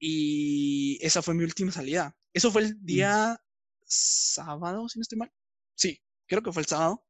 Y 0.00 0.98
esa 1.04 1.20
fue 1.22 1.34
mi 1.34 1.44
última 1.44 1.70
salida. 1.70 2.16
Eso 2.32 2.50
fue 2.50 2.62
el 2.62 2.84
día 2.84 3.38
sábado, 3.84 4.88
si 4.88 4.98
no 4.98 5.02
estoy 5.02 5.18
mal. 5.18 5.32
Sí, 5.74 6.02
creo 6.26 6.42
que 6.42 6.52
fue 6.52 6.62
el 6.62 6.68
sábado. 6.68 7.04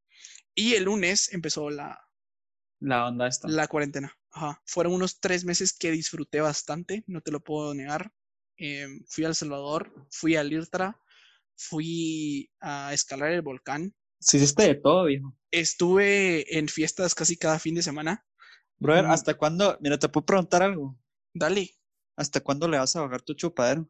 Y 0.55 0.75
el 0.75 0.85
lunes 0.85 1.33
empezó 1.33 1.71
la, 1.71 1.99
La 2.81 3.07
onda 3.07 3.29
esta. 3.29 3.49
la 3.49 3.69
cuarentena. 3.69 4.13
Ajá. 4.33 4.61
Fueron 4.67 4.93
unos 4.95 5.21
tres 5.21 5.45
meses 5.45 5.73
que 5.73 5.91
disfruté 5.93 6.41
bastante, 6.41 7.05
no 7.07 7.21
te 7.21 7.31
lo 7.31 7.41
puedo 7.41 7.75
negar. 7.75 8.13
Em, 8.57 9.05
fui 9.09 9.25
a 9.25 9.29
El 9.29 9.35
Salvador, 9.35 9.93
fui 10.11 10.37
a 10.37 10.43
Lirtra, 10.43 11.01
fui 11.57 12.51
a 12.61 12.93
escalar 12.93 13.31
el 13.33 13.43
volcán. 13.43 13.95
Sí, 14.19 14.37
hiciste 14.37 14.65
de 14.65 14.75
todo, 14.75 15.05
viejo. 15.07 15.37
Estuve 15.51 16.59
en 16.59 16.69
fiestas 16.69 17.15
casi 17.15 17.37
cada 17.37 17.59
fin 17.59 17.75
de 17.77 17.83
semana. 17.83 18.27
Brother, 18.79 19.07
Mm. 19.07 19.11
¿hasta 19.11 19.35
cuándo? 19.37 19.79
Mira, 19.81 19.99
te 19.99 20.09
puedo 20.09 20.27
preguntar 20.27 20.63
algo. 20.63 20.99
Dale. 21.33 21.71
¿Hasta 22.17 22.41
cuándo 22.41 22.69
le 22.69 22.79
vas 22.79 22.95
a 22.97 23.03
bajar 23.03 23.23
tu 23.23 23.35
chupadero? 23.35 23.89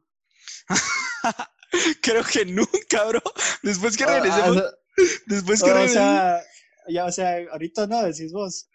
Creo 2.03 2.25
que 2.25 2.45
nunca, 2.45 3.05
bro. 3.05 3.23
Después 3.63 3.97
que 3.97 4.05
Ah, 4.05 4.21
regresemos, 4.21 4.57
ah, 4.59 4.71
después 5.27 5.63
que 5.63 5.71
o 5.71 5.75
regresemos- 5.75 5.93
sea, 5.93 6.43
ya, 6.89 7.05
o 7.05 7.13
sea, 7.13 7.37
ahorita 7.53 7.87
no, 7.87 8.03
decís 8.05 8.33
vos. 8.33 8.69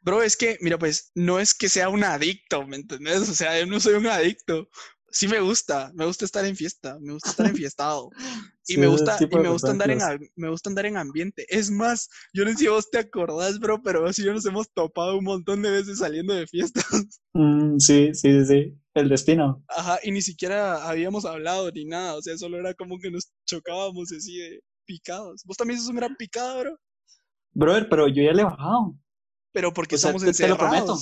Bro, 0.00 0.22
es 0.22 0.36
que, 0.36 0.58
mira, 0.60 0.78
pues, 0.78 1.10
no 1.14 1.40
es 1.40 1.54
que 1.54 1.68
sea 1.68 1.88
un 1.88 2.04
adicto, 2.04 2.66
¿me 2.66 2.76
entendés? 2.76 3.28
O 3.28 3.34
sea, 3.34 3.58
yo 3.58 3.66
no 3.66 3.80
soy 3.80 3.94
un 3.94 4.06
adicto. 4.06 4.68
Sí 5.10 5.26
me 5.26 5.40
gusta, 5.40 5.90
me 5.94 6.04
gusta 6.04 6.24
estar 6.24 6.44
en 6.44 6.54
fiesta, 6.54 6.98
me 7.00 7.12
gusta 7.12 7.30
estar 7.30 7.46
enfiestado. 7.46 8.10
Y 8.70 8.74
Sí, 8.74 8.80
me 8.80 8.86
gusta, 8.86 9.16
y 9.18 9.34
me 9.34 9.48
gusta 9.48 9.70
andar 9.70 9.90
en, 9.90 9.98
me 10.36 10.50
gusta 10.50 10.68
andar 10.68 10.84
en 10.84 10.98
ambiente. 10.98 11.46
Es 11.48 11.70
más, 11.70 12.10
yo 12.34 12.44
no 12.44 12.50
sé 12.50 12.58
si 12.58 12.68
vos 12.68 12.90
te 12.90 12.98
acordás, 12.98 13.58
bro, 13.60 13.82
pero 13.82 14.06
así 14.06 14.22
yo 14.22 14.34
nos 14.34 14.44
hemos 14.44 14.70
topado 14.74 15.16
un 15.16 15.24
montón 15.24 15.62
de 15.62 15.70
veces 15.70 16.00
saliendo 16.00 16.34
de 16.34 16.46
fiestas. 16.46 16.84
Mm, 17.34 17.78
sí, 17.78 18.10
sí, 18.14 18.32
sí, 18.32 18.46
sí. 18.46 18.78
El 18.94 19.08
destino. 19.08 19.62
Ajá, 19.68 20.00
y 20.02 20.10
ni 20.10 20.20
siquiera 20.22 20.88
habíamos 20.88 21.24
hablado 21.24 21.70
ni 21.70 21.84
nada. 21.84 22.16
O 22.16 22.22
sea, 22.22 22.36
solo 22.36 22.58
era 22.58 22.74
como 22.74 22.98
que 22.98 23.12
nos 23.12 23.30
chocábamos 23.46 24.10
así 24.10 24.38
de 24.38 24.60
picados. 24.84 25.44
Vos 25.44 25.56
también 25.56 25.78
sos 25.78 25.88
un 25.88 25.96
gran 25.96 26.16
picado, 26.16 26.58
bro. 26.58 26.78
Brother, 27.52 27.88
pero 27.88 28.08
yo 28.08 28.24
ya 28.24 28.32
le 28.32 28.42
he 28.42 28.44
bajado. 28.44 28.96
Pero 29.52 29.72
porque 29.72 29.94
O 29.94 29.98
sea, 29.98 30.10
estamos 30.10 30.36
te, 30.36 30.42
te 30.42 30.48
lo 30.48 30.58
prometo. 30.58 30.98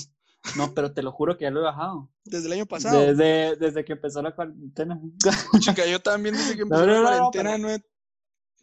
No, 0.57 0.73
pero 0.75 0.93
te 0.93 1.03
lo 1.03 1.13
juro 1.13 1.37
que 1.37 1.45
ya 1.45 1.51
lo 1.51 1.61
he 1.61 1.65
bajado. 1.65 2.11
desde 2.25 2.47
el 2.47 2.53
año 2.53 2.67
pasado. 2.67 3.01
Desde, 3.01 3.57
desde 3.57 3.85
que 3.85 3.93
empezó 3.95 4.23
la 4.23 4.35
cuarentena. 4.35 5.01
Chica, 5.61 5.87
yo 5.87 6.01
también 6.01 6.35
desde 6.37 6.57
que 6.57 6.63
empezó 6.63 6.87
la 6.87 6.93
no, 6.93 6.95
no, 6.95 7.03
no, 7.03 7.09
cuarentena 7.31 7.51
pero- 7.53 7.59
no 7.63 7.71
he, 7.71 7.79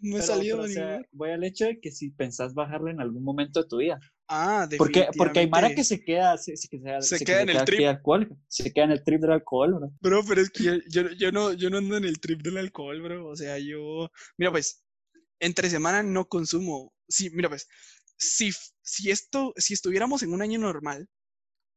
no 0.02 0.18
he 0.18 0.20
Pero, 0.22 0.24
salido 0.34 0.58
pero, 0.58 0.70
o 0.70 0.74
sea, 0.74 1.02
voy 1.12 1.32
al 1.32 1.44
hecho 1.44 1.66
de 1.66 1.80
que 1.80 1.92
si 1.92 2.10
pensás 2.12 2.54
bajarlo 2.54 2.90
en 2.90 3.00
algún 3.02 3.24
momento 3.24 3.62
de 3.62 3.68
tu 3.70 3.78
vida. 3.78 4.00
Ah, 4.28 4.68
Porque, 4.78 5.08
porque 5.18 5.40
hay 5.42 5.50
Mara 5.50 5.76
que 5.76 5.84
se 5.84 6.04
queda, 6.04 6.38
se, 6.38 6.56
se- 6.58 6.68
se, 6.68 7.02
Se 7.02 7.18
que 7.20 7.26
queda 7.26 7.42
en 7.42 7.50
el 7.50 7.64
trip. 7.66 7.88
alcohol, 7.88 8.38
se 8.48 8.74
queda 8.74 8.86
en 8.86 8.92
el 8.92 9.04
trip 9.04 9.22
del 9.22 9.32
alcohol, 9.34 9.74
bro. 9.76 9.92
Bro, 10.02 10.24
pero 10.28 10.42
es 10.42 10.50
que 10.50 10.64
yo, 10.64 10.74
yo, 10.90 11.10
yo 11.12 11.32
no, 11.32 11.54
yo 11.54 11.70
no 11.70 11.78
ando 11.78 11.98
en 11.98 12.06
el 12.06 12.20
trip 12.20 12.42
del 12.42 12.58
alcohol, 12.58 13.02
bro. 13.02 13.28
O 13.28 13.36
sea, 13.36 13.60
yo. 13.60 14.10
Mira, 14.38 14.52
pues, 14.52 14.84
entre 15.40 15.70
semana 15.70 16.02
no 16.04 16.26
consumo. 16.28 16.94
Sí, 17.08 17.30
mira, 17.32 17.50
pues, 17.50 17.68
si, 18.18 18.52
si 18.82 19.12
esto, 19.12 19.54
si 19.58 19.74
estuviéramos 19.74 20.24
en 20.24 20.34
un 20.34 20.42
año 20.42 20.58
normal, 20.58 21.08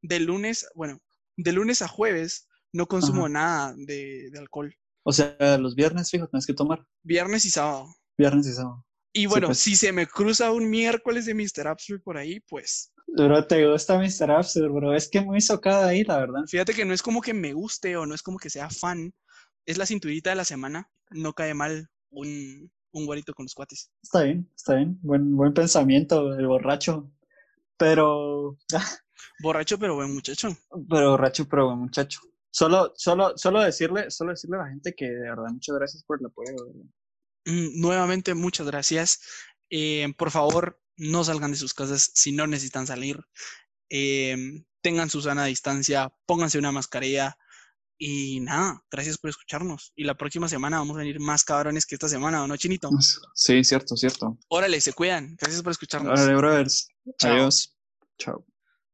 de 0.09 0.20
lunes, 0.20 0.66
bueno, 0.74 0.98
de 1.36 1.52
lunes 1.52 1.82
a 1.82 1.88
jueves, 1.88 2.48
no 2.72 2.86
consumo 2.86 3.22
Ajá. 3.22 3.28
nada 3.28 3.74
de, 3.76 4.30
de 4.30 4.38
alcohol. 4.38 4.74
O 5.04 5.12
sea, 5.12 5.36
los 5.59 5.74
viernes, 5.74 6.11
fijo, 6.11 6.26
tienes 6.28 6.46
que 6.46 6.54
tomar. 6.54 6.84
Viernes 7.02 7.44
y 7.44 7.50
sábado. 7.50 7.94
Viernes 8.18 8.46
y 8.46 8.52
sábado. 8.52 8.84
Y 9.12 9.20
Sí, 9.20 9.26
bueno, 9.26 9.48
pues. 9.48 9.59
si 9.59 9.76
se 9.76 9.92
me 9.92 10.07
cruza 10.07 10.52
un 10.52 10.68
miércoles 10.68 11.24
de 11.26 11.34
Mr. 11.34 11.68
Absolute 11.68 12.02
por 12.02 12.16
ahí, 12.18 12.40
pues. 12.48 12.92
Bro, 13.07 13.46
te 13.46 13.66
gusta 13.70 13.98
Mr. 13.98 14.30
Absurd, 14.30 14.70
bro. 14.72 14.94
Es 14.94 15.09
que 15.09 15.20
muy 15.20 15.40
socada 15.40 15.86
ahí, 15.88 16.02
la 16.04 16.18
verdad. 16.18 16.40
Fíjate 16.48 16.74
que 16.74 16.84
no 16.84 16.92
es 16.92 17.02
como 17.02 17.22
que 17.22 17.32
me 17.34 17.52
guste 17.52 17.96
o 17.96 18.04
no 18.04 18.14
es 18.14 18.22
como 18.22 18.38
que 18.38 18.50
sea 18.50 18.68
fan. 18.68 19.14
Es 19.64 19.78
la 19.78 19.86
cinturita 19.86 20.30
de 20.30 20.36
la 20.36 20.44
semana. 20.44 20.90
No 21.11 21.32
cae 21.32 21.54
mal 21.54 21.88
un, 22.11 22.70
un 22.92 23.07
guarito 23.07 23.32
con 23.32 23.44
los 23.44 23.54
cuates. 23.54 23.90
Está 24.02 24.22
bien, 24.24 24.50
está 24.57 24.74
bien. 24.74 24.98
Buen, 25.02 25.36
buen 25.36 25.54
pensamiento, 25.54 26.34
el 26.34 26.46
borracho. 26.46 27.11
Pero, 27.78 28.59
Borracho, 29.40 29.78
pero 29.78 29.94
buen 29.94 30.12
muchacho. 30.14 30.56
pero 30.88 31.10
borracho, 31.12 31.48
pero 31.48 31.66
buen 31.66 31.78
muchacho. 31.78 32.20
Solo, 32.50 32.92
solo, 32.96 33.36
solo 33.36 33.60
decirle, 33.60 34.10
solo 34.10 34.30
decirle 34.30 34.56
a 34.56 34.62
la 34.62 34.68
gente 34.68 34.94
que 34.94 35.06
de 35.06 35.28
verdad 35.28 35.50
muchas 35.52 35.76
gracias 35.76 36.02
por 36.04 36.18
el 36.18 36.26
apoyo. 36.26 36.54
Mm, 37.44 37.80
Nuevamente, 37.80 38.34
muchas 38.34 38.66
gracias. 38.66 39.20
Eh, 39.70 40.12
por 40.16 40.30
favor, 40.30 40.80
no 40.96 41.22
salgan 41.24 41.50
de 41.50 41.58
sus 41.58 41.74
casas 41.74 42.10
si 42.14 42.32
no 42.32 42.46
necesitan 42.46 42.86
salir. 42.86 43.20
Em, 43.88 44.64
tengan 44.80 45.10
su 45.10 45.20
sana 45.20 45.44
distancia, 45.44 46.10
pónganse 46.26 46.58
una 46.58 46.72
mascarilla. 46.72 47.36
Y 47.98 48.40
nada, 48.40 48.82
gracias 48.90 49.16
por 49.16 49.30
escucharnos. 49.30 49.92
Y 49.96 50.04
la 50.04 50.14
próxima 50.16 50.48
semana 50.48 50.78
vamos 50.78 50.96
a 50.96 51.00
venir 51.00 51.18
más 51.18 51.44
cabrones 51.44 51.86
que 51.86 51.94
esta 51.94 52.08
semana, 52.08 52.42
¿o 52.42 52.46
no, 52.46 52.56
Chinito? 52.56 52.90
Sí, 53.34 53.64
cierto, 53.64 53.96
cierto. 53.96 54.38
Órale, 54.48 54.80
se 54.80 54.92
cuidan. 54.92 55.34
Gracias 55.40 55.62
por 55.62 55.72
escucharnos. 55.72 56.12
Órale, 56.18 56.36
brothers. 56.36 56.88
Chao. 57.18 57.32
Adiós. 57.32 57.74
Chao. 58.18 58.44